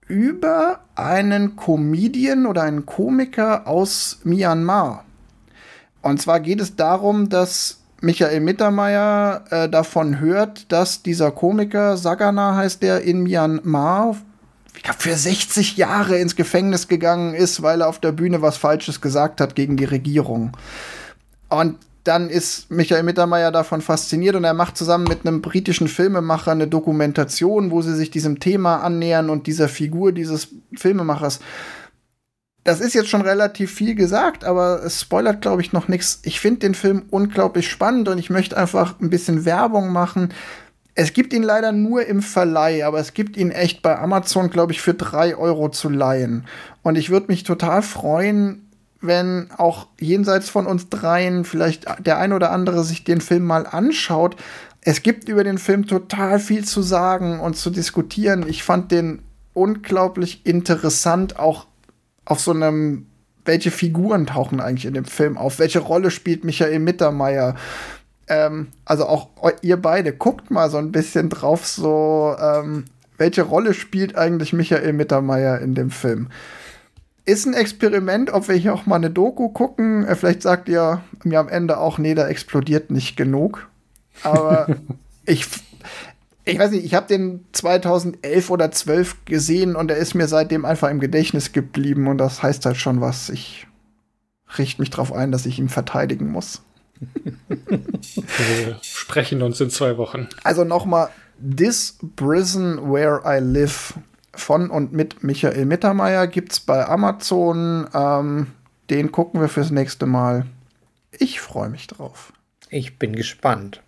über 0.09 0.85
einen 0.95 1.57
Comedian 1.57 2.47
oder 2.47 2.62
einen 2.62 2.87
Komiker 2.87 3.66
aus 3.66 4.20
Myanmar. 4.23 5.06
Und 6.07 6.23
zwar 6.23 6.39
geht 6.39 6.61
es 6.61 6.77
darum, 6.77 7.31
dass 7.31 7.78
Michael 8.01 8.39
Mittermeier 8.39 9.43
äh, 9.51 9.69
davon 9.69 10.20
hört, 10.20 10.70
dass 10.70 11.03
dieser 11.03 11.33
Komiker, 11.33 11.97
Sagana 11.97 12.55
heißt 12.55 12.81
der, 12.81 13.03
in 13.03 13.24
Myanmar, 13.24 14.15
für 14.99 15.16
60 15.16 15.77
Jahre 15.77 16.16
ins 16.19 16.37
Gefängnis 16.37 16.87
gegangen 16.87 17.35
ist, 17.35 17.61
weil 17.61 17.81
er 17.81 17.89
auf 17.89 17.99
der 17.99 18.12
Bühne 18.12 18.41
was 18.41 18.57
Falsches 18.57 19.01
gesagt 19.01 19.41
hat 19.41 19.57
gegen 19.57 19.77
die 19.77 19.85
Regierung. 19.85 20.53
Und 21.49 21.74
dann 22.05 22.31
ist 22.31 22.70
Michael 22.70 23.03
Mittermeier 23.03 23.51
davon 23.51 23.81
fasziniert 23.81 24.37
und 24.37 24.45
er 24.45 24.55
macht 24.55 24.77
zusammen 24.77 25.09
mit 25.09 25.27
einem 25.27 25.43
britischen 25.43 25.89
Filmemacher 25.89 26.53
eine 26.53 26.69
Dokumentation, 26.69 27.73
wo 27.73 27.83
sie 27.83 27.97
sich 27.97 28.12
diesem 28.12 28.39
Thema 28.39 28.77
annähern 28.77 29.28
und 29.28 29.49
dieser 29.49 29.69
Figur 29.69 30.12
dieses 30.12 30.51
Filmemachers 30.77 31.41
das 32.66 32.80
ist 32.80 32.94
jetzt 32.94 33.09
schon 33.09 33.20
relativ 33.20 33.72
viel 33.72 33.94
gesagt, 33.94 34.44
aber 34.44 34.82
es 34.84 35.01
spoilert, 35.01 35.40
glaube 35.40 35.62
ich, 35.62 35.72
noch 35.72 35.86
nichts. 35.86 36.18
Ich 36.24 36.40
finde 36.40 36.60
den 36.60 36.74
Film 36.74 37.05
unglaublich 37.10 37.70
spannend 37.70 38.09
und 38.09 38.18
ich 38.18 38.28
möchte 38.28 38.56
einfach 38.56 39.01
ein 39.01 39.09
bisschen 39.09 39.44
Werbung 39.44 39.93
machen. 39.93 40.34
Es 40.97 41.12
gibt 41.12 41.32
ihn 41.32 41.44
leider 41.44 41.70
nur 41.70 42.06
im 42.06 42.22
Verleih, 42.22 42.84
aber 42.84 42.98
es 42.98 43.14
gibt 43.14 43.36
ihn 43.36 43.52
echt 43.52 43.82
bei 43.82 43.97
Amazon, 43.97 44.51
glaube 44.51 44.72
ich, 44.72 44.80
für 44.80 44.94
drei 44.94 45.36
Euro 45.36 45.68
zu 45.68 45.88
leihen. 45.88 46.44
Und 46.82 46.97
ich 46.97 47.10
würde 47.10 47.26
mich 47.28 47.44
total 47.44 47.82
freuen, 47.82 48.68
wenn 49.01 49.48
auch 49.56 49.86
jenseits 50.01 50.51
von 50.51 50.66
uns 50.66 50.88
dreien 50.88 51.44
vielleicht 51.44 51.86
der 52.05 52.18
ein 52.18 52.32
oder 52.32 52.51
andere 52.51 52.82
sich 52.82 53.05
den 53.05 53.20
Film 53.20 53.44
mal 53.44 53.64
anschaut. 53.66 54.34
Es 54.80 55.05
gibt 55.05 55.28
über 55.28 55.44
den 55.44 55.59
Film 55.59 55.86
total 55.86 56.40
viel 56.40 56.64
zu 56.64 56.82
sagen 56.82 57.38
und 57.38 57.56
zu 57.56 57.70
diskutieren. 57.70 58.44
Ich 58.48 58.64
fand 58.64 58.90
den 58.90 59.22
unglaublich 59.55 60.44
interessant, 60.44 61.38
auch 61.38 61.66
auf 62.27 62.40
so 62.40 62.51
einem, 62.51 63.07
welche 63.47 63.70
Figuren 63.70 64.27
tauchen 64.27 64.61
eigentlich 64.61 64.85
in 64.85 64.94
dem 64.94 65.07
Film 65.07 65.39
auf? 65.39 65.59
Welche 65.59 65.78
Rolle 65.78 66.11
spielt 66.11 66.44
Michael 66.44 66.81
Mittermeier? 66.81 67.55
Ähm, 68.28 68.69
also 68.85 69.07
auch 69.07 69.28
ihr 69.62 69.81
beide, 69.81 70.12
guckt 70.12 70.51
mal 70.51 70.69
so 70.69 70.77
ein 70.77 70.93
bisschen 70.93 71.31
drauf, 71.31 71.66
so, 71.66 72.36
ähm, 72.39 72.85
welche 73.19 73.43
Rolle 73.43 73.73
spielt 73.73 74.16
eigentlich 74.16 74.53
Michael 74.53 74.93
Mittermeier 74.93 75.61
in 75.61 75.74
dem 75.74 75.90
Film? 75.90 76.28
Ist 77.24 77.47
ein 77.47 77.55
Experiment, 77.55 78.32
ob 78.32 78.48
wir 78.48 78.55
hier 78.55 78.74
auch 78.74 78.86
mal 78.86 78.97
eine 78.97 79.11
Doku 79.11 79.48
gucken. 79.48 80.07
Äh, 80.07 80.15
vielleicht 80.15 80.43
sagt 80.43 80.69
ihr 80.69 81.03
mir 81.24 81.40
am 81.40 81.48
Ende 81.48 81.78
auch, 81.78 81.98
nee, 81.98 82.15
da 82.15 82.28
explodiert 82.28 82.90
nicht 82.90 83.16
genug. 83.16 83.69
Aber 84.23 84.66
ich, 85.24 85.47
ich 86.47 86.59
weiß 86.59 86.70
nicht, 86.70 86.85
ich 86.85 86.94
habe 86.94 87.09
den 87.09 87.44
2011 87.52 88.51
oder 88.51 88.70
12 88.70 89.24
gesehen 89.24 89.74
und 89.74 89.90
er 89.90 89.97
ist 89.97 90.14
mir 90.14 90.28
seitdem 90.28 90.64
einfach 90.64 90.89
im 90.89 91.01
Gedächtnis 91.01 91.52
geblieben 91.52 92.06
und 92.06 92.18
das 92.18 92.43
heißt 92.43 92.64
halt 92.66 92.77
schon 92.77 93.01
was. 93.01 93.31
Ich 93.31 93.66
richte 94.56 94.81
mich 94.81 94.90
darauf 94.90 95.12
ein, 95.12 95.32
dass 95.32 95.44
ich 95.44 95.59
ihn 95.59 95.68
verteidigen 95.68 96.31
muss. 96.31 96.62
Wir 97.27 98.78
sprechen 98.81 99.43
uns 99.43 99.60
in 99.60 99.70
zwei 99.70 99.98
Wochen. 99.98 100.28
Also 100.44 100.62
nochmal, 100.62 101.10
This 101.39 101.98
Prison 102.14 102.93
Where 102.93 103.23
I 103.27 103.40
Live 103.43 103.94
von 104.32 104.70
und 104.70 104.93
mit 104.93 105.24
Michael 105.24 105.66
Mittermeier 105.66 106.28
gibt's 106.28 106.60
bei 106.60 106.86
Amazon. 106.86 107.89
Ähm, 107.93 108.47
den 108.89 109.10
gucken 109.10 109.40
wir 109.40 109.48
fürs 109.48 109.73
nächste 109.73 110.06
Mal. 110.06 110.47
Ich 111.10 111.40
freue 111.40 111.70
mich 111.70 111.89
drauf. 111.89 112.32
Ich 112.70 112.98
bin 112.98 113.16
gespannt. 113.16 113.82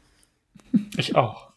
Ich 0.96 1.14
auch. 1.14 1.48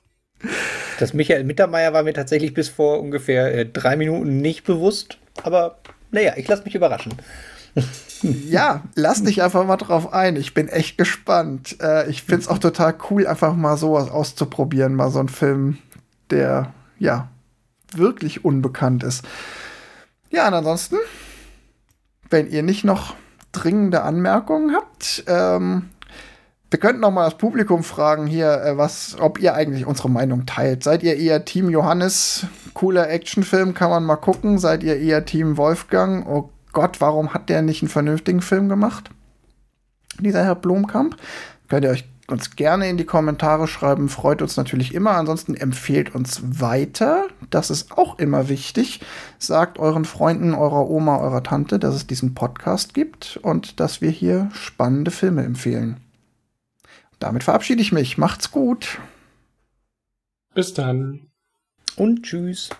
Das 1.01 1.15
Michael 1.15 1.45
Mittermeier 1.45 1.93
war 1.93 2.03
mir 2.03 2.13
tatsächlich 2.13 2.53
bis 2.53 2.69
vor 2.69 2.99
ungefähr 2.99 3.55
äh, 3.55 3.65
drei 3.65 3.95
Minuten 3.95 4.37
nicht 4.37 4.65
bewusst. 4.65 5.17
Aber 5.41 5.79
naja, 6.11 6.33
ich 6.37 6.47
lasse 6.47 6.63
mich 6.63 6.75
überraschen. 6.75 7.13
ja, 8.21 8.83
lass 8.93 9.23
dich 9.23 9.41
einfach 9.41 9.65
mal 9.65 9.77
drauf 9.77 10.13
ein. 10.13 10.35
Ich 10.35 10.53
bin 10.53 10.67
echt 10.67 10.99
gespannt. 10.99 11.77
Äh, 11.81 12.07
ich 12.09 12.21
finde 12.21 12.41
es 12.41 12.47
auch 12.47 12.59
total 12.59 12.93
cool, 13.09 13.25
einfach 13.25 13.55
mal 13.55 13.77
sowas 13.77 14.11
auszuprobieren. 14.11 14.93
Mal 14.93 15.09
so 15.09 15.19
ein 15.19 15.29
Film, 15.29 15.79
der, 16.29 16.71
ja, 16.99 17.29
wirklich 17.95 18.45
unbekannt 18.45 19.03
ist. 19.03 19.25
Ja, 20.29 20.47
und 20.47 20.53
ansonsten, 20.53 20.97
wenn 22.29 22.47
ihr 22.47 22.61
nicht 22.61 22.83
noch 22.83 23.15
dringende 23.51 24.03
Anmerkungen 24.03 24.75
habt, 24.75 25.23
ähm, 25.25 25.89
wir 26.71 26.79
könnten 26.79 27.01
noch 27.01 27.11
mal 27.11 27.25
das 27.25 27.37
Publikum 27.37 27.83
fragen 27.83 28.25
hier, 28.25 28.63
äh, 28.63 28.77
was, 28.77 29.17
ob 29.19 29.39
ihr 29.39 29.53
eigentlich 29.53 29.85
unsere 29.85 30.09
Meinung 30.09 30.45
teilt. 30.45 30.83
Seid 30.83 31.03
ihr 31.03 31.17
eher 31.17 31.43
Team 31.43 31.69
Johannes? 31.69 32.47
Cooler 32.73 33.09
Actionfilm, 33.09 33.73
kann 33.73 33.89
man 33.89 34.05
mal 34.05 34.15
gucken. 34.15 34.57
Seid 34.57 34.81
ihr 34.81 34.97
eher 34.97 35.25
Team 35.25 35.57
Wolfgang? 35.57 36.25
Oh 36.27 36.49
Gott, 36.71 37.01
warum 37.01 37.33
hat 37.33 37.49
der 37.49 37.61
nicht 37.61 37.81
einen 37.81 37.89
vernünftigen 37.89 38.41
Film 38.41 38.69
gemacht? 38.69 39.11
Dieser 40.19 40.45
Herr 40.45 40.55
Blomkamp. 40.55 41.17
Könnt 41.67 41.83
ihr 41.83 41.91
euch 41.91 42.05
uns 42.29 42.55
gerne 42.55 42.89
in 42.89 42.95
die 42.95 43.05
Kommentare 43.05 43.67
schreiben, 43.67 44.07
freut 44.07 44.41
uns 44.41 44.55
natürlich 44.55 44.93
immer. 44.93 45.11
Ansonsten 45.11 45.53
empfehlt 45.55 46.15
uns 46.15 46.41
weiter. 46.61 47.25
Das 47.49 47.69
ist 47.69 47.97
auch 47.97 48.17
immer 48.17 48.47
wichtig. 48.47 49.01
Sagt 49.39 49.77
euren 49.77 50.05
Freunden, 50.05 50.53
eurer 50.53 50.89
Oma, 50.89 51.17
eurer 51.17 51.43
Tante, 51.43 51.79
dass 51.79 51.95
es 51.95 52.07
diesen 52.07 52.33
Podcast 52.33 52.93
gibt 52.93 53.37
und 53.41 53.81
dass 53.81 53.99
wir 53.99 54.11
hier 54.11 54.49
spannende 54.53 55.11
Filme 55.11 55.43
empfehlen. 55.43 55.97
Damit 57.21 57.43
verabschiede 57.43 57.83
ich 57.83 57.91
mich. 57.91 58.17
Macht's 58.17 58.49
gut. 58.49 58.99
Bis 60.55 60.73
dann. 60.73 61.29
Und 61.95 62.23
tschüss. 62.23 62.71